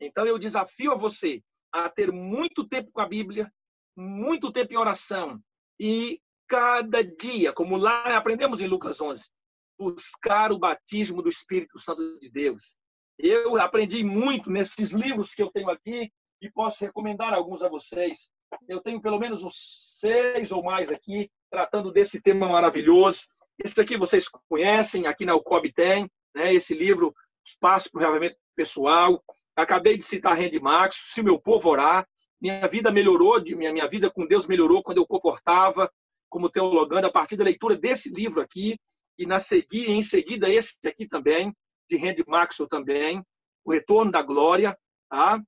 Então 0.00 0.24
eu 0.26 0.38
desafio 0.38 0.92
a 0.92 0.94
você 0.94 1.42
a 1.72 1.88
ter 1.88 2.12
muito 2.12 2.66
tempo 2.68 2.90
com 2.92 3.00
a 3.00 3.08
Bíblia, 3.08 3.52
muito 3.96 4.52
tempo 4.52 4.72
em 4.72 4.76
oração 4.76 5.42
e 5.78 6.20
cada 6.46 7.02
dia, 7.02 7.52
como 7.52 7.76
lá 7.76 8.16
aprendemos 8.16 8.60
em 8.60 8.68
Lucas 8.68 9.00
11, 9.00 9.22
buscar 9.78 10.52
o 10.52 10.58
batismo 10.58 11.22
do 11.22 11.28
Espírito 11.28 11.78
Santo 11.80 12.18
de 12.20 12.30
Deus. 12.30 12.76
Eu 13.18 13.56
aprendi 13.60 14.04
muito 14.04 14.50
nesses 14.50 14.90
livros 14.90 15.34
que 15.34 15.42
eu 15.42 15.50
tenho 15.50 15.70
aqui, 15.70 16.10
e 16.40 16.50
posso 16.50 16.84
recomendar 16.84 17.34
alguns 17.34 17.62
a 17.62 17.68
vocês. 17.68 18.32
Eu 18.68 18.80
tenho 18.80 19.00
pelo 19.00 19.18
menos 19.18 19.42
uns 19.42 19.54
seis 20.00 20.50
ou 20.50 20.62
mais 20.62 20.90
aqui, 20.90 21.30
tratando 21.50 21.92
desse 21.92 22.20
tema 22.20 22.48
maravilhoso. 22.48 23.20
Esse 23.62 23.78
aqui 23.80 23.96
vocês 23.96 24.26
conhecem, 24.48 25.06
aqui 25.06 25.26
na 25.26 25.34
UCOB 25.34 25.72
tem, 25.72 26.10
né? 26.34 26.52
esse 26.54 26.74
livro, 26.74 27.14
Espaço 27.44 27.90
para 27.90 27.98
o 27.98 28.00
Realmente 28.00 28.36
Pessoal. 28.56 29.22
Acabei 29.54 29.98
de 29.98 30.02
citar 30.02 30.38
Randy 30.38 30.58
Max, 30.58 31.12
Se 31.12 31.22
Meu 31.22 31.38
Povo 31.38 31.68
Orar. 31.68 32.08
Minha 32.40 32.66
vida 32.66 32.90
melhorou, 32.90 33.42
minha, 33.42 33.72
minha 33.72 33.86
vida 33.86 34.10
com 34.10 34.26
Deus 34.26 34.46
melhorou 34.46 34.82
quando 34.82 34.98
eu 34.98 35.06
comportava 35.06 35.90
como 36.30 36.48
teologando 36.48 37.08
a 37.08 37.12
partir 37.12 37.36
da 37.36 37.44
leitura 37.44 37.76
desse 37.76 38.08
livro 38.08 38.40
aqui 38.40 38.78
e 39.18 39.26
na 39.26 39.40
seguir, 39.40 39.90
em 39.90 40.02
seguida 40.02 40.48
esse 40.48 40.74
aqui 40.86 41.06
também, 41.06 41.54
de 41.88 41.96
Randy 41.96 42.24
Maxwell 42.26 42.68
também, 42.68 43.22
O 43.64 43.72
Retorno 43.72 44.10
da 44.10 44.22
Glória. 44.22 44.78
Tá? 45.10 45.42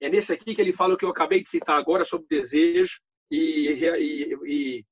É 0.00 0.08
nesse 0.08 0.32
aqui 0.32 0.54
que 0.54 0.60
ele 0.60 0.72
fala 0.72 0.94
o 0.94 0.96
que 0.96 1.04
eu 1.04 1.10
acabei 1.10 1.42
de 1.42 1.48
citar 1.48 1.76
agora 1.76 2.04
sobre 2.04 2.26
desejo 2.28 2.94
e, 3.30 3.66
e, 3.66 4.34
e 4.44 4.84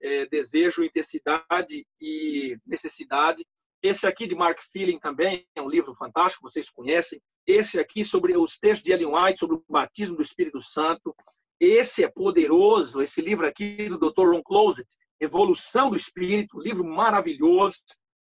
é, 0.00 0.26
desejo, 0.26 0.84
intensidade 0.84 1.86
e 2.00 2.56
necessidade. 2.66 3.44
Esse 3.82 4.06
aqui 4.06 4.26
de 4.26 4.34
Mark 4.34 4.58
Feeling 4.60 4.98
também 4.98 5.46
é 5.54 5.62
um 5.62 5.68
livro 5.68 5.94
fantástico, 5.94 6.42
vocês 6.42 6.68
conhecem. 6.68 7.20
Esse 7.46 7.78
aqui 7.78 8.04
sobre 8.04 8.36
os 8.36 8.58
textos 8.58 8.82
de 8.82 8.92
Ellen 8.92 9.14
White 9.14 9.38
sobre 9.38 9.56
o 9.56 9.64
batismo 9.68 10.16
do 10.16 10.22
Espírito 10.22 10.60
Santo. 10.60 11.14
Esse 11.60 12.04
é 12.04 12.08
poderoso, 12.08 13.00
esse 13.00 13.20
livro 13.20 13.46
aqui 13.46 13.88
do 13.88 13.98
Dr. 13.98 14.32
Ron 14.32 14.42
Closet, 14.42 14.86
Evolução 15.20 15.90
do 15.90 15.96
Espírito, 15.96 16.60
livro 16.60 16.84
maravilhoso. 16.84 17.76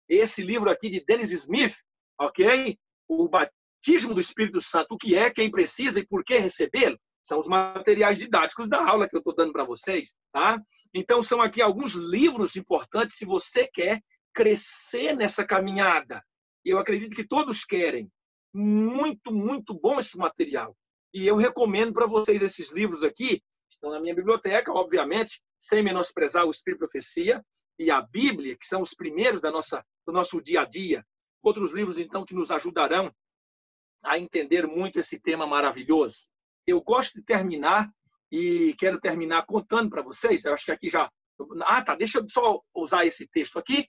Esse 0.09 0.41
livro 0.41 0.69
aqui 0.69 0.89
de 0.89 1.03
Dennis 1.05 1.31
Smith, 1.31 1.75
ok? 2.19 2.77
O 3.07 3.29
batismo 3.29 4.13
do 4.13 4.21
Espírito 4.21 4.59
Santo, 4.61 4.95
o 4.95 4.97
que 4.97 5.15
é, 5.15 5.29
quem 5.29 5.49
precisa 5.49 5.99
e 5.99 6.05
por 6.05 6.23
que 6.23 6.37
recebê-lo? 6.37 6.97
São 7.23 7.39
os 7.39 7.47
materiais 7.47 8.17
didáticos 8.17 8.67
da 8.67 8.83
aula 8.83 9.07
que 9.07 9.15
eu 9.15 9.19
estou 9.19 9.35
dando 9.35 9.53
para 9.53 9.63
vocês, 9.63 10.15
tá? 10.31 10.59
Então, 10.93 11.21
são 11.21 11.41
aqui 11.41 11.61
alguns 11.61 11.93
livros 11.93 12.55
importantes 12.55 13.17
se 13.17 13.25
você 13.25 13.67
quer 13.71 14.01
crescer 14.33 15.15
nessa 15.15 15.45
caminhada. 15.45 16.23
Eu 16.65 16.79
acredito 16.79 17.15
que 17.15 17.27
todos 17.27 17.63
querem. 17.63 18.11
Muito, 18.53 19.31
muito 19.31 19.73
bom 19.73 19.99
esse 19.99 20.17
material. 20.17 20.75
E 21.13 21.27
eu 21.27 21.35
recomendo 21.35 21.93
para 21.93 22.07
vocês 22.07 22.41
esses 22.41 22.71
livros 22.71 23.03
aqui, 23.03 23.41
estão 23.69 23.91
na 23.91 23.99
minha 23.99 24.15
biblioteca, 24.15 24.71
obviamente, 24.71 25.41
sem 25.57 25.83
menosprezar 25.83 26.45
o 26.45 26.51
Espírito 26.51 26.79
Profecia 26.79 27.43
e 27.77 27.89
a 27.91 28.01
Bíblia, 28.01 28.57
que 28.57 28.65
são 28.65 28.81
os 28.81 28.93
primeiros 28.93 29.41
da 29.41 29.51
nossa, 29.51 29.83
do 30.05 30.11
nosso 30.11 30.41
dia 30.41 30.61
a 30.61 30.65
dia. 30.65 31.05
Outros 31.41 31.71
livros, 31.71 31.97
então, 31.97 32.25
que 32.25 32.33
nos 32.33 32.51
ajudarão 32.51 33.13
a 34.05 34.17
entender 34.17 34.67
muito 34.67 34.99
esse 34.99 35.19
tema 35.19 35.45
maravilhoso. 35.45 36.30
Eu 36.65 36.81
gosto 36.81 37.15
de 37.15 37.23
terminar 37.23 37.89
e 38.31 38.75
quero 38.77 38.99
terminar 38.99 39.45
contando 39.45 39.89
para 39.89 40.01
vocês. 40.01 40.45
Eu 40.45 40.53
acho 40.53 40.65
que 40.65 40.71
aqui 40.71 40.89
já. 40.89 41.09
Ah, 41.63 41.83
tá. 41.83 41.95
Deixa 41.95 42.19
eu 42.19 42.25
só 42.29 42.61
usar 42.73 43.05
esse 43.05 43.27
texto 43.27 43.57
aqui. 43.57 43.87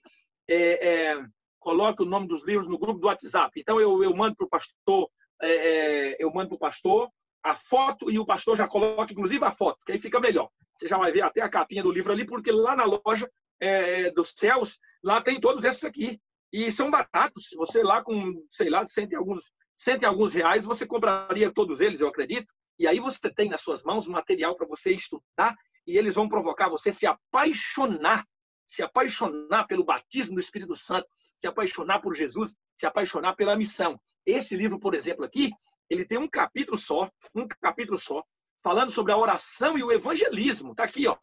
É, 0.49 0.87
é, 0.87 1.25
coloque 1.59 2.03
o 2.03 2.05
nome 2.05 2.27
dos 2.27 2.45
livros 2.45 2.67
no 2.67 2.79
grupo 2.79 2.99
do 2.99 3.07
WhatsApp. 3.07 3.51
Então 3.59 3.79
eu, 3.79 4.03
eu 4.03 4.15
mando 4.15 4.35
para 4.35 4.45
o 4.45 4.49
pastor 4.49 5.09
é, 5.43 6.11
é, 6.11 6.15
eu 6.19 6.31
mando 6.31 6.49
para 6.49 6.55
o 6.55 6.59
pastor 6.59 7.09
a 7.43 7.55
foto 7.55 8.09
e 8.09 8.17
o 8.17 8.25
pastor 8.25 8.55
já 8.55 8.67
coloca, 8.67 9.11
inclusive, 9.11 9.43
a 9.43 9.51
foto, 9.51 9.79
que 9.85 9.91
aí 9.91 9.99
fica 9.99 10.19
melhor. 10.19 10.49
Você 10.75 10.87
já 10.87 10.97
vai 10.97 11.11
ver 11.11 11.21
até 11.21 11.41
a 11.41 11.49
capinha 11.49 11.83
do 11.83 11.91
livro 11.91 12.13
ali, 12.13 12.25
porque 12.25 12.51
lá 12.51 12.75
na 12.75 12.85
loja 12.85 13.29
é, 13.59 14.09
dos 14.11 14.33
céus, 14.37 14.79
lá 15.03 15.21
tem 15.21 15.39
todos 15.41 15.63
esses 15.65 15.83
aqui. 15.83 16.19
E 16.51 16.71
são 16.71 16.89
baratos. 16.89 17.49
Você 17.57 17.83
lá 17.83 18.01
com, 18.01 18.45
sei 18.49 18.69
lá, 18.69 18.85
cento 18.87 19.11
e 19.11 19.15
alguns, 19.15 19.51
cento 19.75 20.03
e 20.03 20.05
alguns 20.05 20.33
reais, 20.33 20.63
você 20.63 20.85
compraria 20.85 21.51
todos 21.53 21.81
eles, 21.81 21.99
eu 21.99 22.07
acredito. 22.07 22.47
E 22.79 22.87
aí 22.87 22.99
você 22.99 23.33
tem 23.33 23.49
nas 23.49 23.61
suas 23.61 23.83
mãos 23.83 24.07
material 24.07 24.55
para 24.55 24.67
você 24.67 24.91
estudar 24.91 25.55
e 25.85 25.97
eles 25.97 26.15
vão 26.15 26.27
provocar 26.27 26.69
você 26.69 26.91
se 26.91 27.05
apaixonar, 27.05 28.25
se 28.65 28.81
apaixonar 28.81 29.65
pelo 29.67 29.83
batismo 29.83 30.35
do 30.35 30.41
Espírito 30.41 30.75
Santo, 30.75 31.07
se 31.37 31.47
apaixonar 31.47 32.01
por 32.01 32.15
Jesus, 32.15 32.55
se 32.73 32.85
apaixonar 32.85 33.35
pela 33.35 33.55
missão. 33.55 33.99
Esse 34.25 34.55
livro, 34.55 34.79
por 34.79 34.93
exemplo, 34.95 35.25
aqui, 35.25 35.51
ele 35.89 36.05
tem 36.05 36.17
um 36.17 36.27
capítulo 36.27 36.77
só, 36.77 37.09
um 37.35 37.47
capítulo 37.61 37.99
só, 37.99 38.23
falando 38.63 38.91
sobre 38.91 39.11
a 39.11 39.17
oração 39.17 39.77
e 39.77 39.83
o 39.83 39.91
evangelismo. 39.91 40.73
Tá 40.73 40.85
aqui, 40.85 41.07
ó. 41.07 41.17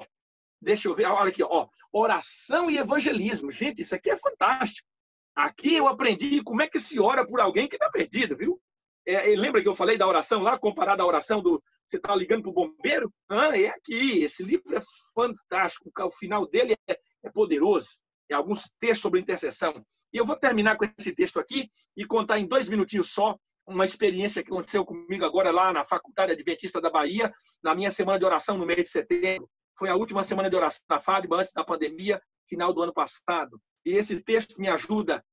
Deixa 0.61 0.89
eu 0.89 0.95
ver, 0.95 1.07
olha 1.07 1.31
aqui, 1.31 1.43
ó. 1.43 1.67
Oração 1.91 2.71
e 2.71 2.77
evangelismo. 2.77 3.51
Gente, 3.51 3.81
isso 3.83 3.95
aqui 3.95 4.11
é 4.11 4.17
fantástico. 4.17 4.87
Aqui 5.35 5.75
eu 5.75 5.89
aprendi 5.89 6.43
como 6.43 6.61
é 6.61 6.69
que 6.69 6.79
se 6.79 7.01
ora 7.01 7.27
por 7.27 7.41
alguém 7.41 7.67
que 7.67 7.77
está 7.77 7.89
perdido, 7.89 8.37
viu? 8.37 8.61
É, 9.07 9.35
lembra 9.37 9.63
que 9.63 9.69
eu 9.69 9.75
falei 9.75 9.97
da 9.97 10.07
oração 10.07 10.43
lá, 10.43 10.59
comparada 10.59 11.03
à 11.03 11.07
oração 11.07 11.41
do. 11.41 11.63
Você 11.87 11.97
está 11.97 12.15
ligando 12.15 12.43
para 12.43 12.51
o 12.51 12.55
bombeiro? 12.55 13.13
Ah, 13.29 13.59
é 13.59 13.69
aqui. 13.69 14.23
Esse 14.23 14.45
livro 14.45 14.77
é 14.77 14.81
fantástico. 15.15 15.91
O 15.99 16.11
final 16.13 16.47
dele 16.47 16.77
é, 16.89 16.97
é 17.25 17.31
poderoso. 17.31 17.89
É 18.31 18.35
alguns 18.35 18.63
textos 18.79 19.01
sobre 19.01 19.21
intercessão. 19.21 19.75
E 20.13 20.19
eu 20.19 20.25
vou 20.25 20.37
terminar 20.37 20.77
com 20.77 20.85
esse 20.85 21.13
texto 21.13 21.41
aqui 21.41 21.69
e 21.97 22.05
contar 22.05 22.39
em 22.39 22.47
dois 22.47 22.69
minutinhos 22.69 23.11
só 23.13 23.37
uma 23.67 23.85
experiência 23.85 24.43
que 24.43 24.51
aconteceu 24.51 24.85
comigo 24.85 25.25
agora 25.25 25.51
lá 25.51 25.73
na 25.73 25.85
Faculdade 25.85 26.33
Adventista 26.33 26.81
da 26.81 26.91
Bahia, 26.91 27.33
na 27.63 27.75
minha 27.75 27.91
semana 27.91 28.19
de 28.19 28.25
oração 28.25 28.57
no 28.57 28.67
mês 28.67 28.83
de 28.85 28.89
setembro. 28.89 29.49
Foi 29.79 29.89
a 29.89 29.97
última 29.97 30.25
semana 30.25 30.51
de 30.51 30.57
oração 30.57 30.83
da 30.89 31.01
FADBA 31.01 31.41
antes 31.41 31.53
da 31.53 31.65
pandemia, 31.65 32.21
final 32.49 32.73
do 32.73 32.83
ano 32.83 32.93
passado. 32.93 33.61
E 33.85 33.93
esse 33.93 34.21
texto 34.21 34.61
me 34.61 34.69
ajuda 34.69 35.25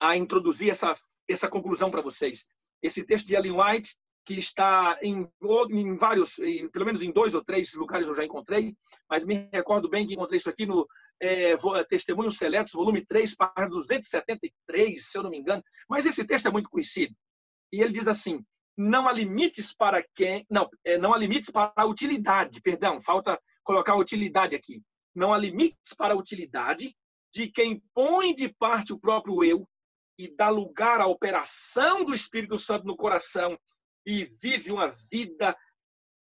a 0.00 0.16
introduzir 0.16 0.70
essa, 0.70 0.92
essa 1.28 1.48
conclusão 1.48 1.90
para 1.90 2.02
vocês. 2.02 2.48
Esse 2.82 3.04
texto 3.04 3.26
de 3.26 3.34
Ellen 3.34 3.52
White, 3.52 3.94
que 4.24 4.34
está 4.34 4.98
em, 5.02 5.28
em 5.70 5.96
vários, 5.96 6.38
em, 6.38 6.68
pelo 6.70 6.84
menos 6.84 7.02
em 7.02 7.12
dois 7.12 7.34
ou 7.34 7.44
três 7.44 7.72
lugares 7.74 8.08
eu 8.08 8.14
já 8.14 8.24
encontrei, 8.24 8.74
mas 9.08 9.24
me 9.24 9.48
recordo 9.52 9.88
bem 9.88 10.06
que 10.06 10.14
encontrei 10.14 10.38
isso 10.38 10.50
aqui 10.50 10.66
no 10.66 10.86
é, 11.20 11.54
Testemunhos 11.88 12.36
Seletos, 12.36 12.72
volume 12.72 13.04
3, 13.06 13.34
página 13.36 13.68
273, 13.68 15.04
se 15.04 15.18
eu 15.18 15.22
não 15.22 15.30
me 15.30 15.38
engano. 15.38 15.62
Mas 15.88 16.06
esse 16.06 16.24
texto 16.24 16.46
é 16.46 16.50
muito 16.50 16.68
conhecido. 16.68 17.14
E 17.72 17.80
ele 17.80 17.92
diz 17.92 18.08
assim: 18.08 18.44
não 18.76 19.08
há 19.08 19.12
limites 19.12 19.74
para 19.74 20.04
quem. 20.14 20.46
Não, 20.50 20.68
é, 20.84 20.98
não 20.98 21.14
há 21.14 21.18
limites 21.18 21.50
para 21.50 21.72
a 21.76 21.84
utilidade, 21.84 22.60
perdão, 22.60 23.00
falta 23.00 23.38
colocar 23.62 23.96
utilidade 23.96 24.56
aqui. 24.56 24.82
Não 25.14 25.32
há 25.32 25.38
limites 25.38 25.94
para 25.96 26.14
a 26.14 26.16
utilidade 26.16 26.94
de 27.32 27.48
quem 27.48 27.82
põe 27.94 28.34
de 28.34 28.48
parte 28.48 28.92
o 28.92 28.98
próprio 28.98 29.44
eu 29.44 29.66
e 30.18 30.28
dá 30.28 30.48
lugar 30.48 31.00
à 31.00 31.06
operação 31.06 32.04
do 32.04 32.14
Espírito 32.14 32.58
Santo 32.58 32.86
no 32.86 32.96
coração 32.96 33.58
e 34.06 34.24
vive 34.24 34.70
uma 34.70 34.90
vida 35.10 35.56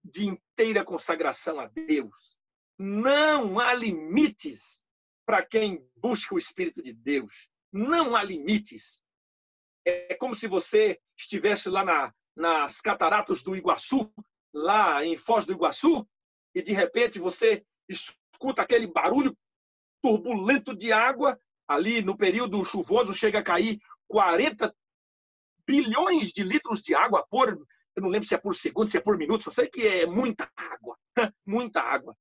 de 0.04 0.26
inteira 0.26 0.84
consagração 0.84 1.60
a 1.60 1.68
Deus. 1.68 2.40
Não 2.78 3.60
há 3.60 3.74
limites 3.74 4.84
para 5.26 5.46
quem 5.46 5.88
busca 5.96 6.36
o 6.36 6.40
Espírito 6.40 6.82
de 6.82 6.94
Deus. 6.94 7.50
Não 7.72 8.16
há 8.16 8.24
limites. 8.24 9.04
É 9.86 10.16
como 10.16 10.36
se 10.36 10.48
você 10.48 11.00
estivesse 11.18 11.70
lá 11.70 11.84
na, 11.84 12.14
nas 12.36 12.80
cataratas 12.82 13.44
do 13.44 13.56
Iguaçu, 13.56 14.12
lá 14.54 15.04
em 15.04 15.18
Foz 15.18 15.46
do 15.46 15.54
Iguaçu, 15.54 16.08
e 16.54 16.62
de 16.62 16.74
repente 16.74 17.20
você 17.20 17.66
escuta 17.88 18.62
aquele 18.62 18.88
barulho 18.88 19.36
turbulento 20.02 20.76
de 20.76 20.92
água. 20.92 21.40
Ali 21.68 22.02
no 22.02 22.18
período 22.18 22.64
chuvoso 22.64 23.14
chega 23.14 23.40
a 23.40 23.44
cair 23.44 23.80
40 24.08 24.74
bilhões 25.68 26.32
de 26.32 26.44
litros 26.44 26.82
de 26.82 26.94
água 26.94 27.26
por, 27.30 27.50
eu 27.50 28.02
não 28.02 28.10
lembro 28.10 28.28
se 28.28 28.36
é 28.36 28.38
por 28.38 28.56
segundo, 28.56 28.92
se 28.92 28.98
é 28.98 29.02
por 29.02 29.18
minuto, 29.18 29.44
só 29.44 29.52
sei 29.52 29.68
que 29.68 29.82
é 29.88 30.06
muita 30.06 30.50
água, 30.56 30.98
muita 31.46 31.82
água. 31.82 32.16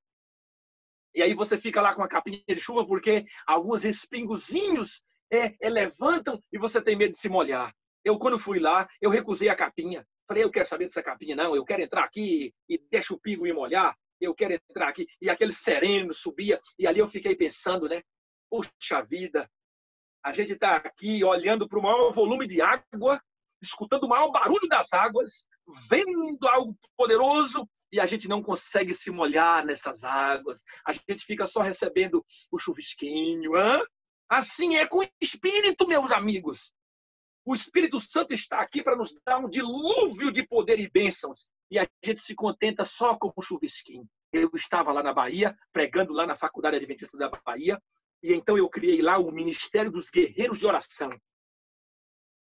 E 1.14 1.22
aí 1.22 1.34
você 1.34 1.60
fica 1.60 1.80
lá 1.80 1.94
com 1.94 2.02
a 2.02 2.08
capinha 2.08 2.42
de 2.48 2.60
chuva 2.60 2.86
porque 2.86 3.24
alguns 3.46 3.84
espingozinhos 3.84 5.04
é, 5.30 5.54
é, 5.60 5.70
levantam 5.70 6.40
e 6.52 6.58
você 6.58 6.82
tem 6.82 6.96
medo 6.96 7.12
de 7.12 7.18
se 7.18 7.28
molhar. 7.28 7.72
Eu, 8.04 8.18
quando 8.18 8.38
fui 8.38 8.58
lá, 8.58 8.86
eu 9.00 9.10
recusei 9.10 9.48
a 9.48 9.56
capinha. 9.56 10.04
Falei, 10.26 10.42
eu 10.42 10.50
quero 10.50 10.68
saber 10.68 10.86
dessa 10.86 11.02
capinha, 11.02 11.36
não. 11.36 11.54
Eu 11.54 11.64
quero 11.64 11.82
entrar 11.82 12.04
aqui 12.04 12.52
e 12.68 12.78
deixa 12.90 13.14
o 13.14 13.20
pingo 13.20 13.44
me 13.44 13.52
molhar. 13.52 13.96
Eu 14.20 14.34
quero 14.34 14.54
entrar 14.54 14.88
aqui. 14.88 15.06
E 15.20 15.30
aquele 15.30 15.52
sereno 15.52 16.12
subia. 16.12 16.60
E 16.78 16.86
ali 16.86 16.98
eu 16.98 17.08
fiquei 17.08 17.34
pensando, 17.34 17.88
né? 17.88 18.02
Poxa 18.54 19.02
vida, 19.02 19.50
a 20.24 20.32
gente 20.32 20.52
está 20.52 20.76
aqui 20.76 21.24
olhando 21.24 21.68
para 21.68 21.76
o 21.76 21.82
maior 21.82 22.12
volume 22.12 22.46
de 22.46 22.62
água, 22.62 23.20
escutando 23.60 24.04
o 24.04 24.08
maior 24.08 24.30
barulho 24.30 24.68
das 24.68 24.92
águas, 24.92 25.48
vendo 25.88 26.46
algo 26.46 26.78
poderoso 26.96 27.68
e 27.90 27.98
a 27.98 28.06
gente 28.06 28.28
não 28.28 28.40
consegue 28.40 28.94
se 28.94 29.10
molhar 29.10 29.66
nessas 29.66 30.04
águas. 30.04 30.62
A 30.86 30.92
gente 30.92 31.24
fica 31.24 31.48
só 31.48 31.62
recebendo 31.62 32.24
o 32.48 32.56
chuvisquinho. 32.56 33.56
Hein? 33.56 33.84
Assim 34.28 34.76
é 34.76 34.86
com 34.86 35.00
o 35.00 35.08
Espírito, 35.20 35.88
meus 35.88 36.12
amigos. 36.12 36.72
O 37.44 37.56
Espírito 37.56 37.98
Santo 37.98 38.32
está 38.32 38.60
aqui 38.60 38.84
para 38.84 38.94
nos 38.94 39.20
dar 39.26 39.38
um 39.38 39.48
dilúvio 39.48 40.30
de 40.30 40.46
poder 40.46 40.78
e 40.78 40.88
bênçãos. 40.88 41.50
E 41.72 41.76
a 41.76 41.84
gente 42.04 42.20
se 42.20 42.36
contenta 42.36 42.84
só 42.84 43.18
com 43.18 43.32
o 43.34 43.42
chuvisquinho. 43.42 44.08
Eu 44.32 44.48
estava 44.54 44.92
lá 44.92 45.02
na 45.02 45.12
Bahia, 45.12 45.56
pregando 45.72 46.12
lá 46.12 46.24
na 46.24 46.36
Faculdade 46.36 46.76
Adventista 46.76 47.18
da 47.18 47.28
Bahia, 47.44 47.80
e 48.24 48.32
então 48.32 48.56
eu 48.56 48.70
criei 48.70 49.02
lá 49.02 49.18
o 49.18 49.30
Ministério 49.30 49.92
dos 49.92 50.08
Guerreiros 50.08 50.58
de 50.58 50.66
Oração. 50.66 51.10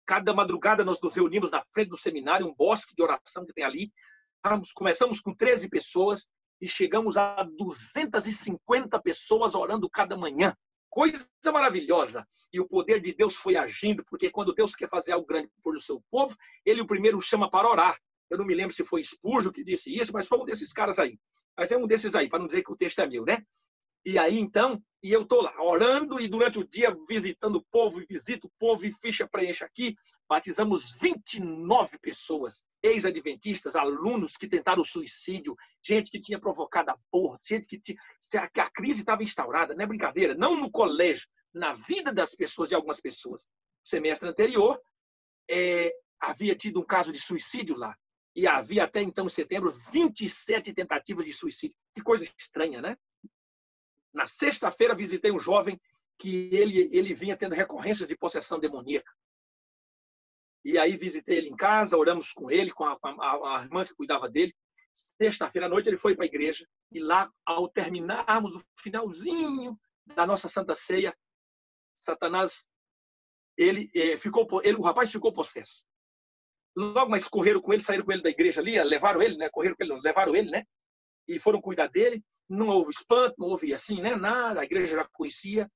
Cada 0.07 0.33
madrugada 0.33 0.85
nós 0.85 1.01
nos 1.03 1.12
reunimos 1.12 1.51
na 1.51 1.61
frente 1.61 1.89
do 1.89 1.99
seminário, 1.99 2.47
um 2.47 2.55
bosque 2.55 2.95
de 2.95 3.03
oração 3.03 3.45
que 3.45 3.53
tem 3.53 3.64
ali. 3.64 3.93
Começamos 4.76 5.20
com 5.20 5.35
13 5.35 5.68
pessoas 5.68 6.30
e 6.61 6.68
chegamos 6.68 7.16
a 7.16 7.43
250 7.59 9.03
pessoas 9.03 9.57
orando 9.57 9.91
cada 9.91 10.16
manhã. 10.16 10.57
Coisa 10.89 11.26
maravilhosa. 11.47 12.24
E 12.53 12.61
o 12.61 12.68
poder 12.68 13.01
de 13.01 13.12
Deus 13.12 13.35
foi 13.35 13.57
agindo, 13.57 14.05
porque 14.05 14.30
quando 14.30 14.55
Deus 14.55 14.76
quer 14.76 14.89
fazer 14.89 15.11
algo 15.12 15.26
grande 15.26 15.51
por 15.64 15.74
o 15.74 15.80
seu 15.80 16.01
povo, 16.12 16.37
ele 16.64 16.80
o 16.80 16.87
primeiro 16.87 17.20
chama 17.20 17.51
para 17.51 17.68
orar. 17.68 17.99
Eu 18.30 18.39
não 18.39 18.45
me 18.45 18.55
lembro 18.55 18.72
se 18.72 18.85
foi 18.85 19.03
Spurgeon 19.03 19.51
que 19.51 19.64
disse 19.64 19.93
isso, 19.93 20.12
mas 20.12 20.28
foi 20.28 20.39
um 20.39 20.45
desses 20.45 20.72
caras 20.72 21.01
aí. 21.01 21.18
Mas 21.57 21.72
é 21.72 21.76
um 21.76 21.89
desses 21.89 22.14
aí, 22.14 22.28
para 22.28 22.39
não 22.39 22.47
dizer 22.47 22.62
que 22.62 22.72
o 22.72 22.76
texto 22.76 23.01
é 23.01 23.07
meu, 23.09 23.24
né? 23.24 23.45
E 24.05 24.18
aí, 24.18 24.38
então, 24.38 24.82
e 25.03 25.12
eu 25.12 25.22
estou 25.22 25.42
lá 25.42 25.53
orando 25.61 26.20
e 26.20 26.28
durante 26.28 26.59
o 26.59 26.66
dia 26.66 26.96
visitando 27.09 27.57
o 27.57 27.64
povo, 27.70 28.00
e 28.00 28.07
visito 28.07 28.46
o 28.46 28.53
povo 28.59 28.84
e 28.84 28.92
ficha 28.92 29.28
preenche 29.28 29.64
aqui. 29.64 29.94
Batizamos 30.28 30.96
29 31.00 31.98
pessoas, 31.98 32.64
ex-adventistas, 32.82 33.76
alunos 33.76 34.36
que 34.36 34.48
tentaram 34.48 34.84
suicídio, 34.84 35.57
gente 35.84 36.11
que 36.11 36.20
tinha 36.20 36.40
provocado 36.40 36.90
aborto, 36.90 37.46
gente 37.48 37.66
que, 37.66 37.80
tinha, 37.80 37.96
a 38.34 38.70
crise 38.70 39.00
estava 39.00 39.22
instaurada, 39.22 39.74
não 39.74 39.84
é 39.84 39.86
brincadeira, 39.86 40.34
não 40.34 40.57
no 40.57 40.70
colégio, 40.70 41.26
na 41.53 41.74
vida 41.74 42.12
das 42.12 42.34
pessoas, 42.34 42.68
de 42.68 42.74
algumas 42.74 43.00
pessoas. 43.00 43.46
Semestre 43.82 44.28
anterior, 44.28 44.80
é, 45.50 45.90
havia 46.20 46.55
tido 46.57 46.80
um 46.80 46.86
caso 46.86 47.12
de 47.12 47.20
suicídio 47.20 47.76
lá. 47.76 47.94
E 48.34 48.46
havia 48.46 48.84
até 48.84 49.03
então, 49.03 49.26
em 49.26 49.30
setembro, 49.30 49.74
27 49.92 50.72
tentativas 50.72 51.26
de 51.26 51.34
suicídio. 51.34 51.76
Que 51.94 52.03
coisa 52.03 52.24
estranha, 52.38 52.80
né? 52.80 52.96
Na 54.12 54.26
sexta-feira, 54.26 54.94
visitei 54.94 55.32
um 55.32 55.40
jovem 55.40 55.80
que 56.18 56.54
ele, 56.54 56.88
ele 56.92 57.14
vinha 57.14 57.36
tendo 57.36 57.54
recorrências 57.54 58.08
de 58.08 58.16
possessão 58.16 58.60
demoníaca. 58.60 59.10
E 60.64 60.78
aí 60.78 60.96
visitei 60.96 61.38
ele 61.38 61.48
em 61.48 61.56
casa, 61.56 61.96
oramos 61.96 62.30
com 62.32 62.50
ele, 62.50 62.70
com 62.70 62.84
a, 62.84 62.96
a, 63.02 63.58
a 63.58 63.62
irmã 63.62 63.84
que 63.84 63.94
cuidava 63.94 64.28
dele. 64.28 64.54
Sexta-feira 64.94 65.66
à 65.66 65.70
noite 65.70 65.88
ele 65.88 65.96
foi 65.96 66.14
para 66.14 66.24
a 66.24 66.26
igreja 66.26 66.66
e 66.92 67.00
lá, 67.00 67.28
ao 67.44 67.68
terminarmos 67.68 68.54
o 68.54 68.62
finalzinho 68.80 69.78
da 70.14 70.26
nossa 70.26 70.48
Santa 70.48 70.74
Ceia, 70.74 71.16
Satanás, 71.94 72.68
ele 73.56 73.90
eh, 73.94 74.16
ficou, 74.18 74.46
ele, 74.62 74.76
o 74.76 74.82
rapaz 74.82 75.10
ficou 75.10 75.32
possesso. 75.32 75.84
Logo 76.76 77.10
mais 77.10 77.26
correram 77.26 77.60
com 77.60 77.72
ele, 77.72 77.82
saíram 77.82 78.04
com 78.04 78.12
ele 78.12 78.22
da 78.22 78.30
igreja 78.30 78.60
ali, 78.60 78.82
levaram 78.82 79.22
ele, 79.22 79.36
né? 79.36 79.48
Correram 79.50 79.76
com 79.76 79.84
ele, 79.84 80.00
levaram 80.00 80.34
ele, 80.34 80.50
né? 80.50 80.64
E 81.28 81.38
foram 81.38 81.60
cuidar 81.60 81.88
dele 81.88 82.22
não 82.49 82.68
houve 82.68 82.90
espanto, 82.90 83.34
não 83.38 83.49
houve 83.49 83.74
assim, 83.74 84.01
né? 84.01 84.14
Nada, 84.16 84.61
a 84.61 84.64
igreja 84.64 84.97
já 84.97 85.09
conhecia. 85.12 85.70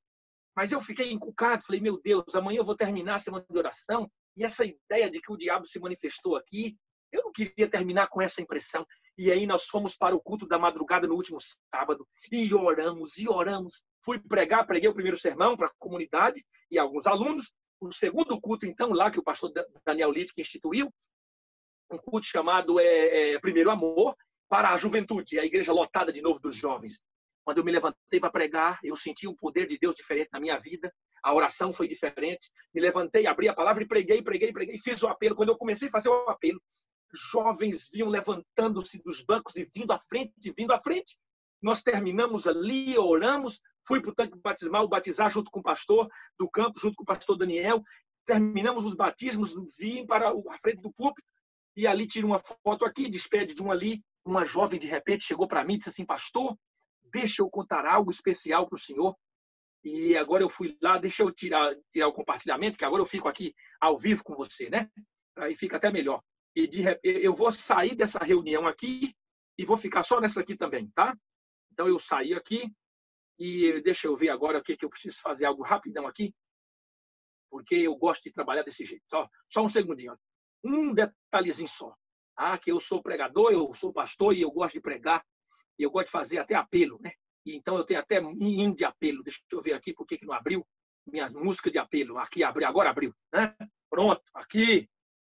Mas 0.55 0.73
eu 0.73 0.81
fiquei 0.81 1.12
encucado, 1.12 1.64
falei, 1.67 1.81
meu 1.81 2.01
Deus, 2.01 2.35
amanhã 2.35 2.59
eu 2.59 2.64
vou 2.64 2.77
terminar 2.77 3.17
a 3.17 3.21
semana 3.21 3.45
de 3.49 3.59
oração 3.59 4.11
e 4.37 4.45
essa 4.45 4.64
ideia 4.64 5.11
de 5.11 5.21
que 5.21 5.33
o 5.33 5.37
diabo 5.37 5.67
se 5.67 5.79
manifestou 5.79 6.37
aqui, 6.37 6.77
eu 7.12 7.23
não 7.25 7.33
queria 7.33 7.69
terminar 7.69 8.09
com 8.09 8.21
essa 8.21 8.43
impressão. 8.43 8.87
E 9.17 9.31
aí 9.31 9.47
nós 9.47 9.64
fomos 9.64 9.97
para 9.97 10.14
o 10.14 10.21
culto 10.21 10.47
da 10.47 10.59
madrugada 10.59 11.07
no 11.07 11.14
último 11.14 11.39
sábado 11.75 12.07
e 12.31 12.53
oramos 12.55 13.17
e 13.17 13.29
oramos. 13.29 13.75
Fui 14.05 14.19
pregar, 14.19 14.67
preguei 14.67 14.89
o 14.89 14.95
primeiro 14.95 15.19
sermão 15.19 15.57
para 15.57 15.69
a 15.69 15.73
comunidade 15.79 16.45
e 16.71 16.79
alguns 16.79 17.07
alunos. 17.07 17.55
O 17.81 17.93
segundo 17.93 18.41
culto, 18.41 18.67
então, 18.67 18.91
lá 18.91 19.11
que 19.11 19.19
o 19.19 19.23
pastor 19.23 19.53
Daniel 19.85 20.11
Littke 20.11 20.41
instituiu, 20.41 20.93
um 21.91 21.99
culto 21.99 22.27
chamado 22.27 22.81
é, 22.81 23.33
é, 23.35 23.41
Primeiro 23.41 23.71
Amor, 23.71 24.14
para 24.49 24.70
a 24.70 24.78
juventude, 24.78 25.38
a 25.38 25.44
igreja 25.44 25.72
lotada 25.72 26.12
de 26.12 26.20
novo 26.20 26.40
dos 26.40 26.55
jovens. 26.55 27.05
Quando 27.44 27.59
eu 27.59 27.64
me 27.64 27.72
levantei 27.72 28.18
para 28.20 28.30
pregar, 28.30 28.78
eu 28.82 28.97
senti 28.97 29.28
um 29.28 29.34
poder 29.34 29.66
de 29.66 29.78
Deus 29.78 29.94
diferente 29.94 30.28
na 30.32 30.40
minha 30.40 30.59
vida. 30.59 30.92
A 31.22 31.32
oração 31.32 31.72
foi 31.72 31.86
diferente. 31.88 32.51
Me 32.74 32.80
levantei, 32.80 33.26
abri 33.26 33.49
a 33.49 33.55
palavra 33.55 33.82
e 33.82 33.86
preguei, 33.86 34.22
preguei, 34.22 34.53
preguei, 34.53 34.78
fiz 34.78 35.03
o 35.03 35.07
apelo. 35.07 35.36
Quando 35.36 35.51
eu 35.51 35.57
comecei 35.57 35.88
a 35.88 35.90
fazer 35.90 36.09
o 36.09 36.28
apelo, 36.28 36.61
jovens 37.30 37.90
vinham 37.92 38.09
levantando-se 38.09 39.01
dos 39.03 39.22
bancos 39.22 39.57
e 39.57 39.68
vindo 39.74 39.92
à 39.92 39.99
frente, 39.99 40.32
vindo 40.57 40.72
à 40.72 40.80
frente. 40.80 41.16
Nós 41.62 41.82
terminamos 41.82 42.47
ali, 42.47 42.99
oramos, 42.99 43.57
fui 43.86 44.01
para 44.01 44.11
o 44.11 44.14
tanque 44.14 44.38
batismal 44.38 44.88
batizar 44.88 45.30
junto 45.30 45.51
com 45.51 45.61
o 45.61 45.62
pastor 45.62 46.09
do 46.38 46.51
campo, 46.51 46.78
junto 46.78 46.97
com 46.97 47.03
o 47.03 47.07
pastor 47.07 47.36
Daniel. 47.36 47.82
Terminamos 48.24 48.84
os 48.84 48.94
batismos, 48.94 49.53
vim 49.78 50.05
para 50.05 50.30
a 50.30 50.59
frente 50.59 50.82
do 50.82 50.92
púlpito 50.92 51.26
e 51.76 51.86
ali 51.86 52.07
tiro 52.07 52.26
uma 52.26 52.42
foto 52.64 52.84
aqui, 52.84 53.09
despede 53.09 53.55
de 53.55 53.62
um 53.62 53.70
ali 53.70 54.03
uma 54.27 54.45
jovem 54.45 54.79
de 54.79 54.87
repente 54.87 55.24
chegou 55.24 55.47
para 55.47 55.64
mim 55.64 55.74
e 55.74 55.79
disse 55.79 55.91
assim, 55.91 56.05
pastor, 56.05 56.59
deixa 57.05 57.43
eu 57.43 57.49
contar 57.49 57.87
algo 57.87 58.11
especial 58.11 58.68
para 58.68 58.77
o 58.77 58.81
senhor. 58.81 59.16
E 59.85 60.16
agora 60.16 60.43
eu 60.43 60.51
fui 60.51 60.77
lá, 60.83 60.99
deixa 60.99 61.22
eu 61.22 61.33
tirar, 61.33 61.74
tirar 61.91 62.09
o 62.09 62.12
compartilhamento, 62.12 62.77
que 62.77 62.85
agora 62.85 63.01
eu 63.01 63.07
fico 63.07 63.29
aqui 63.29 63.55
ao 63.81 63.97
vivo 63.97 64.24
com 64.24 64.35
você, 64.35 64.68
né? 64.68 64.91
Aí 65.37 65.55
fica 65.55 65.77
até 65.77 65.93
melhor. 65.93 66.20
E 66.57 66.66
de 66.66 66.81
repente, 66.83 67.24
eu 67.24 67.33
vou 67.33 67.53
sair 67.53 67.95
dessa 67.95 68.18
reunião 68.18 68.66
aqui 68.66 69.14
e 69.57 69.64
vou 69.64 69.77
ficar 69.77 70.03
só 70.03 70.20
nessa 70.20 70.41
aqui 70.41 70.57
também, 70.57 70.91
tá? 70.91 71.16
Então 71.72 71.87
eu 71.87 71.99
saí 71.99 72.35
aqui 72.35 72.74
e 73.39 73.81
deixa 73.83 74.09
eu 74.09 74.16
ver 74.16 74.31
agora 74.31 74.59
o 74.59 74.62
que, 74.62 74.77
que 74.77 74.85
eu 74.85 74.91
preciso 74.91 75.20
fazer 75.20 75.45
algo 75.45 75.62
rapidão 75.62 76.07
aqui, 76.07 76.35
porque 77.51 77.77
eu 77.77 77.95
gosto 77.95 78.24
de 78.24 78.33
trabalhar 78.33 78.62
desse 78.62 78.85
jeito. 78.85 79.05
Só, 79.09 79.29
só 79.47 79.62
um 79.62 79.68
segundinho. 79.68 80.18
Um 80.64 80.93
detalhezinho 80.93 81.68
só. 81.68 81.95
Ah, 82.37 82.59
que 82.59 82.70
eu 82.70 82.78
sou 82.80 83.03
pregador, 83.03 83.51
eu 83.53 83.72
sou 83.74 83.93
pastor 83.93 84.34
e 84.34 84.43
eu 84.43 84.51
gosto 84.51 84.74
de 84.74 84.80
pregar. 84.80 85.24
E 85.78 85.82
eu 85.82 85.91
gosto 85.91 86.07
de 86.07 86.12
fazer 86.12 86.39
até 86.39 86.55
apelo, 86.55 86.99
né? 87.01 87.12
Então 87.45 87.76
eu 87.76 87.84
tenho 87.84 88.01
até 88.01 88.20
hino 88.20 88.74
de 88.74 88.84
apelo. 88.84 89.22
Deixa 89.22 89.41
eu 89.51 89.62
ver 89.62 89.72
aqui 89.74 89.95
por 89.95 90.07
que 90.07 90.18
não 90.22 90.34
abriu. 90.34 90.66
Minhas 91.07 91.32
músicas 91.32 91.72
de 91.72 91.78
apelo. 91.78 92.18
Aqui 92.18 92.43
abriu, 92.43 92.66
agora 92.66 92.91
abriu. 92.91 93.14
Né? 93.32 93.55
Pronto, 93.89 94.22
aqui. 94.34 94.89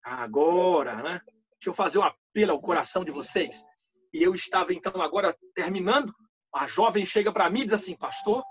Agora, 0.03 0.95
né? 0.95 1.21
Deixa 1.25 1.69
eu 1.69 1.73
fazer 1.73 1.99
um 1.99 2.03
apelo 2.03 2.51
ao 2.51 2.61
coração 2.61 3.03
de 3.03 3.11
vocês. 3.11 3.65
E 4.13 4.23
eu 4.23 4.33
estava 4.33 4.73
então 4.73 5.01
agora 5.01 5.37
terminando. 5.53 6.13
A 6.53 6.65
jovem 6.65 7.05
chega 7.05 7.31
para 7.31 7.49
mim 7.49 7.61
e 7.61 7.63
diz 7.65 7.73
assim, 7.73 7.95
pastor, 7.97 8.43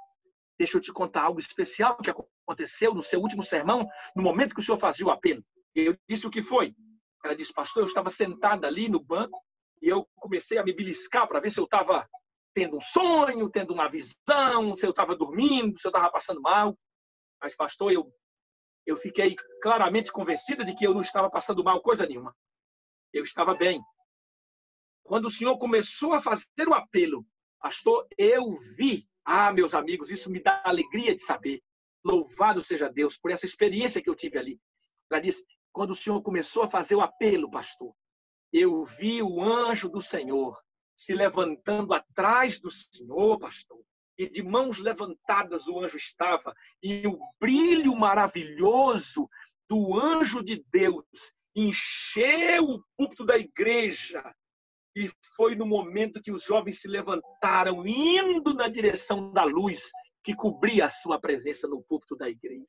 deixa 0.58 0.76
eu 0.76 0.80
te 0.80 0.92
contar 0.92 1.22
algo 1.22 1.40
especial 1.40 1.96
que 1.96 2.10
aconteceu 2.10 2.92
no 2.92 3.02
seu 3.02 3.20
último 3.20 3.42
sermão, 3.42 3.88
no 4.14 4.22
momento 4.22 4.54
que 4.54 4.60
o 4.60 4.64
senhor 4.64 4.78
fazia 4.78 5.06
o 5.06 5.10
apelo. 5.10 5.42
Eu 5.74 5.96
disse 6.08 6.26
o 6.26 6.30
que 6.30 6.42
foi. 6.42 6.74
Ela 7.24 7.34
disse, 7.34 7.52
pastor, 7.52 7.82
eu 7.82 7.88
estava 7.88 8.10
sentada 8.10 8.66
ali 8.66 8.88
no 8.88 9.02
banco 9.02 9.40
e 9.82 9.88
eu 9.88 10.06
comecei 10.16 10.58
a 10.58 10.62
me 10.62 10.72
beliscar 10.72 11.26
para 11.26 11.40
ver 11.40 11.50
se 11.50 11.58
eu 11.58 11.64
estava 11.64 12.08
tendo 12.54 12.76
um 12.76 12.80
sonho, 12.80 13.50
tendo 13.50 13.74
uma 13.74 13.88
visão, 13.88 14.74
se 14.76 14.86
eu 14.86 14.90
estava 14.90 15.14
dormindo, 15.14 15.78
se 15.78 15.86
eu 15.86 15.90
estava 15.90 16.10
passando 16.10 16.40
mal. 16.40 16.76
Mas, 17.40 17.54
pastor, 17.54 17.92
eu, 17.92 18.10
eu 18.86 18.96
fiquei 18.96 19.34
claramente 19.62 20.10
convencida 20.10 20.64
de 20.64 20.74
que 20.74 20.86
eu 20.86 20.94
não 20.94 21.02
estava 21.02 21.28
passando 21.30 21.62
mal 21.62 21.82
coisa 21.82 22.06
nenhuma. 22.06 22.34
Eu 23.12 23.24
estava 23.24 23.54
bem. 23.54 23.82
Quando 25.04 25.26
o 25.26 25.30
senhor 25.30 25.58
começou 25.58 26.14
a 26.14 26.22
fazer 26.22 26.66
o 26.66 26.74
apelo, 26.74 27.26
pastor, 27.60 28.06
eu 28.16 28.54
vi. 28.76 29.06
Ah, 29.24 29.52
meus 29.52 29.74
amigos, 29.74 30.10
isso 30.10 30.30
me 30.30 30.40
dá 30.40 30.62
alegria 30.64 31.14
de 31.14 31.22
saber. 31.22 31.62
Louvado 32.04 32.64
seja 32.64 32.88
Deus 32.88 33.16
por 33.16 33.30
essa 33.30 33.44
experiência 33.44 34.02
que 34.02 34.08
eu 34.08 34.14
tive 34.14 34.38
ali. 34.38 34.60
Ela 35.10 35.20
disse: 35.20 35.44
quando 35.76 35.90
o 35.90 35.94
Senhor 35.96 36.22
começou 36.22 36.62
a 36.62 36.70
fazer 36.70 36.94
o 36.94 37.02
apelo, 37.02 37.50
pastor, 37.50 37.94
eu 38.50 38.82
vi 38.82 39.20
o 39.20 39.42
anjo 39.42 39.90
do 39.90 40.00
Senhor 40.00 40.58
se 40.96 41.12
levantando 41.12 41.92
atrás 41.92 42.62
do 42.62 42.70
Senhor, 42.70 43.38
pastor, 43.38 43.82
e 44.16 44.26
de 44.26 44.42
mãos 44.42 44.78
levantadas 44.78 45.66
o 45.66 45.78
anjo 45.84 45.98
estava, 45.98 46.54
e 46.82 47.06
o 47.06 47.18
brilho 47.38 47.94
maravilhoso 47.94 49.28
do 49.68 49.94
anjo 50.00 50.42
de 50.42 50.64
Deus 50.72 51.04
encheu 51.54 52.64
o 52.64 52.82
púlpito 52.96 53.26
da 53.26 53.36
igreja. 53.36 54.34
E 54.96 55.10
foi 55.36 55.54
no 55.54 55.66
momento 55.66 56.22
que 56.22 56.32
os 56.32 56.42
jovens 56.42 56.80
se 56.80 56.88
levantaram, 56.88 57.86
indo 57.86 58.54
na 58.54 58.66
direção 58.66 59.30
da 59.30 59.44
luz 59.44 59.82
que 60.24 60.34
cobria 60.34 60.86
a 60.86 60.90
sua 60.90 61.20
presença 61.20 61.68
no 61.68 61.82
púlpito 61.82 62.16
da 62.16 62.30
igreja. 62.30 62.64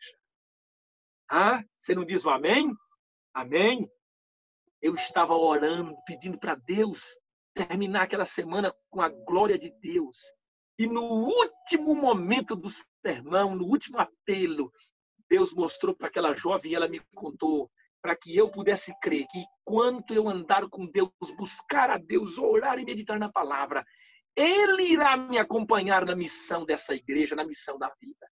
Ah, 1.31 1.63
você 1.79 1.95
não 1.95 2.03
diz 2.03 2.25
o 2.25 2.29
amém? 2.29 2.75
Amém? 3.37 3.87
Eu 4.81 4.95
estava 4.95 5.35
orando, 5.35 5.95
pedindo 6.07 6.39
para 6.39 6.55
Deus 6.55 6.99
terminar 7.53 8.01
aquela 8.01 8.25
semana 8.25 8.73
com 8.89 8.99
a 8.99 9.09
glória 9.09 9.59
de 9.59 9.69
Deus. 9.79 10.17
E 10.79 10.87
no 10.87 11.03
último 11.03 11.93
momento 11.93 12.55
do 12.55 12.71
sermão, 13.05 13.55
no 13.55 13.65
último 13.65 13.99
apelo, 13.99 14.71
Deus 15.29 15.53
mostrou 15.53 15.95
para 15.95 16.07
aquela 16.07 16.33
jovem 16.33 16.71
e 16.71 16.75
ela 16.75 16.87
me 16.87 16.99
contou 17.13 17.69
para 18.01 18.15
que 18.15 18.35
eu 18.35 18.49
pudesse 18.49 18.91
crer 19.01 19.27
que 19.29 19.45
enquanto 19.61 20.15
eu 20.15 20.27
andar 20.27 20.67
com 20.67 20.87
Deus, 20.87 21.11
buscar 21.37 21.91
a 21.91 21.99
Deus, 21.99 22.39
orar 22.39 22.79
e 22.79 22.85
meditar 22.85 23.19
na 23.19 23.31
palavra, 23.31 23.85
Ele 24.35 24.93
irá 24.93 25.15
me 25.15 25.37
acompanhar 25.37 26.03
na 26.07 26.15
missão 26.15 26.65
dessa 26.65 26.95
igreja, 26.95 27.35
na 27.35 27.45
missão 27.45 27.77
da 27.77 27.93
vida. 28.01 28.27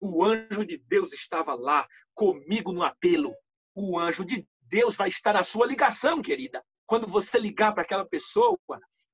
O 0.00 0.24
anjo 0.24 0.64
de 0.64 0.78
Deus 0.78 1.12
estava 1.12 1.54
lá 1.54 1.86
comigo 2.14 2.72
no 2.72 2.82
apelo 2.82 3.34
o 3.80 3.98
anjo 3.98 4.24
de 4.24 4.44
Deus 4.62 4.96
vai 4.96 5.08
estar 5.08 5.32
na 5.32 5.44
sua 5.44 5.64
ligação, 5.64 6.20
querida. 6.20 6.62
Quando 6.84 7.06
você 7.06 7.38
ligar 7.38 7.72
para 7.72 7.82
aquela 7.82 8.04
pessoa, 8.04 8.58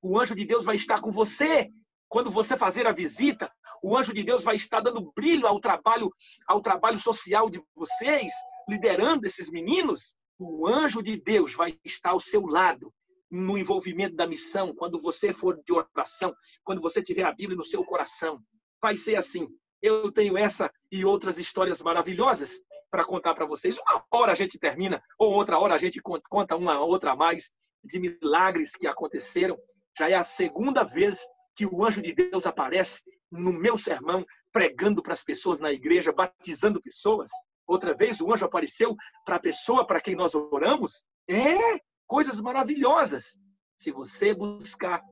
o 0.00 0.18
anjo 0.18 0.34
de 0.34 0.46
Deus 0.46 0.64
vai 0.64 0.76
estar 0.76 1.00
com 1.02 1.12
você. 1.12 1.70
Quando 2.08 2.30
você 2.30 2.56
fazer 2.56 2.86
a 2.86 2.92
visita, 2.92 3.50
o 3.82 3.96
anjo 3.96 4.14
de 4.14 4.22
Deus 4.22 4.42
vai 4.42 4.56
estar 4.56 4.80
dando 4.80 5.12
brilho 5.14 5.46
ao 5.46 5.60
trabalho, 5.60 6.10
ao 6.46 6.62
trabalho 6.62 6.96
social 6.96 7.50
de 7.50 7.60
vocês, 7.74 8.32
liderando 8.68 9.26
esses 9.26 9.50
meninos. 9.50 10.16
O 10.38 10.66
anjo 10.66 11.02
de 11.02 11.20
Deus 11.20 11.52
vai 11.52 11.78
estar 11.84 12.10
ao 12.10 12.20
seu 12.20 12.46
lado, 12.46 12.92
no 13.30 13.58
envolvimento 13.58 14.14
da 14.14 14.26
missão, 14.26 14.74
quando 14.74 15.00
você 15.00 15.32
for 15.32 15.60
de 15.62 15.72
oração, 15.72 16.32
quando 16.62 16.80
você 16.80 17.02
tiver 17.02 17.24
a 17.24 17.32
Bíblia 17.32 17.56
no 17.56 17.64
seu 17.64 17.84
coração. 17.84 18.40
Vai 18.80 18.96
ser 18.96 19.16
assim. 19.16 19.46
Eu 19.84 20.10
tenho 20.10 20.38
essa 20.38 20.72
e 20.90 21.04
outras 21.04 21.38
histórias 21.38 21.82
maravilhosas 21.82 22.62
para 22.90 23.04
contar 23.04 23.34
para 23.34 23.44
vocês. 23.44 23.76
Uma 23.78 24.02
hora 24.12 24.32
a 24.32 24.34
gente 24.34 24.58
termina, 24.58 25.02
ou 25.18 25.30
outra 25.30 25.58
hora 25.58 25.74
a 25.74 25.78
gente 25.78 26.00
conta 26.00 26.56
uma 26.56 26.80
outra 26.80 27.14
mais 27.14 27.54
de 27.84 28.00
milagres 28.00 28.74
que 28.74 28.86
aconteceram. 28.86 29.58
Já 29.98 30.08
é 30.08 30.14
a 30.14 30.24
segunda 30.24 30.84
vez 30.84 31.20
que 31.54 31.66
o 31.66 31.84
anjo 31.84 32.00
de 32.00 32.14
Deus 32.14 32.46
aparece 32.46 33.02
no 33.30 33.52
meu 33.52 33.76
sermão, 33.76 34.24
pregando 34.50 35.02
para 35.02 35.12
as 35.12 35.22
pessoas 35.22 35.60
na 35.60 35.70
igreja, 35.70 36.14
batizando 36.14 36.80
pessoas. 36.80 37.28
Outra 37.66 37.94
vez 37.94 38.18
o 38.22 38.32
anjo 38.32 38.46
apareceu 38.46 38.96
para 39.22 39.36
a 39.36 39.40
pessoa 39.40 39.86
para 39.86 40.00
quem 40.00 40.16
nós 40.16 40.34
oramos. 40.34 40.92
É, 41.28 41.58
coisas 42.06 42.40
maravilhosas. 42.40 43.38
Se 43.76 43.92
você 43.92 44.32
buscar 44.32 45.02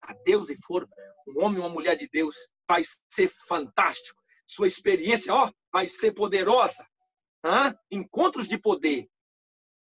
a 0.00 0.14
Deus 0.24 0.48
e 0.48 0.56
for 0.66 0.88
um 1.28 1.44
homem 1.44 1.58
ou 1.58 1.66
uma 1.66 1.74
mulher 1.74 1.94
de 1.94 2.08
Deus, 2.10 2.53
vai 2.68 2.82
ser 3.10 3.28
fantástico. 3.48 4.20
Sua 4.46 4.68
experiência, 4.68 5.34
ó, 5.34 5.50
vai 5.72 5.88
ser 5.88 6.12
poderosa. 6.12 6.86
Hã? 7.44 7.74
Encontros 7.90 8.48
de 8.48 8.58
poder. 8.58 9.08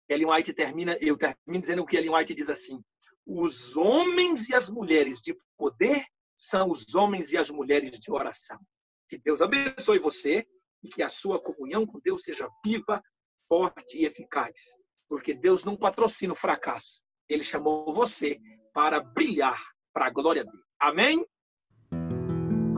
Ellen 0.08 0.30
White 0.30 0.52
termina, 0.52 0.96
eu 1.00 1.16
termino 1.16 1.60
dizendo 1.60 1.82
o 1.82 1.86
que 1.86 1.96
Ellen 1.96 2.14
White 2.14 2.34
diz 2.34 2.50
assim: 2.50 2.82
os 3.26 3.76
homens 3.76 4.48
e 4.48 4.54
as 4.54 4.70
mulheres 4.70 5.20
de 5.20 5.34
poder 5.56 6.04
são 6.34 6.70
os 6.70 6.94
homens 6.94 7.32
e 7.32 7.36
as 7.36 7.50
mulheres 7.50 8.00
de 8.00 8.10
oração. 8.10 8.58
Que 9.08 9.18
Deus 9.18 9.40
abençoe 9.40 9.98
você 9.98 10.46
e 10.82 10.88
que 10.88 11.02
a 11.02 11.08
sua 11.08 11.40
comunhão 11.40 11.86
com 11.86 12.00
Deus 12.00 12.22
seja 12.24 12.48
viva, 12.64 13.02
forte 13.48 13.98
e 13.98 14.06
eficaz. 14.06 14.58
Porque 15.08 15.34
Deus 15.34 15.64
não 15.64 15.76
patrocina 15.76 16.32
o 16.32 16.36
fracasso. 16.36 17.02
Ele 17.28 17.44
chamou 17.44 17.92
você 17.92 18.40
para 18.72 19.00
brilhar 19.00 19.60
para 19.92 20.06
a 20.06 20.10
glória 20.10 20.44
dele. 20.44 20.62
Amém? 20.80 21.24